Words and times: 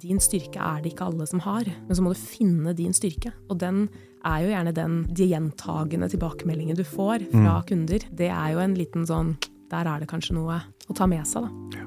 din 0.00 0.20
styrke 0.22 0.58
er 0.60 0.80
det 0.82 0.92
ikke 0.94 1.06
alle 1.10 1.26
som 1.28 1.40
har, 1.44 1.64
men 1.86 1.96
så 1.96 2.02
må 2.02 2.12
du 2.14 2.20
finne 2.20 2.74
din 2.76 2.92
styrke. 2.96 3.32
Og 3.50 3.58
den 3.60 3.88
er 4.24 4.42
jo 4.44 4.50
gjerne 4.52 4.74
den 4.76 4.98
de 5.12 5.28
gjentagende 5.30 6.08
tilbakemeldingen 6.12 6.76
du 6.76 6.84
får 6.84 7.24
fra 7.30 7.60
Mm. 7.60 7.66
kunder. 7.68 7.98
Det 8.12 8.28
er 8.30 8.52
jo 8.52 8.58
en 8.58 8.74
liten 8.74 9.06
sånn 9.06 9.36
Der 9.70 9.86
er 9.86 10.00
det 10.00 10.08
kanskje 10.10 10.34
noe 10.34 10.56
å 10.90 10.94
ta 10.96 11.06
med 11.06 11.24
seg, 11.24 11.44
da. 11.46 11.86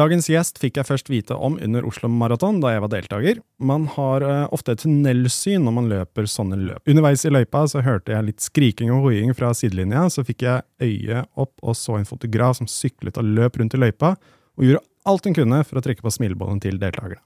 Dagens 0.00 0.30
gjest 0.30 0.56
fikk 0.56 0.78
jeg 0.78 0.86
først 0.88 1.10
vite 1.12 1.36
om 1.36 1.58
under 1.60 1.84
Oslo 1.84 2.08
Maraton 2.08 2.60
da 2.62 2.70
jeg 2.72 2.80
var 2.80 2.90
deltaker. 2.94 3.40
Man 3.60 3.82
har 3.98 4.24
uh, 4.24 4.46
ofte 4.54 4.72
et 4.72 4.80
tunnelsyn 4.80 5.66
når 5.66 5.74
man 5.76 5.90
løper 5.90 6.28
sånne 6.30 6.56
løp. 6.56 6.80
Underveis 6.88 7.26
i 7.28 7.32
løypa 7.32 7.66
så 7.68 7.82
hørte 7.84 8.14
jeg 8.14 8.24
litt 8.30 8.40
skriking 8.40 8.92
og 8.94 9.04
hoiing 9.04 9.34
fra 9.36 9.50
sidelinja, 9.56 10.06
så 10.08 10.24
fikk 10.24 10.46
jeg 10.46 10.64
øye 10.86 11.24
opp 11.36 11.52
og 11.60 11.76
så 11.76 11.98
en 11.98 12.08
fotograf 12.08 12.56
som 12.56 12.70
syklet 12.70 13.18
og 13.20 13.28
løp 13.28 13.58
rundt 13.60 13.76
i 13.76 13.80
løypa, 13.82 14.14
og 14.56 14.64
gjorde 14.64 14.86
alt 15.10 15.28
hun 15.28 15.36
kunne 15.36 15.58
for 15.66 15.80
å 15.80 15.82
trekke 15.84 16.06
på 16.06 16.14
smilebåndet 16.16 16.70
til 16.70 16.80
deltakerne. 16.80 17.20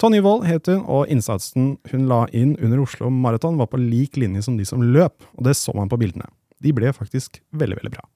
Tonje 0.00 0.22
Wold 0.24 0.46
het 0.48 0.70
hun, 0.72 0.80
og 0.88 1.10
innsatsen 1.12 1.74
hun 1.90 2.06
la 2.08 2.22
inn 2.32 2.54
under 2.62 2.80
Oslo 2.80 3.10
Maraton 3.12 3.60
var 3.60 3.68
på 3.68 3.82
lik 3.82 4.16
linje 4.16 4.46
som 4.46 4.56
de 4.56 4.64
som 4.64 4.80
løp, 4.80 5.18
og 5.36 5.44
det 5.44 5.58
så 5.60 5.76
man 5.76 5.92
på 5.92 6.00
bildene. 6.00 6.30
De 6.64 6.72
ble 6.72 6.94
faktisk 6.96 7.42
veldig, 7.52 7.82
veldig 7.82 7.92
bra. 7.98 8.06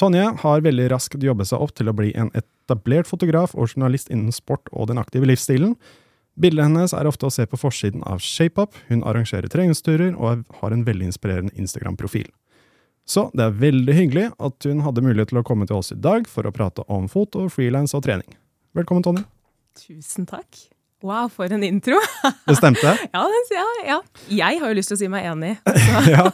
Tonje 0.00 0.30
har 0.40 0.62
veldig 0.64 0.86
raskt 0.94 1.20
jobbet 1.20 1.50
seg 1.50 1.60
opp 1.60 1.74
til 1.76 1.90
å 1.90 1.96
bli 1.96 2.14
en 2.16 2.30
etablert 2.38 3.08
fotograf 3.10 3.52
og 3.52 3.68
journalist 3.68 4.08
innen 4.08 4.32
sport 4.32 4.70
og 4.72 4.88
den 4.88 5.00
aktive 5.00 5.28
livsstilen. 5.28 5.74
Bildene 6.40 6.70
hennes 6.70 6.94
er 6.96 7.08
ofte 7.10 7.28
å 7.28 7.32
se 7.34 7.44
på 7.44 7.58
forsiden 7.60 8.00
av 8.08 8.22
ShapeUp, 8.24 8.78
hun 8.88 9.02
arrangerer 9.04 9.50
treningsturer 9.52 10.14
og 10.16 10.46
har 10.62 10.72
en 10.72 10.86
veldig 10.86 11.10
inspirerende 11.10 11.52
Instagram-profil. 11.60 12.30
Så 13.04 13.26
det 13.36 13.44
er 13.44 13.58
veldig 13.60 13.96
hyggelig 13.96 14.26
at 14.38 14.68
hun 14.70 14.80
hadde 14.86 15.04
mulighet 15.04 15.34
til 15.34 15.42
å 15.42 15.44
komme 15.44 15.68
til 15.68 15.80
oss 15.82 15.92
i 15.92 15.98
dag 16.00 16.28
for 16.30 16.48
å 16.48 16.54
prate 16.54 16.86
om 16.88 17.08
foto, 17.10 17.48
frilans 17.52 17.92
og 17.98 18.06
trening. 18.06 18.38
Velkommen, 18.78 19.04
Tonje. 19.04 19.26
Tusen 19.76 20.28
takk. 20.30 20.62
Wow, 21.04 21.28
for 21.32 21.52
en 21.52 21.64
intro! 21.66 21.98
Det 22.46 22.56
stemte? 22.56 22.94
ja, 23.16 23.26
den, 23.34 23.52
ja, 23.52 23.68
ja. 23.88 24.00
Jeg 24.30 24.62
har 24.62 24.72
jo 24.72 24.80
lyst 24.80 24.92
til 24.92 24.96
å 24.96 25.02
si 25.02 25.12
meg 25.12 25.28
enig. 25.28 25.58
Ja. 26.14 26.30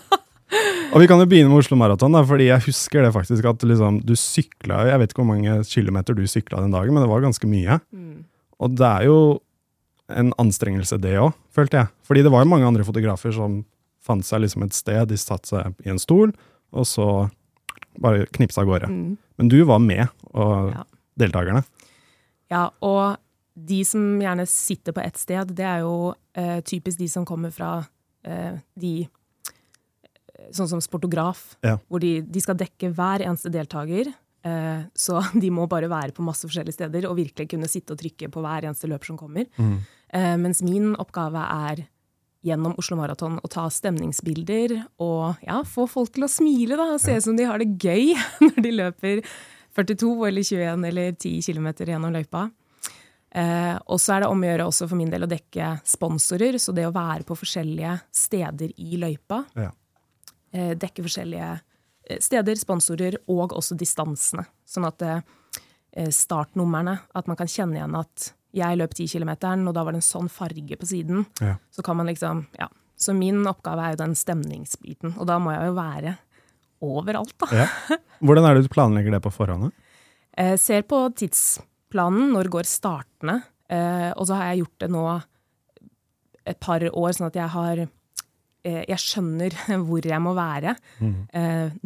Og 0.94 1.02
vi 1.02 1.08
kan 1.11 1.19
jo 1.20 1.27
begynne 1.28 1.50
med 1.50 1.58
Oslo 1.58 1.77
Maraton, 1.78 2.14
fordi 2.28 2.47
jeg 2.48 2.62
husker 2.69 3.02
det 3.02 3.12
faktisk 3.12 3.44
at 3.50 3.64
liksom, 3.66 3.98
du 4.06 4.14
sykla 4.16 4.84
Jeg 4.92 5.00
vet 5.02 5.11
ikke 5.11 5.22
hvor 5.25 5.33
mange 5.34 5.56
kilometer 5.66 6.14
du 6.14 6.22
sykla 6.30 6.62
den 6.62 6.70
dagen, 6.75 6.94
men 6.94 7.02
det 7.02 7.11
var 7.11 7.25
ganske 7.25 7.48
mye. 7.50 7.80
Mm. 7.92 8.25
Og 8.62 8.77
det 8.78 8.86
er 8.86 9.08
jo 9.08 9.17
en 10.08 10.30
anstrengelse, 10.39 11.00
det 11.02 11.17
òg, 11.19 11.34
følte 11.50 11.80
jeg. 11.83 11.91
Fordi 12.06 12.22
det 12.22 12.30
var 12.33 12.44
jo 12.44 12.50
mange 12.52 12.69
andre 12.69 12.86
fotografer 12.86 13.34
som 13.34 13.64
fant 14.06 14.22
seg 14.24 14.44
liksom 14.44 14.62
et 14.62 14.77
sted, 14.77 15.08
de 15.11 15.19
satte 15.19 15.50
seg 15.50 15.74
i 15.84 15.91
en 15.91 15.98
stol, 15.98 16.30
og 16.70 16.86
så 16.86 17.08
bare 17.98 18.28
knipsa 18.36 18.62
av 18.62 18.70
gårde. 18.70 18.91
Mm. 18.92 19.17
Men 19.41 19.50
du 19.50 19.58
var 19.67 19.83
med, 19.83 20.06
og 20.33 20.70
Ja. 20.77 20.84
deltakerne. 21.19 21.64
Ja, 22.50 22.70
og 22.80 23.17
de 23.56 23.83
som 23.84 24.20
gjerne 24.20 24.47
sitter 24.47 24.92
på 24.92 25.02
ett 25.02 25.19
sted, 25.19 25.50
det 25.56 25.64
er 25.67 25.80
jo 25.80 26.14
eh, 26.36 26.61
typisk 26.61 26.98
de 26.98 27.08
som 27.08 27.24
kommer 27.27 27.50
fra 27.50 27.89
eh, 28.24 28.61
de 28.78 29.08
Sånn 30.53 30.69
som 30.69 30.81
sportograf, 30.84 31.56
Ja. 31.65 31.77
hvor 31.89 32.01
de, 32.01 32.20
de 32.23 32.41
skal 32.41 32.56
dekke 32.61 32.92
hver 32.95 33.25
eneste 33.25 33.51
deltaker. 33.53 34.12
Eh, 34.47 34.83
så 34.95 35.20
de 35.42 35.51
må 35.51 35.67
bare 35.69 35.89
være 35.91 36.12
på 36.17 36.23
masse 36.27 36.47
forskjellige 36.47 36.77
steder 36.79 37.09
og 37.09 37.17
virkelig 37.19 37.48
kunne 37.51 37.69
sitte 37.70 37.92
og 37.97 38.01
trykke 38.03 38.29
på 38.31 38.42
hver 38.45 38.69
eneste 38.69 38.89
løper 38.91 39.07
som 39.12 39.19
kommer. 39.19 39.47
Eh, 39.59 40.37
mens 40.37 40.62
min 40.62 40.95
oppgave 40.97 41.42
er 41.42 41.87
gjennom 42.47 42.77
Oslo 42.79 42.95
Maraton 43.01 43.41
å 43.42 43.48
ta 43.51 43.64
stemningsbilder 43.73 44.77
og 45.03 45.41
ja, 45.42 45.62
få 45.67 45.89
folk 45.91 46.12
til 46.14 46.29
å 46.29 46.31
smile 46.31 46.77
da, 46.79 46.92
og 46.95 47.01
se 47.03 47.17
ut 47.17 47.24
som 47.24 47.35
de 47.36 47.48
har 47.48 47.58
det 47.58 47.73
gøy 47.83 48.13
når 48.45 48.61
de 48.63 48.70
løper 48.77 49.24
42 49.77 50.13
eller 50.29 50.47
21 50.47 50.86
eller 50.92 51.17
10 51.18 51.42
km 51.48 51.67
gjennom 51.83 52.14
løypa. 52.14 52.45
Eh, 53.36 53.74
og 53.91 53.98
så 54.01 54.14
er 54.14 54.23
det 54.24 54.29
om 54.30 54.41
å 54.41 54.47
gjøre 54.48 54.68
også 54.70 54.86
for 54.89 54.97
min 54.97 55.11
del 55.13 55.27
å 55.27 55.29
dekke 55.29 55.73
sponsorer, 55.85 56.57
så 56.63 56.73
det 56.73 56.86
å 56.89 56.95
være 56.95 57.27
på 57.29 57.36
forskjellige 57.36 57.97
steder 58.14 58.73
i 58.79 58.97
løypa. 59.03 59.42
Ja. 59.58 59.73
Eh, 60.56 60.72
dekke 60.78 61.05
forskjellige 61.05 61.50
eh, 62.08 62.20
steder, 62.22 62.56
sponsorer 62.56 63.18
og 63.33 63.52
også 63.56 63.77
distansene. 63.78 64.46
Sånn 64.68 64.89
at 64.89 65.05
eh, 65.05 65.20
startnumrene, 66.12 66.96
at 67.17 67.28
man 67.28 67.39
kan 67.39 67.50
kjenne 67.50 67.80
igjen 67.80 67.96
at 67.98 68.30
jeg 68.56 68.78
løp 68.80 68.94
10 68.96 69.11
km, 69.12 69.33
og 69.68 69.74
da 69.77 69.84
var 69.84 69.92
det 69.92 70.00
en 70.00 70.06
sånn 70.06 70.30
farge 70.33 70.78
på 70.80 70.89
siden. 70.89 71.27
Ja. 71.44 71.58
Så 71.70 71.84
kan 71.84 71.98
man 71.98 72.08
liksom, 72.08 72.46
ja. 72.56 72.70
Så 72.96 73.12
min 73.12 73.42
oppgave 73.44 73.84
er 73.84 73.92
jo 73.92 74.00
den 74.06 74.14
stemningsbiten, 74.17 75.18
og 75.20 75.27
da 75.28 75.36
må 75.42 75.52
jeg 75.52 75.68
jo 75.68 75.74
være 75.77 76.14
overalt, 76.86 77.34
da. 77.42 77.64
Ja. 77.64 77.98
Hvordan 78.24 78.48
er 78.48 78.56
det 78.56 78.64
du 78.64 78.73
planlegger 78.73 79.18
det 79.18 79.24
på 79.27 79.34
forhånd? 79.34 79.74
Eh, 80.36 80.58
ser 80.61 80.83
på 80.84 80.98
tidsplanen, 81.17 82.27
når 82.34 82.50
går 82.52 82.67
startene, 82.68 83.38
eh, 83.73 84.11
og 84.20 84.27
så 84.28 84.36
har 84.36 84.50
jeg 84.50 84.67
gjort 84.67 84.83
det 84.83 84.88
nå 84.92 85.05
et 86.52 86.58
par 86.61 86.84
år, 86.90 87.14
sånn 87.17 87.30
at 87.30 87.38
jeg 87.40 87.48
har 87.55 87.80
Jeg 88.67 88.99
skjønner 88.99 89.55
hvor 89.87 90.07
jeg 90.07 90.23
må 90.23 90.35
være, 90.37 90.75
mm. 90.99 91.15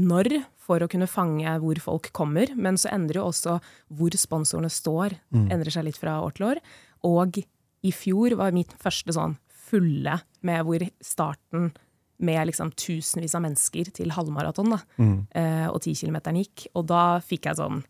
når, 0.00 0.30
for 0.60 0.82
å 0.82 0.88
kunne 0.90 1.08
fange 1.10 1.52
hvor 1.62 1.80
folk 1.84 2.10
kommer. 2.16 2.54
Men 2.56 2.78
så 2.80 2.92
endrer 2.94 3.20
jo 3.20 3.28
også 3.28 3.58
hvor 3.98 4.16
sponsorene 4.16 4.70
står, 4.72 5.18
endrer 5.42 5.74
seg 5.74 5.88
litt 5.88 6.00
fra 6.00 6.18
år 6.24 6.36
til 6.38 6.48
år. 6.52 6.62
Og 7.08 7.40
i 7.40 7.92
fjor 7.96 8.36
var 8.40 8.56
mitt 8.56 8.72
første 8.80 9.14
sånn 9.16 9.36
fulle 9.70 10.18
med 10.46 10.66
hvor 10.66 10.84
starten 11.04 11.70
med 12.20 12.50
liksom 12.50 12.72
tusenvis 12.76 13.34
av 13.36 13.44
mennesker 13.46 13.92
til 13.96 14.12
halvmaraton, 14.12 14.74
da, 14.74 14.80
mm. 15.00 15.14
og 15.72 15.78
ti 15.84 15.94
kilometeren 15.96 16.40
gikk. 16.42 16.66
Og 16.76 16.84
da 16.90 17.04
fikk 17.24 17.48
jeg 17.48 17.60
sånn 17.60 17.80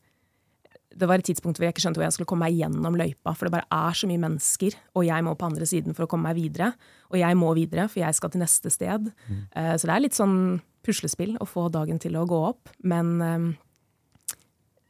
det 0.90 1.06
var 1.06 1.20
et 1.20 1.26
tidspunkt 1.28 1.58
hvor 1.58 1.66
jeg 1.66 1.74
ikke 1.74 1.84
skjønte 1.84 2.00
hvor 2.00 2.06
jeg 2.08 2.16
skulle 2.16 2.28
komme 2.32 2.48
meg 2.48 2.58
gjennom 2.58 2.96
løypa, 2.98 3.34
for 3.36 3.46
det 3.46 3.54
bare 3.54 3.68
er 3.70 3.96
så 3.96 4.08
mye 4.10 4.22
mennesker, 4.24 4.76
og 4.98 5.06
jeg 5.06 5.26
må 5.26 5.34
på 5.38 5.46
andre 5.46 5.68
siden 5.68 5.94
for 5.96 6.06
å 6.06 6.10
komme 6.10 6.30
meg 6.30 6.38
videre. 6.40 6.72
Og 7.12 7.18
jeg 7.20 7.38
må 7.38 7.52
videre, 7.58 7.86
for 7.90 8.02
jeg 8.02 8.18
skal 8.18 8.32
til 8.34 8.42
neste 8.42 8.72
sted. 8.74 9.10
Eh, 9.54 9.74
så 9.78 9.86
det 9.86 9.94
er 9.94 10.04
litt 10.04 10.18
sånn 10.18 10.38
puslespill 10.86 11.36
å 11.38 11.46
få 11.48 11.68
dagen 11.72 12.00
til 12.02 12.18
å 12.18 12.26
gå 12.28 12.40
opp. 12.50 12.72
Men 12.82 13.12
eh, 13.22 13.46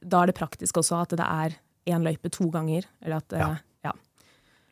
da 0.01 0.23
er 0.23 0.33
det 0.33 0.39
praktisk 0.41 0.81
også 0.81 1.03
at 1.03 1.17
det 1.21 1.27
er 1.27 1.59
én 1.91 2.07
løype 2.07 2.33
to 2.33 2.49
ganger. 2.53 2.89
Eller 3.05 3.21
at, 3.21 3.37
uh, 3.37 3.61
ja. 3.85 3.93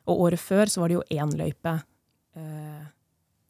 Og 0.09 0.28
året 0.28 0.41
før 0.41 0.71
så 0.71 0.81
var 0.81 0.89
det 0.89 1.00
jo 1.00 1.06
én 1.12 1.34
løype. 1.37 1.81
uh, 2.39 2.87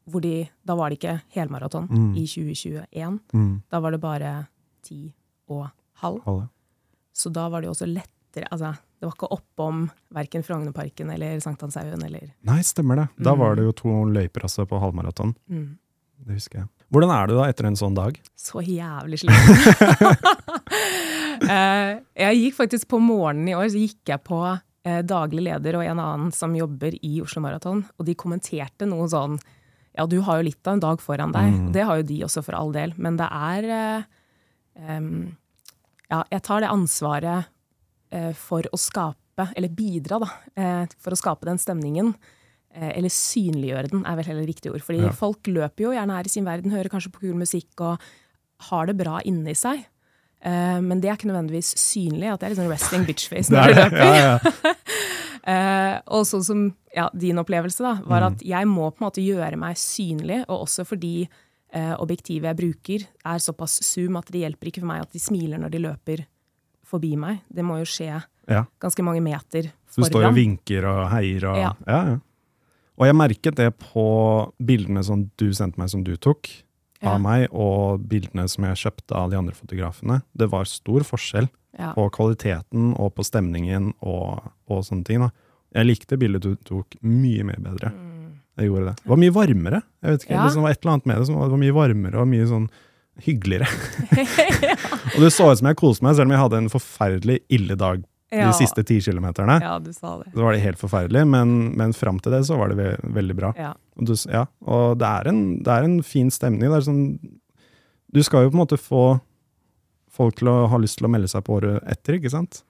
hvor 0.08 0.22
de, 0.24 0.48
da 0.64 0.72
var 0.72 0.88
det 0.88 0.96
ikke 0.96 1.18
helmaraton 1.34 1.84
i 2.16 2.22
2021. 2.24 3.18
Da 3.68 3.80
var 3.84 3.92
det 3.92 4.00
bare 4.00 4.30
ti 4.80 5.02
og 5.52 5.66
halv. 6.00 6.22
Alle. 6.24 6.46
Så 7.18 7.32
da 7.34 7.48
var 7.50 7.60
det 7.64 7.68
jo 7.70 7.74
også 7.74 7.88
lettere 7.90 8.46
altså, 8.54 8.70
Det 9.00 9.06
var 9.08 9.14
ikke 9.16 9.28
oppom 9.34 9.84
verken 10.14 10.44
Frognerparken 10.46 11.10
eller 11.10 11.40
Sankthanshaugen 11.42 12.02
eller 12.06 12.28
Nei, 12.46 12.60
stemmer 12.66 13.00
det. 13.02 13.06
Da 13.26 13.34
var 13.38 13.56
det 13.58 13.64
jo 13.66 13.72
to 13.80 13.94
løyper 14.14 14.46
altså, 14.46 14.66
på 14.70 14.78
halvmaraton. 14.82 15.34
mm, 15.50 15.68
Det 16.28 16.36
husker 16.38 16.60
jeg. 16.62 16.68
Hvordan 16.94 17.10
er 17.12 17.26
du 17.28 17.34
da 17.36 17.48
etter 17.50 17.66
en 17.68 17.76
sånn 17.76 17.96
dag? 17.98 18.16
Så 18.38 18.62
jævlig 18.64 19.18
sliten. 19.24 20.14
Eh, 21.38 21.90
jeg 22.18 22.38
gikk 22.40 22.56
faktisk 22.56 22.88
på 22.90 22.98
morgenen 22.98 23.46
i 23.52 23.54
år, 23.54 23.68
så 23.70 23.78
gikk 23.78 24.10
jeg 24.10 24.18
på 24.26 24.38
eh, 24.42 24.96
daglig 25.06 25.44
leder 25.46 25.76
og 25.78 25.84
en 25.86 26.00
annen 26.02 26.32
som 26.34 26.50
jobber 26.58 26.96
i 26.98 27.20
Oslo 27.22 27.38
Maraton, 27.44 27.84
og 27.94 28.08
de 28.08 28.16
kommenterte 28.18 28.88
noe 28.90 29.06
sånn 29.12 29.36
Ja, 29.94 30.04
du 30.10 30.16
har 30.26 30.40
jo 30.40 30.48
litt 30.48 30.66
av 30.66 30.74
en 30.76 30.82
dag 30.82 31.00
foran 31.02 31.30
deg. 31.34 31.54
Det 31.76 31.84
har 31.86 32.00
jo 32.00 32.06
de 32.10 32.18
også, 32.26 32.42
for 32.46 32.58
all 32.58 32.74
del. 32.74 32.90
Men 32.98 33.16
det 33.22 33.28
er 33.30 33.68
em, 34.82 35.08
Ja, 36.10 36.22
jeg 36.32 36.42
tar 36.46 36.62
det 36.64 36.70
ansvaret 36.72 37.46
eh, 38.14 38.32
for 38.32 38.64
å 38.72 38.78
skape, 38.80 39.48
eller 39.56 39.68
bidra, 39.68 40.18
da, 40.24 40.28
eh, 40.56 40.86
for 40.98 41.12
å 41.14 41.18
skape 41.20 41.44
den 41.48 41.60
stemningen. 41.60 42.14
Eh, 42.74 42.90
eller 42.96 43.12
synliggjøre 43.12 43.90
den, 43.92 44.06
er 44.08 44.16
vel 44.16 44.24
heller 44.30 44.46
riktig 44.48 44.72
ord. 44.72 44.82
Fordi 44.84 45.04
Ja. 45.06 45.12
folk 45.16 45.42
løper 45.52 45.84
jo 45.88 45.92
gjerne 45.92 46.16
her 46.16 46.24
i 46.24 46.32
sin 46.32 46.44
verden, 46.48 46.70
hører 46.72 46.88
kanskje 46.92 47.12
på 47.12 47.20
kul 47.26 47.34
musikk 47.36 47.80
og 47.84 48.00
har 48.70 48.86
det 48.86 48.96
bra 48.98 49.20
inni 49.24 49.54
seg. 49.54 49.84
Eh, 50.40 50.80
men 50.80 51.00
det 51.00 51.10
er 51.10 51.16
ikke 51.16 51.28
nødvendigvis 51.32 51.74
synlig, 51.76 52.32
at 52.32 52.40
det 52.40 52.46
er 52.46 52.54
litt 52.54 52.60
sånn 52.62 52.72
resting 52.72 53.04
bitch-face 53.08 53.50
når 53.52 53.68
du 53.68 53.74
løper. 53.74 54.04
Ja, 54.04 54.38
ja. 54.42 54.74
Eh, 55.48 56.00
og 56.12 56.26
sånn 56.28 56.42
som 56.44 56.62
ja, 56.92 57.06
din 57.16 57.38
opplevelse, 57.40 57.80
da, 57.80 57.94
var 58.04 58.26
at 58.26 58.42
jeg 58.44 58.66
må 58.68 58.90
på 58.92 59.00
en 59.00 59.06
måte 59.06 59.22
gjøre 59.24 59.56
meg 59.56 59.78
synlig, 59.80 60.42
og 60.50 60.66
også 60.66 60.84
fordi 60.84 61.26
objektivet 62.00 62.48
jeg 62.48 62.56
bruker, 62.58 63.02
er 63.28 63.42
såpass 63.44 63.78
zoom 63.84 64.16
at 64.16 64.30
det 64.32 64.40
hjelper 64.40 64.70
ikke 64.70 64.80
for 64.80 64.88
meg 64.88 65.02
at 65.04 65.12
de 65.12 65.20
smiler 65.20 65.60
når 65.60 65.74
de 65.74 65.80
løper 65.84 66.22
forbi 66.88 67.12
meg. 67.20 67.42
Det 67.52 67.64
må 67.66 67.76
jo 67.82 67.88
skje 67.88 68.14
ja. 68.48 68.62
ganske 68.80 69.04
mange 69.04 69.20
meter 69.24 69.68
Så 69.90 70.00
du 70.00 70.08
står 70.08 70.30
og 70.30 70.38
vinker 70.38 70.86
og 70.88 71.02
heier 71.12 71.44
og 71.50 71.60
Ja. 71.60 71.74
ja, 71.86 72.00
ja. 72.14 72.16
Og 72.98 73.06
jeg 73.06 73.14
merket 73.14 73.54
det 73.60 73.68
på 73.78 74.04
bildene 74.58 75.04
som 75.06 75.28
du 75.38 75.52
sendte 75.54 75.78
meg, 75.78 75.90
som 75.92 76.02
du 76.02 76.16
tok 76.16 76.48
Ja. 77.00 77.12
av 77.12 77.20
meg, 77.22 77.46
og 77.52 78.00
bildene 78.10 78.48
som 78.48 78.64
jeg 78.64 78.74
kjøpte 78.74 79.14
av 79.14 79.30
de 79.30 79.36
andre 79.38 79.54
fotografene. 79.54 80.22
Det 80.34 80.48
var 80.50 80.64
stor 80.66 81.04
forskjell 81.06 81.46
på 81.94 82.10
kvaliteten 82.10 82.96
og 82.98 83.14
på 83.14 83.22
stemningen 83.22 83.92
og, 84.02 84.42
og 84.66 84.82
sånne 84.82 85.04
ting. 85.06 85.20
Da. 85.20 85.30
Jeg 85.78 85.86
likte 85.86 86.18
bildet 86.18 86.42
du 86.42 86.56
tok 86.56 86.96
mye, 87.02 87.44
mye 87.44 87.60
bedre. 87.62 87.92
Mm. 87.94 88.07
Jeg 88.58 88.68
gjorde 88.72 88.90
det. 88.90 88.96
Det 89.04 89.10
var 89.12 89.20
mye 89.22 89.34
varmere. 89.34 89.80
Jeg 90.02 90.14
vet 90.14 90.26
ikke, 90.26 90.34
Ja. 90.34 90.42
Det 90.42 90.50
liksom 90.50 90.66
var 90.66 90.74
et 90.74 90.82
eller 90.82 90.92
annet 90.96 91.06
med 91.10 91.18
det 91.20 91.26
som 91.28 91.38
var, 91.38 91.56
mye 91.62 91.74
varmere 91.76 92.20
og 92.22 92.28
mye 92.30 92.46
sånn 92.50 92.68
hyggeligere. 93.24 93.68
Og 95.16 95.20
det 95.24 95.32
så 95.34 95.48
ut 95.50 95.60
som 95.60 95.70
jeg 95.70 95.78
koste 95.80 96.06
meg, 96.06 96.16
selv 96.18 96.28
om 96.28 96.34
jeg 96.36 96.42
hadde 96.44 96.62
en 96.64 96.72
forferdelig 96.72 97.40
ille 97.54 97.78
dag 97.78 98.04
de 98.28 98.36
Ja. 98.42 98.52
siste 98.52 98.84
ti 98.84 98.98
kilometerne. 99.00 99.56
Ja, 99.62 99.78
du 99.80 99.92
sa 99.92 100.18
det. 100.20 100.32
Så 100.34 100.42
var 100.44 100.52
det 100.52 100.60
helt 100.60 100.78
forferdelig, 100.78 101.22
men, 101.26 101.72
men 101.78 101.94
fram 101.96 102.18
til 102.20 102.34
det 102.34 102.42
så 102.44 102.58
var 102.60 102.68
det 102.68 102.76
ve 102.76 102.88
veldig 103.16 103.36
bra. 103.38 103.52
Ja. 103.56 103.70
Og, 103.96 104.04
du, 104.04 104.12
ja, 104.28 104.44
og 104.68 104.98
det, 105.00 105.08
er 105.08 105.30
en, 105.30 105.40
det 105.64 105.72
er 105.72 105.86
en 105.86 106.02
fin 106.04 106.28
stemning. 106.30 106.68
Det 106.68 106.82
sånn, 106.84 107.16
du 108.12 108.20
skal 108.22 108.44
jo 108.44 108.50
på 108.52 108.58
en 108.58 108.64
måte 108.66 108.76
få 108.80 109.04
folk 110.12 110.36
til 110.40 110.50
å 110.52 110.66
ha 110.68 110.80
lyst 110.82 110.98
til 111.00 111.08
å 111.08 111.12
melde 111.12 111.30
seg 111.30 111.46
på 111.46 111.56
året 111.56 111.80
etter, 111.88 112.18
ikke 112.18 112.34
sant? 112.34 112.60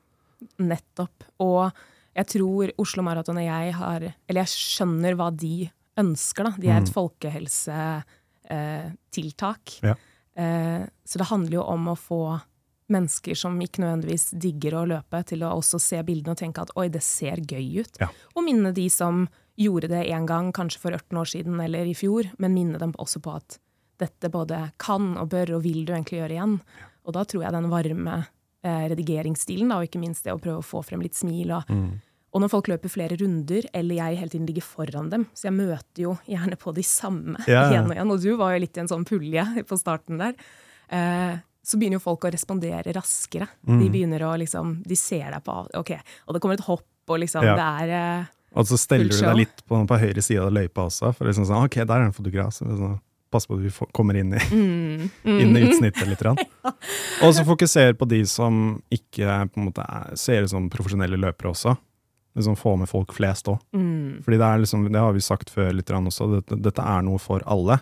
Nettopp. 0.62 1.26
Og 1.42 1.72
jeg 2.14 2.30
tror 2.34 2.70
Oslo 2.78 3.02
Maraton 3.06 3.38
og 3.38 3.46
jeg 3.46 3.74
har 3.74 4.04
Eller 4.06 4.44
jeg 4.44 4.50
skjønner 4.54 5.14
hva 5.18 5.28
de 5.34 5.68
ønsker, 5.98 6.44
da. 6.48 6.52
De 6.58 6.68
er 6.70 6.80
et 6.82 6.94
folkehelsetiltak. 6.94 9.64
Ja. 9.84 9.94
Eh, 10.38 10.82
så 11.04 11.18
det 11.18 11.30
handler 11.32 11.54
jo 11.58 11.62
om 11.66 11.88
å 11.92 11.96
få 11.98 12.40
mennesker 12.88 13.34
som 13.36 13.60
ikke 13.60 13.82
nødvendigvis 13.82 14.30
digger 14.40 14.74
å 14.78 14.88
løpe, 14.88 15.18
til 15.28 15.42
å 15.44 15.56
også 15.58 15.78
se 15.82 15.98
bildene 16.06 16.32
og 16.32 16.40
tenke 16.40 16.62
at 16.64 16.72
oi, 16.78 16.88
det 16.92 17.02
ser 17.04 17.36
gøy 17.44 17.66
ut. 17.82 17.94
Ja. 18.00 18.08
Og 18.34 18.44
minne 18.46 18.70
de 18.76 18.88
som 18.92 19.26
gjorde 19.58 19.90
det 19.90 20.04
en 20.14 20.26
gang, 20.28 20.52
kanskje 20.54 20.80
for 20.80 20.96
18 20.96 21.20
år 21.20 21.28
siden 21.28 21.60
eller 21.60 21.84
i 21.90 21.98
fjor, 21.98 22.30
men 22.38 22.54
minne 22.54 22.78
dem 22.80 22.92
også 22.96 23.20
på 23.24 23.30
at 23.40 23.58
dette 23.98 24.30
både 24.30 24.68
kan 24.80 25.16
og 25.18 25.32
bør 25.32 25.56
og 25.58 25.64
vil 25.66 25.82
du 25.84 25.92
egentlig 25.92 26.20
gjøre 26.20 26.36
igjen. 26.36 26.58
Og 27.08 27.16
da 27.16 27.24
tror 27.26 27.44
jeg 27.44 27.56
den 27.56 27.70
varme 27.72 28.18
eh, 28.62 28.84
redigeringsstilen, 28.92 29.72
da, 29.72 29.80
og 29.80 29.88
ikke 29.88 30.02
minst 30.02 30.28
det 30.28 30.36
å 30.36 30.42
prøve 30.42 30.62
å 30.62 30.66
få 30.66 30.84
frem 30.86 31.02
litt 31.02 31.18
smil. 31.18 31.56
Og, 31.56 31.72
og 32.28 32.42
når 32.42 32.50
folk 32.52 32.68
løper 32.68 32.92
flere 32.92 33.16
runder, 33.20 33.66
eller 33.76 34.00
jeg 34.02 34.18
hele 34.20 34.32
tiden 34.32 34.48
ligger 34.48 34.64
foran 34.66 35.08
dem, 35.12 35.24
så 35.32 35.48
jeg 35.48 35.56
møter 35.56 36.02
jo 36.02 36.14
gjerne 36.28 36.58
på 36.60 36.74
de 36.76 36.84
samme 36.84 37.40
ja. 37.48 37.68
igjen 37.70 37.88
og 37.88 37.94
igjen, 37.96 38.12
og 38.12 38.24
du 38.24 38.30
var 38.40 38.54
jo 38.54 38.62
litt 38.64 38.76
i 38.76 38.82
en 38.82 38.90
sånn 38.90 39.06
pulje 39.08 39.44
på 39.68 39.78
starten 39.80 40.20
der, 40.20 40.34
eh, 40.92 41.38
så 41.64 41.80
begynner 41.80 41.98
jo 41.98 42.04
folk 42.04 42.28
å 42.28 42.32
respondere 42.32 42.92
raskere. 42.96 43.48
Mm. 43.68 43.80
De 43.80 43.88
begynner 43.92 44.24
å 44.28 44.34
liksom, 44.40 44.78
de 44.88 44.96
ser 44.96 45.32
deg 45.32 45.44
på, 45.44 45.56
ok, 45.80 45.94
og 46.26 46.36
det 46.36 46.44
kommer 46.44 46.60
et 46.60 46.68
hopp, 46.68 46.86
og 47.08 47.22
liksom, 47.24 47.48
Ja. 47.48 47.56
det 47.56 47.68
er 47.88 47.96
eh, 47.96 48.30
Og 48.56 48.68
så 48.68 48.76
steller 48.80 49.08
du 49.08 49.20
deg 49.20 49.36
litt 49.44 49.64
på, 49.64 49.80
på 49.88 50.00
høyre 50.00 50.24
side 50.24 50.44
av 50.44 50.52
løypa 50.52 50.84
også, 50.88 51.14
for 51.16 51.28
liksom 51.28 51.48
sånn, 51.48 51.64
ok, 51.64 51.80
der 51.80 51.96
er 51.96 52.08
en 52.08 52.16
fotograf. 52.16 52.52
Så 52.56 52.68
sånn, 52.68 52.98
pass 53.32 53.46
på 53.48 53.56
at 53.56 53.64
vi 53.64 53.72
kommer 53.92 54.16
inn 54.16 54.32
i, 54.36 54.40
mm, 54.40 55.10
inn 55.42 55.56
i 55.56 55.64
utsnittet 55.68 56.08
litt. 56.08 56.24
Og 57.24 57.34
så 57.36 57.44
fokuser 57.48 57.92
på 57.96 58.08
de 58.08 58.22
som 58.28 58.78
ikke 58.92 59.42
på 59.52 59.60
en 59.60 59.68
måte 59.68 59.84
er, 59.84 60.16
ser 60.16 60.44
ut 60.44 60.52
som 60.52 60.68
profesjonelle 60.72 61.20
løpere 61.20 61.52
også. 61.52 61.76
Liksom 62.38 62.56
Få 62.58 62.76
med 62.78 62.88
folk 62.90 63.12
flest 63.16 63.48
òg. 63.50 63.58
mm, 63.74 64.22
Fordi 64.24 64.38
det 64.38 64.46
er 64.48 64.60
liksom, 64.62 64.84
det 64.92 65.00
har 65.02 65.12
vi 65.16 65.20
sagt 65.24 65.50
før 65.50 65.72
litt 65.74 65.90
også, 65.90 66.28
dette, 66.38 66.58
dette 66.62 66.82
er 66.86 67.02
noe 67.02 67.18
for 67.18 67.42
alle. 67.46 67.80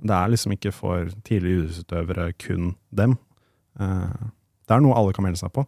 Det 0.00 0.14
er 0.14 0.30
liksom 0.32 0.54
ikke 0.54 0.72
for 0.72 1.10
tidligere 1.26 1.64
idrettsutøvere 1.66 2.28
kun 2.40 2.70
dem. 2.94 3.18
Eh, 3.78 4.28
det 4.68 4.76
er 4.76 4.80
noe 4.84 4.96
alle 4.96 5.12
kan 5.12 5.24
melde 5.26 5.40
seg 5.40 5.52
på. 5.52 5.66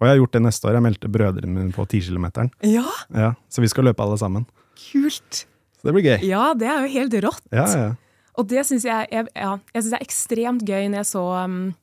Og 0.00 0.08
jeg 0.08 0.16
har 0.16 0.18
gjort 0.18 0.32
det 0.34 0.42
neste 0.42 0.66
år. 0.66 0.74
Jeg 0.78 0.82
meldte 0.88 1.10
brødrene 1.14 1.52
mine 1.54 1.72
på 1.76 1.84
10 1.86 2.00
km. 2.08 2.26
Ja, 2.66 2.82
Ja, 3.14 3.34
så 3.48 3.62
vi 3.62 3.68
skal 3.70 3.84
løpe 3.84 4.02
alle 4.02 4.18
sammen. 4.18 4.46
kult! 4.90 5.46
Så 5.78 5.86
det 5.88 5.94
blir 5.94 6.04
gøy. 6.06 6.24
Ja, 6.26 6.54
det 6.54 6.66
er 6.70 6.82
jo 6.86 6.92
helt 6.94 7.14
rått. 7.24 7.42
Ja, 7.52 7.66
ja. 7.66 7.94
Og 8.38 8.46
det 8.48 8.62
syns 8.66 8.84
jeg, 8.86 9.06
jeg, 9.12 9.26
ja, 9.36 9.56
jeg 9.74 9.82
synes 9.82 9.90
det 9.92 9.98
er 10.00 10.06
ekstremt 10.06 10.62
gøy 10.66 10.88
når 10.88 11.02
jeg 11.02 11.06
så 11.10 11.22
um, 11.44 11.74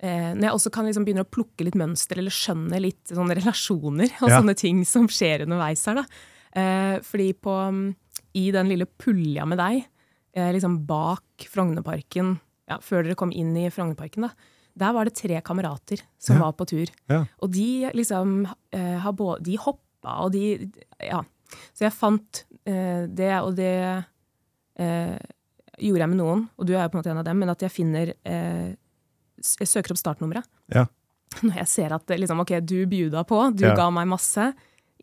Når 0.00 0.44
jeg 0.46 0.52
også 0.54 0.70
kan 0.70 0.84
liksom 0.86 1.04
begynne 1.04 1.24
å 1.24 1.28
plukke 1.28 1.64
litt 1.66 1.74
mønster 1.74 2.18
eller 2.20 2.30
skjønne 2.30 2.78
litt 2.80 3.10
sånne 3.10 3.34
relasjoner 3.34 4.12
og 4.22 4.28
Ja. 4.30 4.40
sånne 4.40 4.54
ting 4.56 4.84
som 4.86 5.08
skjer 5.08 5.42
underveis 5.42 5.84
her. 5.86 5.94
da. 5.94 6.04
Eh, 6.54 7.00
fordi 7.02 7.32
på, 7.34 7.50
um, 7.68 7.96
i 8.34 8.50
den 8.54 8.68
lille 8.68 8.86
pulja 8.86 9.44
med 9.46 9.58
deg, 9.58 9.84
eh, 10.34 10.52
liksom 10.52 10.86
bak 10.86 11.22
Frognerparken, 11.50 12.38
ja, 12.68 12.78
før 12.78 13.02
dere 13.02 13.16
kom 13.16 13.32
inn 13.32 13.56
i 13.56 13.68
Frognerparken, 13.70 14.22
da, 14.22 14.30
der 14.78 14.92
var 14.92 15.04
det 15.04 15.14
tre 15.16 15.40
kamerater 15.42 16.00
som 16.18 16.36
Ja. 16.36 16.42
var 16.44 16.52
på 16.52 16.66
tur. 16.66 16.86
Ja. 17.10 17.24
Og 17.42 17.50
de 17.50 17.90
liksom 17.92 18.46
eh, 18.72 19.02
De 19.42 19.56
hoppa, 19.56 20.22
og 20.24 20.32
de 20.32 20.70
Ja. 21.00 21.22
Så 21.74 21.80
jeg 21.88 21.92
fant 21.92 22.44
eh, 22.66 23.06
det, 23.08 23.32
og 23.42 23.56
det 23.56 24.04
eh, 24.78 25.18
gjorde 25.80 26.02
jeg 26.04 26.08
med 26.08 26.18
noen, 26.18 26.48
og 26.58 26.66
du 26.66 26.74
er 26.74 26.84
jo 26.84 26.88
på 26.90 26.98
en 26.98 27.02
måte 27.02 27.10
en 27.10 27.18
av 27.18 27.24
dem, 27.24 27.38
men 27.40 27.50
at 27.50 27.58
jeg 27.60 27.70
finner 27.72 28.12
eh, 28.24 28.74
Jeg 29.42 29.68
søker 29.70 29.94
opp 29.94 30.00
startnummeret. 30.00 30.46
Ja. 30.74 30.86
Når 31.44 31.58
jeg 31.62 31.68
ser 31.68 31.92
at 31.96 32.08
liksom, 32.18 32.40
ok, 32.44 32.54
du 32.64 32.78
bjuda 32.90 33.24
på, 33.28 33.42
du 33.56 33.64
Ja. 33.66 33.74
ga 33.78 33.90
meg 33.94 34.08
masse. 34.10 34.48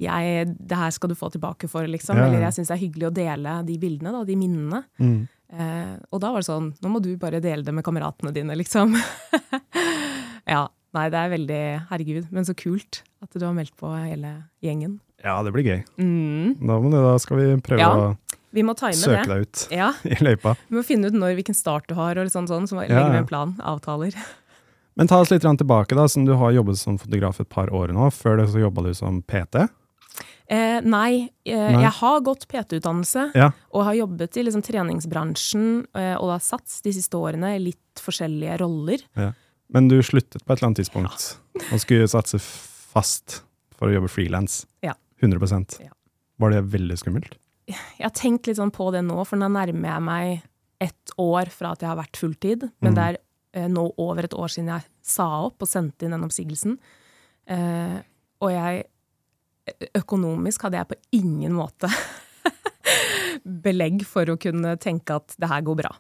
Jeg, 0.02 0.50
det 0.60 0.76
her 0.76 0.92
skal 0.92 1.10
du 1.10 1.16
få 1.16 1.30
tilbake 1.32 1.70
for, 1.72 1.88
liksom. 1.88 2.18
Ja. 2.20 2.26
Eller 2.28 2.42
jeg 2.48 2.58
syns 2.58 2.68
det 2.68 2.76
er 2.76 2.82
hyggelig 2.84 3.08
å 3.08 3.14
dele 3.16 3.54
de 3.64 3.78
bildene, 3.80 4.12
da, 4.12 4.24
de 4.28 4.36
minnene. 4.36 4.82
Mm. 5.00 5.22
Eh, 5.56 5.94
og 6.12 6.20
da 6.20 6.32
var 6.34 6.42
det 6.44 6.50
sånn, 6.50 6.72
nå 6.84 6.90
må 6.92 7.00
du 7.06 7.14
bare 7.22 7.40
dele 7.40 7.64
det 7.64 7.72
med 7.78 7.86
kameratene 7.86 8.34
dine, 8.36 8.58
liksom. 8.60 8.98
ja. 10.56 10.66
Nei, 10.96 11.10
det 11.12 11.20
er 11.20 11.32
veldig 11.34 11.62
Herregud, 11.90 12.28
men 12.32 12.46
så 12.48 12.54
kult 12.56 13.02
at 13.24 13.34
du 13.36 13.44
har 13.44 13.52
meldt 13.56 13.74
på 13.76 13.90
hele 14.00 14.30
gjengen. 14.64 14.94
ja, 15.26 15.34
det 15.44 15.52
blir 15.52 15.66
gøy. 15.68 15.82
Mm. 16.00 16.54
Da, 16.62 16.78
det, 16.86 17.02
da 17.04 17.16
skal 17.20 17.40
vi 17.42 17.48
prøve 17.66 17.82
Ja, 17.84 17.90
å 17.92 18.14
Vi 18.56 18.64
må 18.66 18.76
time 18.80 18.96
søke 18.96 19.26
det. 19.26 19.30
deg 19.30 19.46
ut 19.46 19.68
Ja, 19.82 19.92
i 20.08 20.18
løypa. 20.24 20.56
Vi 20.70 20.80
må 20.80 20.84
finne 20.88 21.12
ut 21.12 21.18
når, 21.18 21.36
hvilken 21.42 21.58
start 21.58 21.90
du 21.92 21.96
har, 22.00 22.18
og 22.22 22.32
sånn, 22.32 22.50
sånn, 22.50 22.68
så 22.70 22.78
må 22.78 22.86
vi 22.86 22.92
legge 22.94 23.04
ja. 23.04 23.14
med 23.14 23.26
en 23.26 23.30
plan. 23.30 23.56
Avtaler. 23.76 24.16
Men 24.98 25.12
ta 25.12 25.20
oss 25.20 25.32
litt 25.34 25.44
tilbake, 25.44 25.96
da, 25.98 26.08
som 26.08 26.24
du 26.28 26.34
har 26.40 26.54
jobbet 26.56 26.80
som 26.80 26.98
fotograf 27.02 27.42
et 27.44 27.50
par 27.52 27.72
år 27.76 27.92
nå. 27.96 28.08
Før 28.16 28.40
det 28.40 28.48
så 28.54 28.62
jobba 28.64 28.86
du 28.86 28.94
som 28.96 29.20
PT. 29.28 29.68
Eh, 30.48 30.78
nei, 30.86 31.26
eh, 31.44 31.72
Nei. 31.74 31.82
jeg 31.82 31.92
har 31.98 32.20
gått 32.22 32.46
PT-utdannelse 32.48 33.32
Ja. 33.34 33.50
og 33.74 33.88
har 33.88 33.96
jobbet 33.98 34.38
i 34.38 34.44
liksom, 34.46 34.62
treningsbransjen 34.64 35.88
eh, 35.98 36.14
og 36.20 36.30
da 36.30 36.38
sats 36.40 36.84
de 36.86 36.94
siste 36.94 37.18
årene 37.18 37.56
i 37.56 37.64
litt 37.64 38.04
forskjellige 38.04 38.60
roller. 38.62 39.02
Men 39.74 39.90
du 39.90 39.98
sluttet 40.06 40.46
på 40.46 40.54
et 40.54 40.60
eller 40.60 40.70
annet 40.70 40.84
tidspunkt 40.84 41.26
og 41.74 41.82
skulle 41.82 42.08
satse 42.08 42.38
fast 42.40 43.42
for 43.76 43.90
å 43.90 43.98
jobbe 43.98 44.12
frilans. 44.12 44.64
Ja. 44.86 44.94
100 45.24 45.82
Ja. 45.82 45.92
Var 46.38 46.52
det 46.52 46.62
veldig 46.70 46.98
skummelt? 47.02 47.36
Jeg 47.68 48.04
har 48.06 48.14
tenkt 48.14 48.46
litt 48.48 48.58
sånn 48.60 48.72
på 48.72 48.92
det 48.94 49.02
nå, 49.06 49.24
for 49.26 49.38
nå 49.42 49.48
nærmer 49.50 49.90
jeg 49.96 50.02
meg 50.06 50.44
ett 50.86 51.12
år 51.18 51.50
fra 51.50 51.72
at 51.74 51.82
jeg 51.82 51.90
har 51.90 51.98
vært 51.98 52.18
fulltid. 52.20 52.66
Men 52.82 52.94
Mm. 52.94 52.96
det 52.96 53.04
er 53.08 53.18
eh, 53.54 53.68
nå 53.72 53.86
over 53.98 54.24
et 54.28 54.34
år 54.38 54.48
siden 54.52 54.68
jeg 54.68 54.84
sa 55.02 55.28
opp 55.48 55.62
og 55.64 55.68
sendte 55.68 56.04
inn 56.06 56.12
den 56.12 56.24
oppsigelsen. 56.28 56.78
Eh, 57.48 58.02
og 58.42 58.52
jeg 58.52 58.84
Økonomisk 59.98 60.62
hadde 60.62 60.78
jeg 60.78 60.88
på 60.92 60.96
ingen 61.18 61.54
måte 61.58 61.90
belegg 63.66 64.04
for 64.06 64.30
å 64.30 64.38
kunne 64.38 64.76
tenke 64.82 65.16
at 65.18 65.34
det 65.42 65.50
her 65.50 65.64
går 65.66 65.80
bra. 65.80 65.92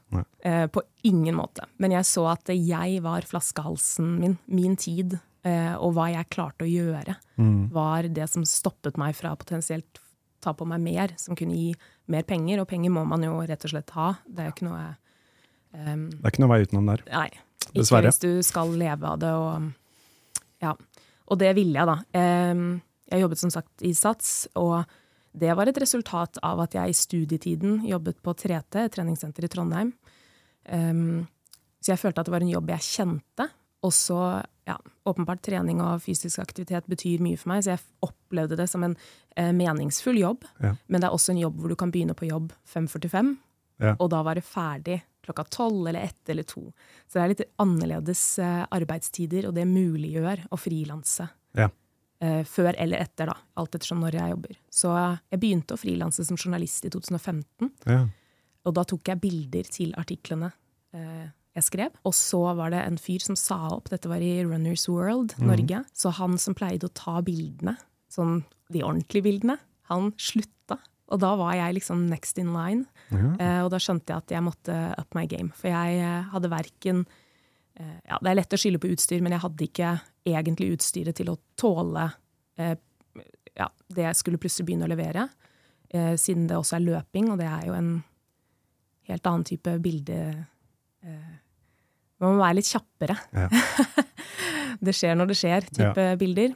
Eh, 0.46 0.68
på 0.70 0.84
ingen 1.10 1.36
måte. 1.38 1.66
Men 1.82 1.96
jeg 1.96 2.06
så 2.06 2.28
at 2.34 2.52
jeg 2.54 3.02
var 3.06 3.26
flaskehalsen 3.26 4.20
min, 4.22 4.38
min 4.46 4.76
tid, 4.80 5.18
eh, 5.46 5.74
og 5.78 5.96
hva 5.98 6.12
jeg 6.14 6.30
klarte 6.34 6.66
å 6.68 6.70
gjøre, 6.72 7.18
Mm. 7.38 7.70
var 7.74 8.04
det 8.08 8.30
som 8.32 8.44
stoppet 8.48 8.96
meg 8.98 9.14
fra 9.16 9.34
potensielt 9.36 9.98
ta 10.46 10.54
på 10.58 10.68
meg 10.70 10.84
mer, 10.84 11.16
som 11.22 11.38
kunne 11.38 11.58
gi 11.58 11.72
mer 12.12 12.26
penger. 12.28 12.62
Og 12.64 12.70
penger 12.70 12.94
må 12.94 13.06
man 13.10 13.26
jo 13.26 13.40
rett 13.42 13.66
og 13.68 13.74
slett 13.74 13.94
ha. 13.98 14.12
Det 14.26 14.44
er 14.44 14.50
jo 14.50 14.56
ikke 14.56 14.70
noe 14.70 14.84
um, 15.74 16.08
Det 16.12 16.22
er 16.22 16.34
ikke 16.34 16.46
noe 16.46 16.54
vei 16.54 16.62
utenom 16.66 16.92
der. 16.94 17.06
Nei. 17.12 17.30
Ikke 17.66 17.82
Dessverre. 17.82 18.12
hvis 18.12 18.22
du 18.22 18.32
skal 18.46 18.76
leve 18.80 19.10
av 19.10 19.22
det. 19.22 19.34
Og, 19.34 20.44
ja. 20.64 20.76
og 21.26 21.42
det 21.42 21.56
ville 21.58 21.82
jeg, 21.82 21.90
da. 21.90 22.52
Um, 22.54 22.68
jeg 23.12 23.26
jobbet 23.26 23.42
som 23.42 23.54
sagt 23.54 23.86
i 23.86 23.94
SATS, 23.98 24.34
og 24.58 24.86
det 25.36 25.52
var 25.58 25.70
et 25.70 25.80
resultat 25.82 26.40
av 26.46 26.62
at 26.64 26.78
jeg 26.78 26.92
i 26.92 26.98
studietiden 26.98 27.82
jobbet 27.90 28.22
på 28.24 28.34
3T, 28.34 28.88
treningssenter 28.94 29.46
i 29.46 29.52
Trondheim. 29.52 29.92
Um, 30.72 31.26
så 31.84 31.94
jeg 31.94 32.02
følte 32.02 32.24
at 32.24 32.30
det 32.30 32.34
var 32.34 32.46
en 32.46 32.54
jobb 32.54 32.72
jeg 32.74 32.88
kjente. 32.88 33.50
Og 33.86 33.94
så, 33.94 34.20
ja, 34.66 34.76
åpenbart 35.06 35.44
trening 35.46 35.82
og 35.84 36.02
fysisk 36.02 36.40
aktivitet 36.42 36.88
betyr 36.90 37.22
mye 37.22 37.38
for 37.38 37.52
meg, 37.54 37.64
så 37.66 37.76
jeg 37.76 37.84
opplevde 38.08 38.58
det 38.58 38.66
som 38.72 38.84
en 38.88 38.96
eh, 39.38 39.52
meningsfull 39.54 40.18
jobb. 40.18 40.46
Ja. 40.64 40.76
Men 40.88 41.02
det 41.04 41.10
er 41.10 41.14
også 41.18 41.34
en 41.36 41.42
jobb 41.44 41.60
hvor 41.62 41.70
du 41.70 41.76
kan 41.80 41.92
begynne 41.94 42.16
på 42.18 42.30
jobb 42.32 42.54
5.45, 42.74 43.36
Ja. 43.84 43.96
og 44.00 44.08
da 44.10 44.22
være 44.24 44.40
ferdig 44.42 45.02
klokka 45.26 45.44
tolv 45.52 45.88
eller 45.90 46.00
ett 46.08 46.30
eller 46.30 46.44
to. 46.48 46.62
Så 47.10 47.18
det 47.18 47.22
er 47.24 47.32
litt 47.34 47.42
annerledes 47.60 48.22
eh, 48.40 48.62
arbeidstider, 48.72 49.48
og 49.50 49.56
det 49.58 49.66
muliggjør 49.68 50.46
å 50.54 50.58
frilanse. 50.62 51.26
Ja. 51.58 51.70
Eh, 52.24 52.44
før 52.48 52.74
eller 52.80 53.02
etter, 53.04 53.28
da. 53.28 53.36
Alt 53.60 53.76
ettersom 53.76 54.00
når 54.00 54.16
jeg 54.20 54.32
jobber. 54.36 54.60
Så 54.72 54.94
eh, 54.96 55.18
jeg 55.34 55.42
begynte 55.42 55.76
å 55.76 55.82
frilanse 55.82 56.24
som 56.26 56.38
journalist 56.40 56.86
i 56.88 56.94
2015. 56.94 57.72
Ja. 57.90 58.04
Og 58.66 58.74
da 58.78 58.84
tok 58.88 59.12
jeg 59.12 59.20
bilder 59.22 59.68
til 59.70 59.92
artiklene 60.00 60.54
eh, 60.96 61.26
jeg 61.56 61.68
skrev. 61.70 61.94
Og 62.08 62.16
så 62.18 62.42
var 62.58 62.74
det 62.74 62.82
en 62.84 63.00
fyr 63.00 63.24
som 63.24 63.38
sa 63.40 63.60
opp, 63.76 63.90
dette 63.94 64.10
var 64.12 64.24
i 64.24 64.38
Runners 64.44 64.88
World 64.92 65.38
Norge, 65.42 65.84
så 65.96 66.12
han 66.18 66.40
som 66.42 66.58
pleide 66.58 66.90
å 66.90 66.96
ta 66.96 67.22
bildene, 67.26 67.78
sånn 68.12 68.42
de 68.74 68.84
ordentlige 68.84 69.28
bildene, 69.28 69.58
han 69.90 70.12
slutta. 70.18 70.80
Og 71.14 71.22
da 71.22 71.36
var 71.38 71.54
jeg 71.54 71.78
liksom 71.78 72.08
next 72.10 72.40
in 72.42 72.50
line. 72.56 72.88
Ja. 73.14 73.28
Eh, 73.38 73.60
og 73.62 73.70
da 73.74 73.80
skjønte 73.82 74.12
jeg 74.12 74.24
at 74.26 74.34
jeg 74.34 74.46
måtte 74.46 74.80
up 74.98 75.14
my 75.18 75.28
game. 75.30 75.54
For 75.54 75.70
jeg 75.70 76.02
eh, 76.02 76.32
hadde 76.32 76.50
verken 76.50 77.04
eh, 77.78 78.00
Ja, 78.10 78.18
det 78.18 78.32
er 78.32 78.40
lett 78.40 78.56
å 78.58 78.60
skylde 78.60 78.82
på 78.82 78.90
utstyr, 78.90 79.22
men 79.22 79.36
jeg 79.36 79.44
hadde 79.46 79.68
ikke 79.68 79.92
egentlig 80.26 80.72
utstyret 80.74 81.20
til 81.20 81.30
å 81.30 81.38
tåle 81.62 82.08
eh, 82.58 82.74
ja, 83.56 83.70
det 83.88 84.12
skulle 84.18 84.42
plutselig 84.42 84.68
begynne 84.68 84.88
å 84.88 84.92
levere. 84.92 85.30
Eh, 85.90 86.16
siden 86.20 86.48
det 86.50 86.58
også 86.58 86.80
er 86.80 86.88
løping, 86.90 87.30
og 87.32 87.40
det 87.40 87.48
er 87.48 87.70
jo 87.70 87.78
en 87.78 87.92
helt 89.10 89.30
annen 89.30 89.46
type 89.48 89.78
bilde. 89.84 90.20
Eh, 91.06 91.34
man 92.22 92.36
må 92.36 92.44
være 92.44 92.60
litt 92.60 92.70
kjappere. 92.70 93.16
Ja. 93.36 93.50
det 94.86 94.94
skjer 94.96 95.18
når 95.18 95.32
det 95.32 95.40
skjer, 95.40 95.68
type 95.76 96.06
bilder. 96.22 96.54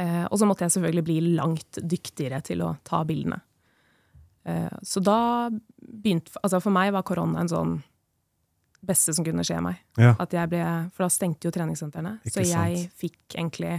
Eh, 0.00 0.22
og 0.26 0.38
så 0.40 0.46
måtte 0.48 0.66
jeg 0.66 0.74
selvfølgelig 0.74 1.06
bli 1.06 1.18
langt 1.38 1.80
dyktigere 1.82 2.40
til 2.46 2.64
å 2.66 2.74
ta 2.86 3.02
bildene. 3.06 3.40
Eh, 4.44 4.78
så 4.84 5.00
da 5.00 5.48
begynte 5.48 6.34
Altså 6.42 6.58
for 6.60 6.74
meg 6.74 6.90
var 6.92 7.04
korona 7.06 7.40
en 7.40 7.48
sånn 7.48 7.74
beste 8.84 9.14
som 9.16 9.24
kunne 9.24 9.44
skje 9.46 9.60
meg. 9.64 9.78
Ja. 9.96 10.12
Ble, 10.20 10.64
for 10.92 11.06
da 11.06 11.12
stengte 11.12 11.48
jo 11.48 11.54
treningssentrene. 11.54 12.18
Ikke 12.24 12.34
Så 12.36 12.44
jeg 12.44 12.82
sant. 12.82 12.98
fikk 13.00 13.38
egentlig 13.38 13.78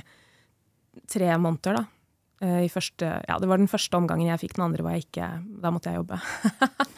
tre 1.12 1.30
måneder, 1.38 1.78
da. 1.78 1.86
Eh, 2.42 2.66
I 2.66 2.72
første, 2.72 3.12
ja, 3.28 3.38
det 3.40 3.48
var 3.48 3.62
den 3.62 3.70
første 3.72 3.96
omgangen 4.00 4.28
jeg 4.32 4.42
fikk, 4.42 4.56
den 4.58 4.66
andre 4.66 4.84
var 4.84 4.98
jeg 4.98 5.06
ikke 5.06 5.28
Da 5.62 5.72
måtte 5.72 5.92
jeg 5.92 6.02
jobbe. 6.02 6.20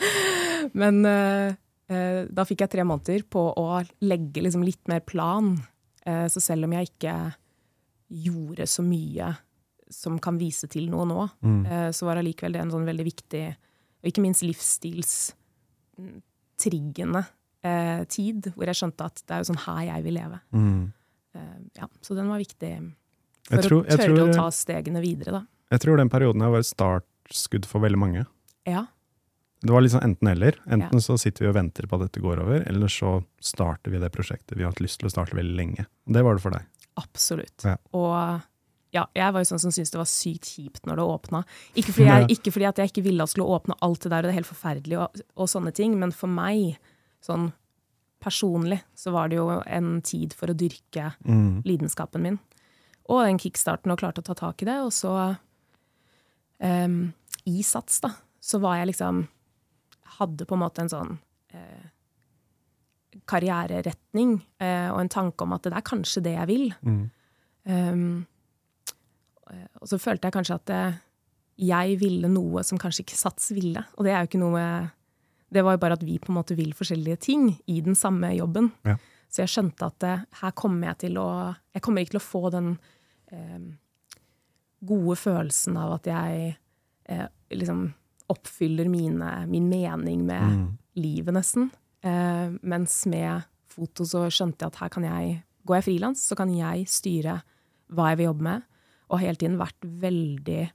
Men 0.82 1.04
eh, 1.06 1.58
da 1.88 2.44
fikk 2.44 2.60
jeg 2.66 2.72
tre 2.74 2.84
måneder 2.84 3.22
på 3.32 3.40
å 3.56 3.68
legge 4.04 4.42
liksom 4.44 4.64
litt 4.68 4.84
mer 4.92 5.00
plan. 5.08 5.54
Eh, 6.06 6.26
så 6.32 6.40
selv 6.44 6.64
om 6.68 6.74
jeg 6.76 6.90
ikke 6.92 7.14
gjorde 8.26 8.66
så 8.68 8.84
mye 8.84 9.30
som 9.92 10.18
kan 10.20 10.38
vise 10.40 10.68
til 10.68 10.90
noe 10.92 11.06
nå, 11.08 11.30
Mm. 11.44 11.66
eh, 11.66 11.90
så 11.96 12.06
var 12.06 12.16
allikevel 12.20 12.52
det 12.54 12.62
en 12.62 12.72
sånn 12.72 12.86
veldig 12.88 13.06
viktig, 13.08 13.56
og 14.04 14.08
ikke 14.12 14.22
minst 14.24 14.44
livsstilstriggende 14.44 17.24
eh, 17.64 18.04
tid, 18.06 18.52
hvor 18.56 18.66
jeg 18.70 18.76
skjønte 18.80 19.06
at 19.08 19.16
det 19.26 19.34
er 19.34 19.38
jo 19.42 19.50
sånn 19.54 19.64
her 19.66 19.82
jeg 19.88 20.04
vil 20.06 20.14
leve. 20.20 20.38
Mm. 20.54 20.84
Eh, 21.36 21.58
ja, 21.80 21.86
så 22.02 22.16
den 22.16 22.30
var 22.32 22.40
viktig 22.40 22.74
for 23.48 23.62
tror, 23.64 23.82
å 23.82 23.84
tørre 23.90 24.06
tror, 24.06 24.30
å 24.30 24.34
ta 24.36 24.48
stegene 24.52 25.02
videre, 25.04 25.32
da. 25.40 25.44
jeg 25.72 25.80
tror 25.84 25.98
den 25.98 26.10
perioden 26.12 26.42
her 26.44 26.50
var 26.54 26.60
et 26.64 26.70
startskudd 26.70 27.66
for 27.66 27.80
veldig 27.84 27.98
mange. 28.00 28.26
Ja, 28.68 28.86
Det 29.68 29.74
var 29.76 29.84
liksom 29.84 30.02
enten-eller. 30.06 30.56
Enten 30.72 31.02
så 31.04 31.18
sitter 31.20 31.44
vi 31.46 31.50
og 31.52 31.58
venter 31.58 31.88
på 31.92 31.98
at 32.00 32.06
dette 32.08 32.22
går 32.24 32.40
over, 32.44 32.62
eller 32.70 32.88
så 32.94 33.18
starter 33.44 33.92
vi 33.92 34.00
det 34.00 34.10
prosjektet 34.16 34.56
vi 34.58 34.64
har 34.64 34.72
hatt 34.72 34.80
lyst 34.84 35.02
til 35.02 35.10
å 35.10 35.12
starte 35.12 35.36
veldig 35.38 35.58
lenge. 35.60 35.86
Det 36.08 36.24
var 36.24 36.38
det 36.38 36.44
for 36.46 36.56
deg. 36.56 36.66
absolutt. 36.98 37.64
Ja. 37.68 37.76
Og 37.94 38.42
ja, 38.96 39.04
jeg 39.14 39.34
var 39.36 39.44
jo 39.44 39.50
sånn 39.52 39.60
som 39.62 39.72
syntes 39.76 39.92
det 39.94 40.00
var 40.00 40.08
sykt 40.10 40.48
kjipt 40.56 40.88
når 40.88 40.96
det 40.98 41.04
åpna. 41.06 41.42
Ikke, 41.76 41.92
fordi 41.94 42.08
jeg- 42.08 42.30
ikke 42.40 42.52
fordi 42.56 42.66
at 42.70 42.78
jeg 42.82 42.90
ikke 42.94 43.04
ville 43.04 43.22
at 43.22 43.28
det 43.30 43.34
skulle 43.36 43.54
åpne 43.60 43.76
alt 43.84 44.00
det 44.02 44.10
der, 44.10 44.18
og 44.18 44.24
det 44.24 44.32
er 44.32 44.40
helt 44.40 44.50
forferdelig 44.50 44.98
og, 45.04 45.22
og 45.36 45.48
sånne 45.52 45.74
ting, 45.76 46.00
men 46.00 46.12
for 46.12 46.28
meg, 46.32 46.78
sånn 47.22 47.52
personlig, 48.24 48.80
så 48.96 49.12
var 49.14 49.28
det 49.30 49.36
jo 49.38 49.62
en 49.68 50.02
tid 50.02 50.34
for 50.34 50.48
å 50.48 50.56
dyrke 50.58 51.12
Mm. 51.28 51.62
lidenskapen 51.68 52.22
min. 52.22 52.40
Og 53.10 53.26
den 53.28 53.38
kickstarten 53.38 53.92
og 53.92 54.00
klarte 54.00 54.24
å 54.24 54.24
ta 54.26 54.34
tak 54.34 54.62
i 54.64 54.66
det. 54.66 54.80
Og 54.82 54.90
så 54.92 55.38
um, 56.60 57.14
i 57.46 57.62
Sats, 57.64 58.00
da, 58.02 58.10
så 58.42 58.60
var 58.60 58.78
jeg 58.82 58.88
liksom 58.94 59.28
Hadde 60.18 60.48
på 60.48 60.58
en 60.58 60.64
måte 60.64 60.84
en 60.84 60.92
sånn 60.92 61.14
eh, 61.54 61.86
karriereretning 63.30 64.38
eh, 64.62 64.90
og 64.92 65.02
en 65.02 65.14
tanke 65.14 65.46
om 65.46 65.56
at 65.56 65.68
det 65.68 65.78
er 65.78 65.86
kanskje 65.88 66.24
det 66.26 66.36
jeg 66.36 66.50
vil. 66.50 66.68
Mm. 66.86 67.04
Um, 67.68 68.26
og 69.82 69.90
så 69.92 70.00
følte 70.00 70.28
jeg 70.28 70.36
kanskje 70.36 70.58
at 70.60 70.72
eh, 70.76 71.00
jeg 71.68 71.98
ville 72.02 72.30
noe 72.32 72.64
som 72.68 72.80
kanskje 72.82 73.06
ikke 73.06 73.20
Sats 73.20 73.52
ville. 73.56 73.84
Og 73.98 74.06
det 74.06 74.14
er 74.14 74.22
jo 74.22 74.30
ikke 74.32 74.44
noe 74.44 74.64
Det 75.48 75.64
var 75.64 75.78
jo 75.78 75.80
bare 75.80 75.96
at 75.96 76.04
vi 76.04 76.18
på 76.20 76.32
en 76.32 76.38
måte 76.42 76.58
vil 76.58 76.74
forskjellige 76.76 77.18
ting 77.24 77.50
i 77.72 77.80
den 77.82 77.96
samme 77.96 78.34
jobben. 78.36 78.72
Ja. 78.84 78.98
Så 79.32 79.44
jeg 79.44 79.52
skjønte 79.52 79.88
at 79.88 80.04
eh, 80.08 80.26
her 80.42 80.56
kommer 80.56 80.92
jeg 80.92 81.08
til 81.08 81.20
å 81.22 81.30
Jeg 81.74 81.84
kommer 81.84 82.04
ikke 82.04 82.18
til 82.18 82.22
å 82.22 82.28
få 82.28 82.50
den 82.54 82.74
eh, 83.32 83.60
gode 84.88 85.16
følelsen 85.18 85.78
av 85.80 85.96
at 85.98 86.08
jeg 86.08 86.58
eh, 87.10 87.28
liksom 87.52 87.88
oppfyller 88.30 88.90
mine, 88.92 89.46
min 89.48 89.70
mening 89.70 90.26
med 90.26 90.42
Mm. 90.58 90.78
livet, 90.96 91.34
nesten. 91.34 91.70
Eh, 92.04 92.50
mens 92.62 93.06
med 93.06 93.44
foto 93.68 94.04
så 94.06 94.26
skjønte 94.30 94.60
jeg 94.66 94.68
at 94.74 94.76
her 94.82 94.90
kan 94.90 95.04
jeg 95.04 95.44
Går 95.68 95.76
jeg 95.82 95.84
frilans, 95.84 96.22
så 96.24 96.36
kan 96.38 96.48
jeg 96.56 96.86
styre 96.88 97.42
hva 97.92 98.10
jeg 98.10 98.18
vil 98.18 98.26
jobbe 98.30 98.42
med. 98.42 98.62
Og 99.10 99.20
har 99.20 99.26
hele 99.28 99.36
tiden 99.36 99.58
vært 99.60 99.82
veldig 99.84 100.72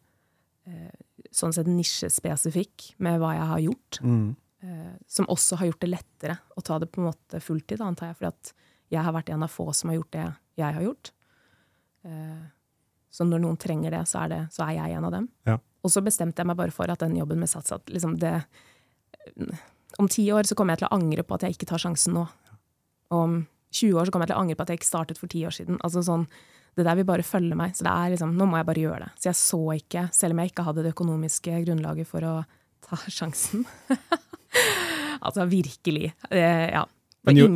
eh, 0.67 0.91
sånn 1.33 1.53
sett 1.57 1.67
nisjespesifikk 1.67 2.91
med 2.99 3.19
hva 3.19 3.31
jeg 3.33 3.47
har 3.49 3.63
gjort. 3.65 3.99
Mm. 4.05 4.37
Eh, 4.63 4.93
som 5.09 5.27
også 5.33 5.57
har 5.57 5.67
gjort 5.71 5.81
det 5.81 5.91
lettere 5.91 6.37
å 6.57 6.63
ta 6.63 6.79
det 6.79 6.91
på 6.93 7.01
en 7.01 7.09
måte 7.09 7.41
fulltid, 7.41 7.81
antar 7.81 8.09
jeg. 8.13 8.17
Fordi 8.21 8.29
at 8.29 8.53
jeg 8.93 9.03
har 9.03 9.13
vært 9.17 9.31
en 9.33 9.43
av 9.43 9.49
få 9.51 9.73
som 9.75 9.89
har 9.91 9.97
gjort 9.97 10.11
det 10.13 10.27
jeg 10.61 10.75
har 10.77 10.83
gjort. 10.83 11.11
Eh, 12.05 12.45
så 13.11 13.25
når 13.25 13.41
noen 13.45 13.57
trenger 13.61 13.91
det, 13.97 14.05
så 14.09 14.25
er, 14.25 14.29
det, 14.29 14.41
så 14.53 14.65
er 14.69 14.77
jeg 14.77 14.97
en 14.99 15.05
av 15.09 15.13
dem. 15.17 15.29
Ja. 15.49 15.59
Og 15.83 15.91
så 15.91 16.03
bestemte 16.05 16.43
jeg 16.43 16.49
meg 16.51 16.59
bare 16.59 16.75
for 16.75 16.91
at 16.93 17.03
den 17.03 17.17
jobben 17.19 17.41
med 17.43 17.51
Sats 17.51 17.75
at 17.75 17.91
liksom 17.91 18.15
det 18.23 18.37
Om 19.99 20.09
ti 20.09 20.25
år 20.33 20.47
så 20.49 20.57
kommer 20.59 20.75
jeg 20.75 20.83
til 20.83 20.89
å 20.91 20.97
angre 20.97 21.25
på 21.27 21.37
at 21.37 21.45
jeg 21.47 21.57
ikke 21.57 21.69
tar 21.69 21.83
sjansen 21.83 22.15
nå. 22.17 22.25
Om 23.13 23.43
20 23.73 23.99
år 24.01 24.09
så 24.09 24.13
kommer 24.15 24.27
jeg 24.27 24.33
til 24.33 24.39
å 24.39 24.43
angre 24.45 24.57
på 24.57 24.65
at 24.65 24.73
jeg 24.73 24.81
ikke 24.81 24.89
startet 24.89 25.21
for 25.21 25.33
ti 25.33 25.43
år 25.49 25.55
siden. 25.55 25.79
Altså 25.85 26.03
sånn, 26.05 26.27
Det 26.73 26.87
der 26.87 26.97
vil 26.97 27.05
bare 27.05 27.25
følge 27.27 27.57
meg. 27.57 27.75
Så 27.77 27.85
det 27.85 27.93
er 27.93 28.15
liksom, 28.15 28.31
nå 28.33 28.47
må 28.49 28.57
jeg 28.57 28.65
bare 28.65 28.81
gjøre 28.81 29.05
det. 29.05 29.11
Så 29.21 29.29
jeg 29.29 29.37
så 29.37 29.61
ikke, 29.77 30.07
selv 30.17 30.33
om 30.33 30.41
jeg 30.41 30.53
ikke 30.53 30.65
hadde 30.65 30.85
det 30.87 30.95
økonomiske 30.95 31.59
grunnlaget 31.67 32.09
for 32.09 32.25
å 32.25 32.33
ta 32.87 32.97
sjansen. 33.19 33.67
altså 35.21 35.45
virkelig. 35.51 36.15
Eh, 36.31 36.71
ja. 36.73 36.87
Men 37.29 37.37
jo, 37.39 37.51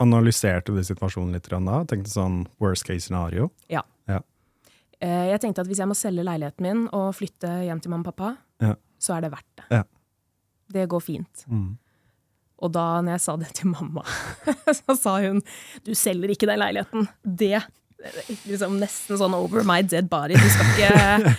analyserte 0.00 0.72
du 0.72 0.78
situasjonen 0.86 1.34
litt 1.34 1.50
da? 1.50 1.80
Tenkte 1.90 2.12
sånn 2.14 2.44
worst 2.62 2.86
case 2.86 3.08
scenario? 3.08 3.50
Eh, 3.66 3.82
Jeg 5.04 5.40
tenkte 5.42 5.60
at 5.64 5.68
hvis 5.70 5.80
jeg 5.82 5.88
må 5.90 5.94
selge 5.98 6.24
leiligheten 6.26 6.64
min 6.66 6.82
og 6.96 7.12
flytte 7.18 7.50
hjem 7.66 7.80
til 7.84 7.90
mamma 7.92 8.06
og 8.08 8.14
pappa, 8.14 8.34
Ja. 8.64 8.74
så 8.98 9.16
er 9.16 9.24
det 9.26 9.32
verdt 9.34 9.56
det. 9.60 9.64
Ja. 9.70 9.82
Det 10.74 10.88
går 10.88 11.02
fint. 11.04 11.44
Mm. 11.50 11.72
Og 12.64 12.72
da 12.72 12.84
når 13.04 13.16
jeg 13.18 13.20
sa 13.24 13.34
det 13.36 13.50
til 13.58 13.68
mamma, 13.68 14.04
så 14.78 14.94
sa 14.96 15.16
hun 15.24 15.42
du 15.84 15.92
selger 15.98 16.30
ikke 16.32 16.48
den 16.48 16.58
leiligheten. 16.62 17.08
Det 17.24 17.58
liksom 18.48 18.78
nesten 18.80 19.16
sånn 19.20 19.34
over 19.36 19.64
my 19.64 19.80
dead 19.82 20.08
body. 20.12 20.36
Du 20.36 20.48
skal 20.52 20.72
ikke 20.72 21.36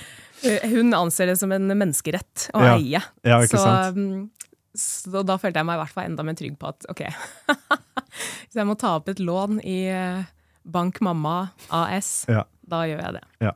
Hun 0.76 0.92
anser 0.94 1.30
det 1.32 1.38
som 1.40 1.52
en 1.56 1.68
menneskerett 1.72 2.50
å 2.54 2.62
Ja. 2.62 2.76
eie. 2.76 3.02
Ja, 3.26 3.40
ikke 3.42 3.58
så, 3.58 3.64
sant? 3.64 3.98
mm, 3.98 4.30
så 4.78 5.24
da 5.26 5.38
følte 5.42 5.62
jeg 5.62 5.66
meg 5.66 5.80
i 5.80 5.82
hvert 5.84 5.94
fall 5.96 6.06
enda 6.10 6.26
mer 6.28 6.36
trygg 6.38 6.58
på 6.60 6.68
at 6.70 6.86
ok, 6.92 7.02
hvis 8.46 8.58
jeg 8.60 8.68
må 8.68 8.76
ta 8.78 8.96
opp 9.00 9.10
et 9.10 9.22
lån 9.24 9.62
i 9.64 9.78
eh, 9.90 10.26
Bank 10.66 11.00
Mamma 11.06 11.52
AS, 11.74 12.26
Ja. 12.30 12.44
Da 12.68 12.84
gjør 12.90 13.02
jeg 13.04 13.14
det. 13.20 13.24
Ja. 13.42 13.52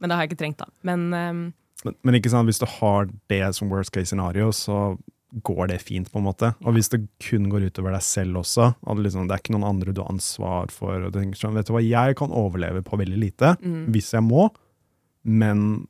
Men 0.00 0.08
det 0.10 0.16
har 0.16 0.24
jeg 0.26 0.30
ikke 0.32 0.40
trengt, 0.44 0.58
da. 0.62 0.66
Men 0.82 1.04
um, 1.14 1.42
Men, 1.84 1.94
men 2.02 2.14
ikke 2.16 2.30
sant, 2.32 2.48
hvis 2.48 2.58
du 2.62 2.66
har 2.80 3.08
det 3.28 3.42
som 3.56 3.68
worst 3.68 3.92
case 3.92 4.08
scenario, 4.12 4.50
så 4.56 4.96
går 5.44 5.66
det 5.72 5.80
fint, 5.82 6.06
på 6.12 6.20
en 6.20 6.24
måte. 6.28 6.52
Og 6.64 6.72
hvis 6.76 6.88
det 6.92 7.00
kun 7.20 7.48
går 7.50 7.66
utover 7.68 7.90
deg 7.92 8.02
selv 8.06 8.38
også, 8.40 8.68
og 8.86 9.00
liksom, 9.02 9.26
det 9.28 9.34
er 9.34 9.42
ikke 9.42 9.52
noen 9.56 9.66
andre 9.68 9.92
du 9.92 10.00
har 10.00 10.12
ansvar 10.12 10.70
for 10.72 11.08
og 11.08 11.12
tenker 11.12 11.36
sånn, 11.40 11.56
Vet 11.58 11.66
du 11.66 11.74
hva, 11.74 11.82
jeg 11.82 12.14
kan 12.20 12.30
overleve 12.32 12.84
på 12.86 12.96
veldig 13.00 13.18
lite, 13.18 13.56
mm, 13.60 13.88
hvis 13.92 14.12
jeg 14.14 14.22
må, 14.24 14.46
men 15.24 15.86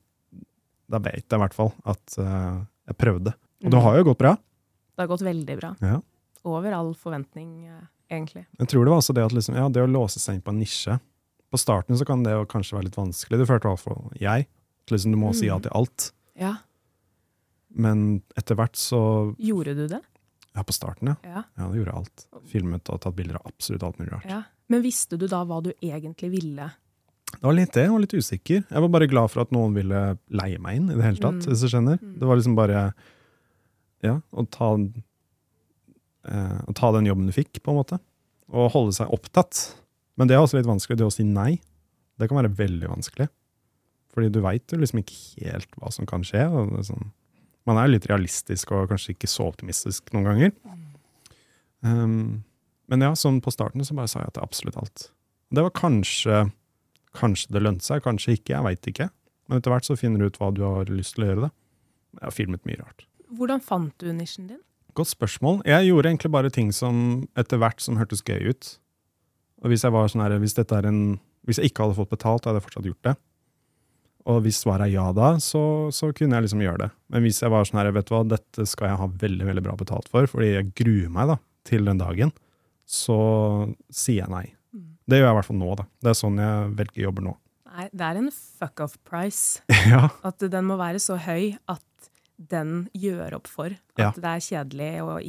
da 0.90 0.99
vet 1.04 1.25
jeg 1.25 1.37
i 1.38 1.42
hvert 1.42 1.54
fall 1.56 1.73
at 1.88 2.16
uh, 2.21 2.64
jeg 2.88 2.97
prøvde. 3.00 3.35
Og 3.64 3.71
det 3.71 3.78
Mm. 3.78 3.85
har 3.87 3.97
jo 3.99 4.04
gått 4.11 4.18
bra. 4.18 4.33
det 4.97 5.02
har 5.02 5.09
gått 5.09 5.23
veldig 5.26 5.56
bra. 5.61 5.75
Ja. 5.80 6.00
Over 6.44 6.73
all 6.76 6.92
forventning, 6.94 7.66
eh, 7.66 7.87
egentlig. 8.11 8.44
Jeg 8.59 8.68
tror 8.68 8.85
det 8.85 8.90
var 8.92 8.99
også 9.00 9.14
det 9.16 9.25
at 9.25 9.33
liksom, 9.33 9.54
ja, 9.56 9.68
det 9.68 9.80
å 9.83 9.88
låse 9.90 10.21
seg 10.21 10.35
inn 10.37 10.42
på 10.44 10.52
en 10.52 10.59
nisje 10.61 10.99
På 11.54 11.61
starten 11.61 11.94
så 12.00 12.06
kan 12.08 12.25
det 12.26 12.34
kanskje 12.50 12.75
være 12.78 12.88
litt 12.88 12.96
vanskelig. 12.99 13.38
Det 13.38 13.46
følte 13.46 13.68
i 13.68 13.75
hvert 13.75 13.84
fall 13.84 14.08
jeg. 14.18 14.49
Liksom, 14.90 15.12
du 15.14 15.18
må 15.20 15.30
si 15.38 15.46
ja 15.46 15.54
Mm. 15.61 15.62
til 15.62 15.73
alt. 15.78 16.08
Ja. 16.37 16.56
Men 17.75 18.23
etter 18.38 18.58
hvert 18.58 18.75
så 18.78 19.00
Gjorde 19.38 19.75
du 19.78 19.87
det? 19.88 20.00
Ja, 20.54 20.62
på 20.62 20.75
starten, 20.75 21.08
ja. 21.11 21.16
Ja. 21.26 21.42
Ja, 21.58 21.68
det 21.70 21.80
gjorde 21.80 21.94
alt. 21.99 22.26
Filmet 22.50 22.90
og 22.90 23.00
tatt 23.02 23.16
bilder 23.18 23.38
av 23.40 23.46
absolutt 23.50 23.82
alt 23.87 23.99
mulig 23.99 24.12
rart. 24.12 24.26
ja. 24.30 24.42
Men 24.68 24.80
visste 24.82 25.18
du 25.20 25.26
da 25.28 25.42
hva 25.44 25.58
du 25.62 25.73
egentlig 25.82 26.30
ville? 26.32 26.70
Det 27.34 27.42
var 27.42 27.52
litt 27.52 27.73
det, 27.75 27.82
jeg 27.84 27.90
var 27.92 28.00
litt 28.00 28.14
usikker. 28.14 28.61
Jeg 28.70 28.80
var 28.84 28.88
bare 28.88 29.08
glad 29.11 29.30
for 29.30 29.42
at 29.42 29.50
noen 29.52 29.75
ville 29.75 30.18
leie 30.30 30.58
meg 30.62 30.76
inn 30.78 30.90
i 30.90 30.94
det 30.94 31.04
hele 31.04 31.20
tatt, 31.20 31.42
Mm. 31.42 31.49
hvis 31.50 31.61
du 31.61 31.68
skjønner. 31.68 31.99
Mm. 32.00 32.14
Det 32.18 32.26
var 32.30 32.37
liksom 32.37 32.56
bare 32.56 32.94
Ja, 34.02 34.20
å 34.32 34.44
ta, 34.50 34.75
eh, 36.28 36.61
å 36.68 36.75
ta 36.75 36.92
den 36.92 37.06
jobben 37.06 37.26
du 37.26 37.32
fikk, 37.32 37.61
på 37.62 37.73
en 37.73 37.78
måte. 37.82 38.00
Og 38.52 38.70
holde 38.73 38.92
seg 38.92 39.08
opptatt. 39.11 39.75
Men 40.18 40.30
det 40.30 40.37
er 40.37 40.44
også 40.44 40.59
litt 40.59 40.68
vanskelig, 40.68 40.99
det 41.00 41.06
å 41.06 41.12
si 41.12 41.26
nei. 41.26 41.59
Det 42.21 42.28
kan 42.30 42.38
være 42.38 42.54
veldig 42.54 42.90
vanskelig. 42.92 43.28
Fordi 44.14 44.30
du 44.30 44.40
veit 44.44 44.71
jo 44.71 44.78
liksom 44.78 45.00
ikke 45.02 45.49
helt 45.49 45.78
hva 45.80 45.90
som 45.94 46.06
kan 46.06 46.23
skje. 46.26 46.44
Og 46.47 46.76
er 46.78 46.87
sånn, 46.87 47.11
man 47.66 47.80
er 47.83 47.90
litt 47.90 48.06
realistisk 48.11 48.75
og 48.76 48.92
kanskje 48.92 49.16
ikke 49.16 49.30
så 49.30 49.49
optimistisk 49.50 50.12
noen 50.14 50.28
ganger. 50.28 50.52
Um, 51.85 52.44
men 52.90 53.02
ja, 53.04 53.14
sånn 53.18 53.40
på 53.44 53.52
starten 53.52 53.85
så 53.85 53.97
bare 53.97 54.11
sa 54.12 54.23
jeg 54.23 54.30
at 54.30 54.37
det 54.37 54.44
er 54.44 54.49
absolutt 54.49 54.78
alt. 54.80 55.09
Det 55.54 55.64
var 55.66 55.75
kanskje 55.76 56.44
Kanskje 57.14 57.52
det 57.54 57.61
lønte 57.62 57.87
seg, 57.87 58.00
kanskje 58.02 58.33
ikke, 58.35 58.56
jeg 58.56 58.66
veit 58.66 58.87
ikke. 58.90 59.04
Men 59.47 59.61
etter 59.61 59.71
hvert 59.71 59.87
så 59.87 59.94
finner 59.94 60.18
du 60.18 60.26
ut 60.26 60.38
hva 60.40 60.49
du 60.50 60.64
har 60.66 60.88
lyst 60.90 61.14
til 61.14 61.23
å 61.23 61.28
gjøre. 61.28 61.44
det. 61.44 61.50
Jeg 62.18 62.25
har 62.26 62.35
filmet 62.35 62.64
mye 62.66 62.80
rart. 62.80 63.04
Hvordan 63.38 63.62
fant 63.62 63.94
du 64.02 64.09
nisjen 64.11 64.49
din? 64.50 64.59
Godt 64.99 65.12
spørsmål. 65.12 65.61
Jeg 65.62 65.88
gjorde 65.92 66.11
egentlig 66.11 66.30
bare 66.35 66.50
ting 66.50 66.73
som 66.75 66.97
etter 67.38 67.61
hvert 67.62 67.78
som 67.83 68.00
hørtes 68.00 68.23
gøy 68.26 68.50
ut. 68.50 68.73
Og 69.64 69.73
hvis 69.73 69.85
jeg 69.87 69.94
var 69.94 70.11
sånn 70.12 70.23
her, 70.25 70.35
hvis, 70.42 70.54
dette 70.59 70.80
en, 70.85 70.99
hvis 71.49 71.61
jeg 71.61 71.71
ikke 71.73 71.87
hadde 71.87 71.97
fått 71.97 72.12
betalt, 72.12 72.44
hadde 72.44 72.61
jeg 72.61 72.66
fortsatt 72.66 72.88
gjort 72.90 73.06
det. 73.09 73.14
Og 74.28 74.38
hvis 74.44 74.59
svaret 74.64 74.87
er 74.88 74.94
ja 74.94 75.06
da, 75.16 75.35
så, 75.42 75.61
så 75.92 76.09
kunne 76.16 76.37
jeg 76.38 76.47
liksom 76.47 76.62
gjøre 76.64 76.87
det. 76.87 76.90
Men 77.12 77.25
hvis 77.26 77.42
jeg 77.42 77.52
var 77.52 77.66
sånn 77.68 77.80
her, 77.83 77.90
vet 77.92 78.09
du 78.09 78.14
hva, 78.14 78.23
dette 78.28 78.64
skal 78.68 78.90
jeg 78.90 79.00
ha 79.02 79.09
veldig 79.25 79.49
veldig 79.50 79.64
bra 79.66 79.76
betalt 79.80 80.09
for, 80.12 80.28
fordi 80.30 80.50
jeg 80.54 80.71
gruer 80.80 81.11
meg 81.12 81.33
da, 81.35 81.38
til 81.68 81.88
den 81.88 82.00
dagen, 82.00 82.33
så 82.88 83.16
sier 83.92 84.23
jeg 84.23 84.33
nei. 84.33 84.44
Mm. 84.76 84.87
Det 85.09 85.21
gjør 85.21 85.28
jeg 85.28 85.35
i 85.35 85.38
hvert 85.40 85.49
fall 85.50 85.61
nå. 85.61 85.71
da. 85.80 85.87
Det 86.04 86.12
er 86.12 86.18
sånn 86.21 86.40
jeg 86.40 86.71
velger 86.80 87.06
jobber 87.06 87.26
nå. 87.28 87.35
Nei, 87.75 87.88
det 87.90 88.06
er 88.06 88.21
en 88.21 88.30
fuck 88.33 88.85
off 88.85 88.97
price. 89.09 89.64
ja, 89.92 90.06
At 90.25 90.44
den 90.52 90.68
må 90.68 90.76
være 90.80 91.00
så 91.02 91.16
høy 91.21 91.56
at 91.73 92.11
den 92.37 92.87
gjør 92.97 93.37
opp 93.40 93.49
for 93.50 93.73
at 93.76 94.00
Ja. 94.00 94.12
det 94.16 94.30
er 94.30 94.44
kjedelig 94.49 94.92
og 95.04 95.28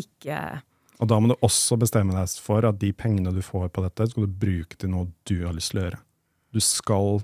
ikke 0.00 0.38
Og 1.00 1.08
da 1.08 1.16
må 1.20 1.30
du 1.30 1.36
også 1.40 1.78
bestemme 1.80 2.12
deg 2.12 2.32
for 2.44 2.66
at 2.68 2.78
de 2.80 2.90
pengene 2.92 3.32
du 3.32 3.40
får 3.44 3.70
på 3.72 3.84
dette, 3.86 4.10
skal 4.10 4.26
du 4.26 4.38
bruke 4.42 4.76
til 4.76 4.92
noe 4.92 5.08
du 5.28 5.38
har 5.46 5.56
lyst 5.56 5.72
til 5.72 5.80
å 5.80 5.84
gjøre. 5.86 6.00
Du 6.52 6.60
skal 6.64 7.22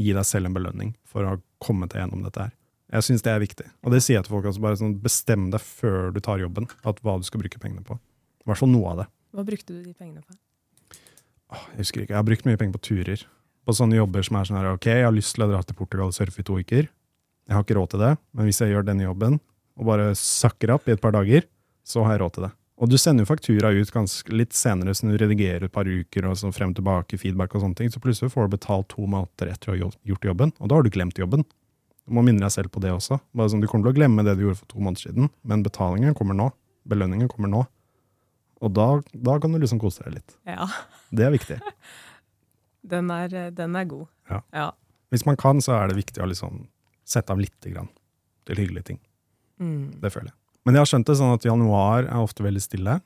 gi 0.00 0.14
deg 0.16 0.24
selv 0.24 0.48
en 0.48 0.56
belønning 0.56 0.94
for 1.08 1.26
å 1.26 1.34
ha 1.34 1.40
kommet 1.62 1.92
deg 1.92 2.04
gjennom 2.06 2.22
dette 2.24 2.46
her. 2.46 2.54
Jeg 2.92 3.06
syns 3.06 3.24
det 3.24 3.32
er 3.32 3.40
viktig. 3.40 3.66
Og 3.84 3.92
det 3.94 4.02
sier 4.04 4.18
jeg 4.18 4.26
til 4.26 4.34
folk. 4.34 4.46
Altså 4.48 4.64
bare 4.64 4.78
sånn, 4.80 4.96
Bestem 5.00 5.50
deg 5.52 5.60
før 5.64 6.10
du 6.12 6.20
tar 6.24 6.40
jobben, 6.40 6.68
at 6.88 7.00
hva 7.04 7.18
du 7.20 7.24
skal 7.28 7.40
bruke 7.40 7.60
pengene 7.60 7.84
på. 7.86 7.96
I 7.96 8.48
hvert 8.50 8.60
fall 8.60 8.72
noe 8.72 8.90
av 8.90 9.02
det. 9.02 9.06
Hva 9.32 9.44
brukte 9.48 9.76
du 9.76 9.80
de 9.84 9.94
pengene 9.96 10.24
på? 10.24 10.36
Åh, 11.52 11.68
Jeg 11.72 11.84
husker 11.84 12.02
ikke, 12.02 12.12
jeg 12.12 12.20
har 12.20 12.26
brukt 12.28 12.48
mye 12.48 12.60
penger 12.60 12.76
på 12.76 12.84
turer. 12.88 13.24
På 13.62 13.76
sånne 13.76 13.96
jobber 14.00 14.24
som 14.26 14.36
er 14.40 14.48
sånn 14.48 14.58
her, 14.58 14.72
ok, 14.74 14.88
jeg 14.90 15.06
har 15.06 15.14
lyst 15.14 15.36
til 15.36 15.44
å 15.46 15.50
dra 15.52 15.60
til 15.64 15.76
Portugal 15.78 16.10
og 16.10 16.16
surfe 16.16 16.42
i 16.42 16.46
to 16.48 16.56
uker. 16.58 16.88
Jeg 17.48 17.56
har 17.56 17.64
ikke 17.64 17.76
råd 17.78 17.92
til 17.94 18.02
det, 18.04 18.12
men 18.32 18.48
hvis 18.48 18.60
jeg 18.62 18.72
gjør 18.72 18.88
denne 18.88 19.04
jobben, 19.06 19.38
og 19.78 19.88
bare 19.88 20.10
sakker 20.18 20.72
opp 20.74 20.88
i 20.88 20.94
et 20.96 21.00
par 21.02 21.14
dager, 21.14 21.46
så 21.86 22.04
har 22.04 22.16
jeg 22.16 22.22
råd 22.24 22.34
til 22.36 22.46
det. 22.48 22.52
Og 22.80 22.88
du 22.88 22.96
sender 22.98 23.26
jo 23.26 23.28
faktura 23.28 23.70
ut 23.70 23.90
ganske 23.92 24.32
litt 24.34 24.54
senere, 24.56 24.94
så 24.96 25.06
du 25.06 25.18
redigerer 25.20 25.66
et 25.68 25.74
par 25.74 25.86
uker, 25.86 26.26
og 26.26 26.38
så 26.40 26.50
frem 26.54 26.72
tilbake, 26.74 27.18
feedback 27.20 27.54
og 27.54 27.66
sånne 27.66 27.78
ting, 27.78 27.90
så 27.92 28.00
plutselig 28.02 28.32
får 28.32 28.48
du 28.48 28.56
betalt 28.56 28.88
to 28.90 29.04
måneder 29.04 29.52
etter 29.52 29.70
å 29.70 29.76
ha 29.76 29.90
gjort 30.08 30.26
jobben, 30.30 30.54
og 30.58 30.70
da 30.70 30.78
har 30.78 30.86
du 30.86 30.90
glemt 30.94 31.20
jobben. 31.20 31.44
Du 32.02 32.16
må 32.16 32.24
minne 32.26 32.42
deg 32.42 32.50
selv 32.54 32.72
på 32.74 32.82
det 32.82 32.90
også. 32.90 33.20
Bare 33.36 33.52
sånn, 33.52 33.62
du 33.62 33.68
kommer 33.70 33.86
til 33.86 33.94
å 33.94 33.98
glemme 34.00 34.24
det 34.26 34.34
du 34.38 34.46
gjorde 34.46 34.62
for 34.64 34.72
to 34.72 34.82
måneder 34.82 35.10
siden, 35.10 35.30
men 35.46 35.62
betalingen 35.62 36.16
kommer 36.18 36.38
nå. 36.38 36.48
Belønningen 36.88 37.30
kommer 37.30 37.52
nå. 37.52 37.62
Og 38.62 38.74
da, 38.74 38.88
da 39.12 39.36
kan 39.42 39.54
du 39.54 39.60
liksom 39.62 39.80
kose 39.82 40.02
deg 40.06 40.18
litt. 40.18 40.36
Ja, 40.48 40.66
Det 41.14 41.28
er 41.28 41.34
viktig. 41.34 41.58
den 42.94 43.10
er, 43.14 43.38
den 43.54 43.78
er 43.78 43.86
god. 43.90 44.06
Ja. 44.30 44.42
ja. 44.54 44.68
Hvis 45.12 45.26
man 45.28 45.38
kan, 45.38 45.60
så 45.62 45.76
er 45.76 45.90
det 45.90 46.00
viktig 46.00 46.22
å 46.24 46.28
liksom 46.30 46.64
sette 47.06 47.34
av 47.34 47.42
lite 47.42 47.70
grann 47.70 47.90
til 48.48 48.58
hyggelige 48.58 48.92
ting. 48.92 49.02
Mm. 49.62 50.00
Det 50.02 50.10
føler 50.10 50.32
jeg. 50.32 50.38
Men 50.64 50.74
jeg 50.74 50.80
har 50.84 50.86
skjønt 50.92 51.06
det 51.06 51.16
sånn 51.18 51.34
at 51.34 51.44
januar 51.44 52.04
er 52.06 52.20
ofte 52.22 52.44
veldig 52.44 52.62
stille, 52.62 53.00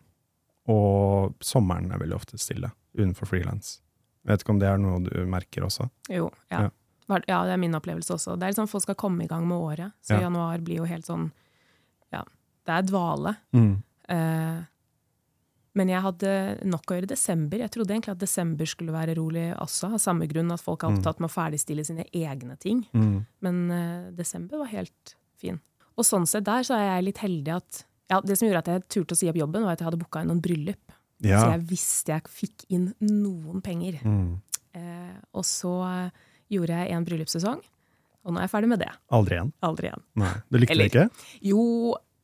og 0.68 1.34
sommeren 1.40 1.90
er 1.94 1.98
veldig 2.02 2.16
ofte 2.18 2.38
stille 2.40 2.70
utenfor 2.96 3.28
frilans. 3.30 3.78
Vet 4.26 4.42
ikke 4.42 4.50
om 4.56 4.58
det 4.60 4.68
er 4.68 4.78
noe 4.82 4.98
du 5.04 5.12
merker 5.30 5.62
også? 5.68 5.88
Jo, 6.10 6.30
ja. 6.50 6.66
Ja. 6.66 6.70
Ja. 7.08 7.44
det 7.46 7.52
er 7.54 7.60
min 7.62 7.75
opplevelse 7.78 8.16
også. 8.16 8.34
Det 8.36 8.42
er 8.48 8.50
liksom 8.52 8.68
Folk 8.68 8.82
skal 8.82 8.96
komme 8.98 9.22
i 9.25 9.28
gang 9.30 9.46
med 9.46 9.56
året, 9.62 9.92
så 10.02 10.16
Ja. 10.16 10.22
januar 10.26 10.58
blir 10.58 10.76
jo 10.82 10.84
helt 10.84 11.06
sånn 11.06 11.30
Ja, 12.12 12.22
det 12.66 12.72
er 12.75 12.82
dvale. 12.82 13.36
Mm. 13.54 13.82
Eh, 14.08 14.64
men 15.76 15.88
jeg 15.88 16.00
hadde 16.02 16.64
nok 16.64 16.86
å 16.86 16.94
gjøre 16.96 17.02
i 17.04 17.14
desember. 17.14 17.58
Jeg 17.58 17.70
trodde 17.70 17.90
egentlig 17.94 18.10
at 18.12 18.18
desember 18.18 18.64
skulle 18.66 18.92
være 18.92 19.14
rolig 19.16 19.54
også, 19.60 19.92
av 19.92 19.98
samme 20.00 20.26
grunn 20.26 20.50
at 20.52 20.60
folk 20.60 20.82
er 20.82 20.88
Mm. 20.90 20.98
opptatt 20.98 21.20
med 21.20 21.30
å 21.30 21.34
ferdigstille 21.34 21.84
sine 21.84 22.04
egne 22.12 22.58
ting. 22.58 22.86
Mm. 22.94 23.26
Men 23.42 23.70
eh, 23.70 24.10
desember 24.12 24.58
var 24.58 24.66
helt 24.68 25.14
fin. 25.36 25.60
Og 25.96 26.04
sånn 26.04 26.26
sett 26.28 26.44
der 26.44 26.62
så 26.66 26.74
er 26.76 26.96
jeg 26.96 27.04
litt 27.10 27.18
heldig 27.24 27.54
at 27.56 27.84
ja, 28.10 28.20
Det 28.22 28.36
som 28.38 28.46
gjorde 28.46 28.58
at 28.62 28.68
jeg 28.70 28.82
turte 28.88 29.14
å 29.14 29.18
si 29.18 29.26
opp 29.28 29.34
jobben, 29.40 29.64
var 29.66 29.72
at 29.74 29.80
jeg 29.82 29.88
hadde 29.88 29.98
booka 29.98 30.20
inn 30.22 30.28
noen 30.30 30.40
bryllup. 30.44 30.92
Så 31.18 31.26
jeg 31.50 31.62
visste 31.66 32.12
jeg 32.12 32.22
fikk 32.30 32.66
inn 32.70 32.84
noen 33.00 33.62
penger. 33.64 33.96
Mm. 34.06 34.36
Eh, 34.78 35.16
og 35.34 35.42
så 35.48 35.72
eh, 35.88 36.10
gjorde 36.54 36.76
jeg 36.76 36.92
en 36.94 37.06
bryllupssesong, 37.08 37.62
og 38.22 38.30
nå 38.30 38.38
er 38.38 38.44
jeg 38.46 38.52
ferdig 38.52 38.68
med 38.70 38.78
det. 38.84 38.92
Aldri 39.10 39.34
igjen. 39.40 39.50
Aldri 39.66 39.88
igjen. 39.90 40.04
Nei. 40.22 40.30
Du 40.52 40.58
likte 40.60 40.76
Eller- 40.76 40.88
det 40.92 40.92
ikke? 41.08 41.32
Jo, 41.50 41.64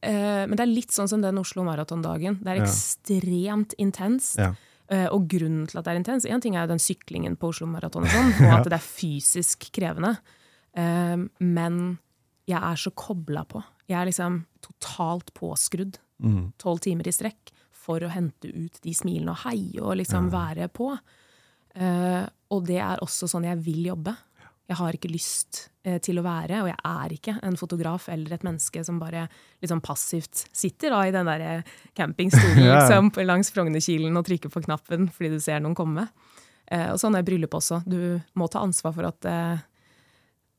eh, 0.07 0.45
men 0.47 0.55
det 0.55 0.61
er 0.69 0.71
litt 0.71 0.95
sånn 0.95 1.09
som 1.11 1.21
den 1.25 1.39
Oslo 1.43 1.65
Maratondagen. 1.67 2.39
Det 2.45 2.53
er 2.53 2.61
Ja. 2.63 2.69
ekstremt 2.69 3.75
intenst. 3.79 4.39
Ja. 4.39 4.53
Eh, 4.89 5.07
og 5.11 5.27
grunnen 5.27 5.67
til 5.67 5.79
at 5.79 5.85
det 5.87 5.93
er 5.97 5.99
intens, 6.05 6.27
én 6.31 6.41
ting 6.43 6.55
er 6.55 6.67
jo 6.67 6.75
den 6.77 6.79
syklingen 6.79 7.35
på 7.39 7.49
Oslo 7.49 7.67
Maraton, 7.67 8.05
og, 8.05 8.09
sånn, 8.11 8.33
og 8.47 8.55
at 8.61 8.65
det 8.71 8.73
er 8.79 8.87
fysisk 8.87 9.73
krevende. 9.73 10.19
Eh, 10.77 11.17
men 11.41 11.99
jeg 12.49 12.59
er 12.59 12.77
så 12.81 12.91
kobla 12.91 13.45
på. 13.49 13.63
Jeg 13.89 13.99
er 14.01 14.09
liksom 14.11 14.45
totalt 14.65 15.35
påskrudd 15.35 15.99
Mm. 16.23 16.53
tolv 16.57 16.79
timer 16.79 17.09
i 17.09 17.11
strekk 17.11 17.51
for 17.75 17.99
å 17.99 18.09
hente 18.15 18.47
ut 18.47 18.77
de 18.85 18.93
smilene 18.95 19.33
og 19.33 19.41
heie 19.43 19.81
og 19.83 19.97
liksom 19.99 20.29
være 20.31 20.69
på. 20.71 20.93
Uh, 21.75 22.29
og 22.53 22.67
det 22.69 22.77
er 22.79 23.01
også 23.03 23.27
sånn 23.27 23.47
jeg 23.49 23.59
vil 23.65 23.81
jobbe. 23.89 24.13
Jeg 24.71 24.77
har 24.79 24.95
ikke 24.95 25.11
lyst 25.11 25.65
uh, 25.89 25.97
til 25.99 26.21
å 26.21 26.23
være, 26.23 26.61
og 26.63 26.69
jeg 26.71 26.79
er 26.93 27.15
ikke 27.17 27.35
en 27.43 27.57
fotograf 27.59 28.07
eller 28.13 28.37
et 28.37 28.45
menneske 28.47 28.85
som 28.87 29.01
bare 29.03 29.25
liksom 29.65 29.83
passivt 29.83 30.45
sitter 30.55 30.95
da, 30.95 31.01
i 31.09 31.15
den 31.17 31.27
der 31.27 31.41
eh, 31.49 31.73
campingstolen 31.99 32.63
Ja, 32.69 32.77
ja. 32.77 32.79
liksom, 32.85 33.11
langs 33.27 33.51
Frognerkilen 33.51 34.17
og 34.21 34.29
trykker 34.29 34.53
på 34.53 34.63
knappen 34.69 35.09
fordi 35.11 35.33
du 35.35 35.41
ser 35.43 35.59
noen 35.65 35.75
komme. 35.75 36.07
Uh, 36.71 36.93
og 36.95 37.01
sånn 37.03 37.19
er 37.19 37.27
bryllup 37.27 37.59
også. 37.59 37.83
Du 37.83 38.21
må 38.39 38.47
ta 38.47 38.63
ansvar 38.63 38.95
for 38.95 39.11
at 39.11 39.27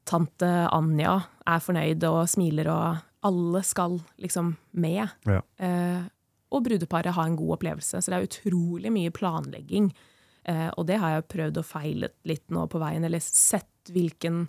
tante 0.08 0.50
Anja 0.74 1.18
er 1.48 1.64
fornøyd 1.64 2.04
og 2.10 2.24
smiler, 2.32 2.70
og 2.72 3.28
alle 3.28 3.62
skal 3.66 3.98
liksom 4.22 4.56
med. 4.84 5.06
Ja. 5.30 5.40
Eh, 5.58 6.04
og 6.54 6.66
brudeparet 6.66 7.16
har 7.16 7.30
en 7.30 7.38
god 7.40 7.58
opplevelse. 7.58 8.02
Så 8.02 8.12
det 8.12 8.18
er 8.18 8.28
utrolig 8.28 8.92
mye 8.94 9.14
planlegging. 9.16 9.90
Eh, 10.44 10.70
og 10.76 10.86
det 10.90 11.00
har 11.02 11.16
jeg 11.16 11.30
prøvd 11.32 11.62
og 11.62 11.68
feilet 11.68 12.16
litt 12.30 12.46
nå 12.54 12.68
på 12.70 12.82
veien, 12.84 13.08
eller 13.08 13.24
sett 13.24 13.94
hvilken 13.94 14.46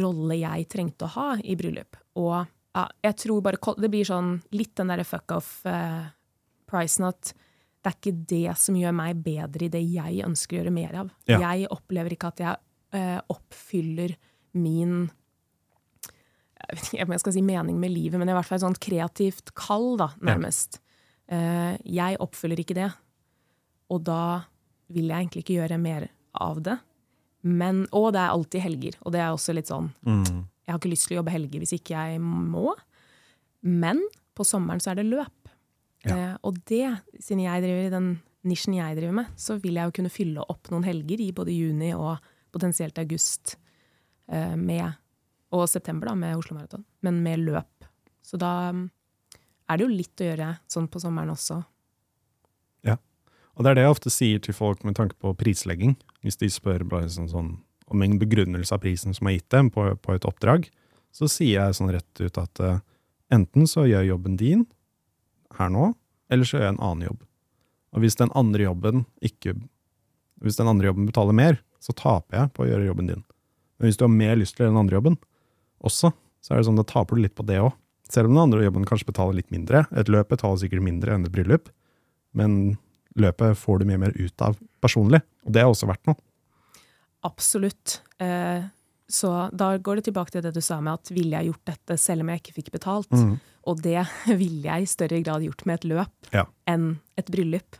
rolle 0.00 0.38
jeg 0.40 0.68
trengte 0.70 1.06
å 1.06 1.14
ha 1.14 1.28
i 1.38 1.56
bryllup. 1.58 1.98
Og 2.18 2.34
ja, 2.76 2.84
jeg 3.06 3.18
tror 3.22 3.42
bare 3.46 3.74
det 3.80 3.90
blir 3.92 4.06
sånn 4.06 4.36
litt 4.52 4.74
den 4.76 4.90
derre 4.92 5.06
fuck 5.06 5.32
off-pricen 5.38 7.06
at 7.08 7.32
det 7.86 7.92
er 7.92 7.98
ikke 8.00 8.24
det 8.34 8.56
som 8.58 8.76
gjør 8.76 8.94
meg 8.98 9.20
bedre 9.22 9.68
i 9.68 9.70
det 9.70 9.82
jeg 9.86 10.24
ønsker 10.26 10.56
å 10.56 10.58
gjøre 10.58 10.74
mer 10.74 10.96
av. 11.04 11.12
Ja. 11.30 11.38
Jeg 11.52 11.70
opplever 11.70 12.16
ikke 12.16 12.32
at 12.34 12.42
jeg 12.42 12.58
eh, 12.98 13.20
oppfyller 13.30 14.16
min 14.56 15.06
jeg 16.66 16.78
vet 16.78 16.88
ikke 16.88 17.06
om 17.06 17.14
jeg 17.14 17.22
skal 17.22 17.34
si 17.36 17.42
mening 17.46 17.78
med 17.78 17.92
livet, 17.92 18.18
men 18.18 18.30
i 18.30 18.34
hvert 18.34 18.46
fall 18.48 18.58
et 18.58 18.64
sånt 18.64 18.82
kreativt 18.82 19.52
kall, 19.58 19.92
da, 20.00 20.08
nærmest. 20.24 20.80
Eh, 21.30 21.76
jeg 21.84 22.18
oppfyller 22.22 22.58
ikke 22.62 22.74
det. 22.78 22.88
Og 23.92 24.02
da 24.06 24.48
vil 24.90 25.10
jeg 25.10 25.26
egentlig 25.26 25.44
ikke 25.44 25.58
gjøre 25.60 25.78
mer 25.78 26.08
av 26.42 26.58
det. 26.66 26.76
Men, 27.46 27.84
og 27.94 28.10
det 28.16 28.22
er 28.22 28.34
alltid 28.34 28.64
helger, 28.64 28.98
og 29.04 29.14
det 29.14 29.22
er 29.22 29.30
også 29.30 29.54
litt 29.54 29.70
sånn 29.70 29.92
Mm. 30.06 30.46
Jeg 30.66 30.74
har 30.74 30.80
ikke 30.80 30.90
lyst 30.90 31.06
til 31.06 31.14
å 31.14 31.20
jobbe 31.20 31.30
helger 31.30 31.62
hvis 31.62 31.76
ikke 31.76 31.94
jeg 31.94 32.18
må. 32.18 32.72
Men 33.62 34.00
på 34.34 34.42
sommeren 34.42 34.80
så 34.82 34.90
er 34.90 34.98
det 34.98 35.04
løp. 35.06 35.52
Ja. 36.02 36.16
Eh, 36.16 36.32
og 36.42 36.58
det, 36.66 36.88
siden 37.22 37.44
jeg 37.44 37.62
driver 37.62 37.84
i 37.84 37.92
den 37.92 38.08
nisjen 38.46 38.74
jeg 38.74 38.96
driver 38.98 39.14
med, 39.20 39.30
så 39.38 39.60
vil 39.62 39.78
jeg 39.78 39.86
jo 39.86 39.94
kunne 40.00 40.10
fylle 40.10 40.42
opp 40.50 40.72
noen 40.72 40.86
helger 40.86 41.22
i 41.22 41.30
både 41.34 41.54
juni 41.54 41.92
og 41.94 42.18
potensielt 42.50 42.98
august 42.98 43.54
med 44.26 44.96
Og 45.54 45.68
september, 45.70 46.08
da, 46.10 46.14
med 46.18 46.34
Oslo 46.36 46.56
Maraton. 46.56 46.82
Men 47.06 47.22
med 47.22 47.44
løp. 47.46 47.86
Så 48.26 48.36
da 48.40 48.72
mm, 48.74 48.88
er 49.70 49.78
det 49.78 49.86
jo 49.86 49.92
litt 49.92 50.22
å 50.22 50.26
gjøre 50.28 50.48
sånn 50.70 50.88
på 50.90 51.02
sommeren 51.02 51.30
også. 51.34 51.60
Ja. 52.86 52.96
Og 53.54 53.64
det 53.64 53.70
er 53.70 53.78
det 53.78 53.84
jeg 53.86 53.94
ofte 53.94 54.12
sier 54.12 54.42
til 54.42 54.56
folk 54.56 54.82
med 54.86 54.98
tanke 54.98 55.14
på 55.22 55.34
prislegging. 55.38 55.94
Hvis 56.26 56.40
de 56.40 56.50
spør 56.50 56.84
bare 56.88 57.10
sånn, 57.12 57.30
sånn, 57.30 57.52
om 57.86 58.02
en 58.02 58.18
begrunnelse 58.18 58.74
av 58.74 58.82
prisen 58.82 59.14
som 59.14 59.30
er 59.30 59.38
gitt 59.38 59.48
dem 59.54 59.70
på, 59.74 59.88
på 60.02 60.16
et 60.16 60.26
oppdrag, 60.28 60.66
så 61.14 61.30
sier 61.30 61.60
jeg 61.60 61.78
sånn 61.78 61.94
rett 61.94 62.20
ut 62.20 62.42
at 62.42 62.62
uh, 62.62 62.82
enten 63.32 63.68
så 63.70 63.86
gjør 63.86 64.02
jeg 64.02 64.12
jobben 64.12 64.36
din 64.40 64.66
her 65.56 65.70
nå, 65.72 65.92
eller 66.28 66.48
så 66.48 66.58
gjør 66.58 66.66
jeg 66.66 66.74
en 66.74 66.82
annen 66.82 67.06
jobb. 67.06 67.22
Og 67.94 68.02
hvis 68.02 68.18
den 68.18 68.34
andre 68.36 68.66
jobben 68.66 69.06
ikke 69.24 69.56
Hvis 70.44 70.58
den 70.58 70.68
andre 70.68 70.90
jobben 70.90 71.06
betaler 71.08 71.32
mer, 71.32 71.54
så 71.80 71.94
taper 71.96 72.36
jeg 72.36 72.50
på 72.52 72.60
å 72.60 72.66
gjøre 72.68 72.84
jobben 72.90 73.06
din. 73.08 73.22
Men 73.78 73.88
hvis 73.90 73.98
du 74.00 74.04
har 74.06 74.12
mer 74.12 74.36
lyst 74.40 74.56
til 74.56 74.66
den 74.68 74.78
andre 74.80 74.96
jobben 74.98 75.18
også, 75.84 76.12
så 76.42 76.54
er 76.54 76.60
det 76.62 76.68
sånn, 76.68 76.78
da 76.78 76.86
taper 76.88 77.16
du 77.18 77.22
litt 77.26 77.34
på 77.36 77.44
det 77.46 77.58
òg. 77.60 77.72
Selv 78.08 78.28
om 78.30 78.36
den 78.36 78.42
andre 78.44 78.62
jobben 78.64 78.86
kanskje 78.86 79.08
betaler 79.10 79.34
litt 79.40 79.50
mindre. 79.50 79.84
Et 79.98 80.08
løp 80.08 80.30
betaler 80.30 80.60
sikkert 80.62 80.84
mindre 80.86 81.16
enn 81.16 81.26
et 81.26 81.32
bryllup, 81.34 81.68
men 82.38 82.76
løpet 83.18 83.56
får 83.58 83.80
du 83.82 83.88
mye 83.88 83.98
mer 83.98 84.14
ut 84.14 84.42
av 84.46 84.56
personlig. 84.84 85.20
Og 85.44 85.52
det 85.56 85.62
er 85.64 85.68
også 85.70 85.88
verdt 85.90 86.06
noe. 86.06 86.18
Absolutt. 87.26 88.00
Eh, 88.22 88.62
så 89.08 89.30
da 89.54 89.72
går 89.78 90.00
det 90.00 90.08
tilbake 90.08 90.34
til 90.34 90.42
det 90.44 90.54
du 90.56 90.62
sa 90.64 90.78
med 90.82 90.98
at 90.98 91.10
ville 91.14 91.34
jeg 91.36 91.50
gjort 91.50 91.68
dette 91.72 91.96
selv 92.00 92.24
om 92.24 92.30
jeg 92.32 92.42
ikke 92.42 92.56
fikk 92.60 92.72
betalt? 92.74 93.12
Mm. 93.14 93.36
Og 93.66 93.82
det 93.82 93.98
ville 94.40 94.66
jeg 94.68 94.86
i 94.86 94.90
større 94.90 95.22
grad 95.26 95.46
gjort 95.46 95.66
med 95.66 95.80
et 95.80 95.88
løp 95.94 96.30
Ja. 96.34 96.46
enn 96.70 96.96
et 97.18 97.30
bryllup. 97.32 97.78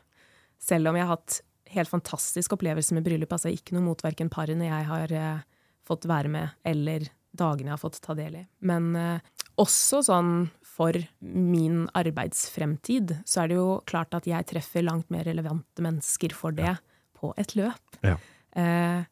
Selv 0.63 0.91
om 0.91 0.99
jeg 0.99 1.07
har 1.07 1.17
hatt 1.17 1.41
helt 1.77 1.91
fantastisk 1.91 2.55
opplevelse 2.57 2.95
med 2.97 3.05
bryllup. 3.07 3.33
Altså 3.37 3.53
ikke 3.53 3.75
noe 3.77 3.85
mot 3.87 4.03
verken 4.03 4.31
parene 4.33 4.67
jeg 4.71 4.89
har 4.91 5.13
eh, 5.15 5.45
fått 5.87 6.07
være 6.11 6.31
med, 6.33 6.55
eller 6.67 7.07
dagene 7.37 7.71
jeg 7.71 7.77
har 7.77 7.83
fått 7.83 8.01
ta 8.05 8.15
del 8.19 8.39
i. 8.41 8.45
Men 8.67 8.93
eh, 8.97 9.33
også 9.61 10.03
sånn 10.07 10.31
for 10.77 10.97
min 11.25 11.87
arbeidsfremtid, 11.97 13.15
så 13.25 13.43
er 13.45 13.49
det 13.53 13.57
jo 13.59 13.69
klart 13.89 14.13
at 14.17 14.27
jeg 14.29 14.49
treffer 14.51 14.85
langt 14.85 15.09
mer 15.13 15.25
relevante 15.25 15.85
mennesker 15.85 16.35
for 16.37 16.53
det 16.57 16.75
på 17.17 17.31
et 17.41 17.55
løp. 17.57 18.01
Ja. 18.05 18.17
Eh, 18.57 19.05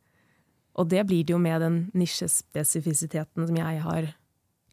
Og 0.74 0.88
det 0.90 1.04
blir 1.06 1.22
det 1.22 1.30
jo 1.30 1.38
med 1.38 1.60
den 1.62 1.76
nisjespesifisiteten 1.94 3.46
som 3.46 3.56
jeg 3.56 3.82
har 3.84 4.08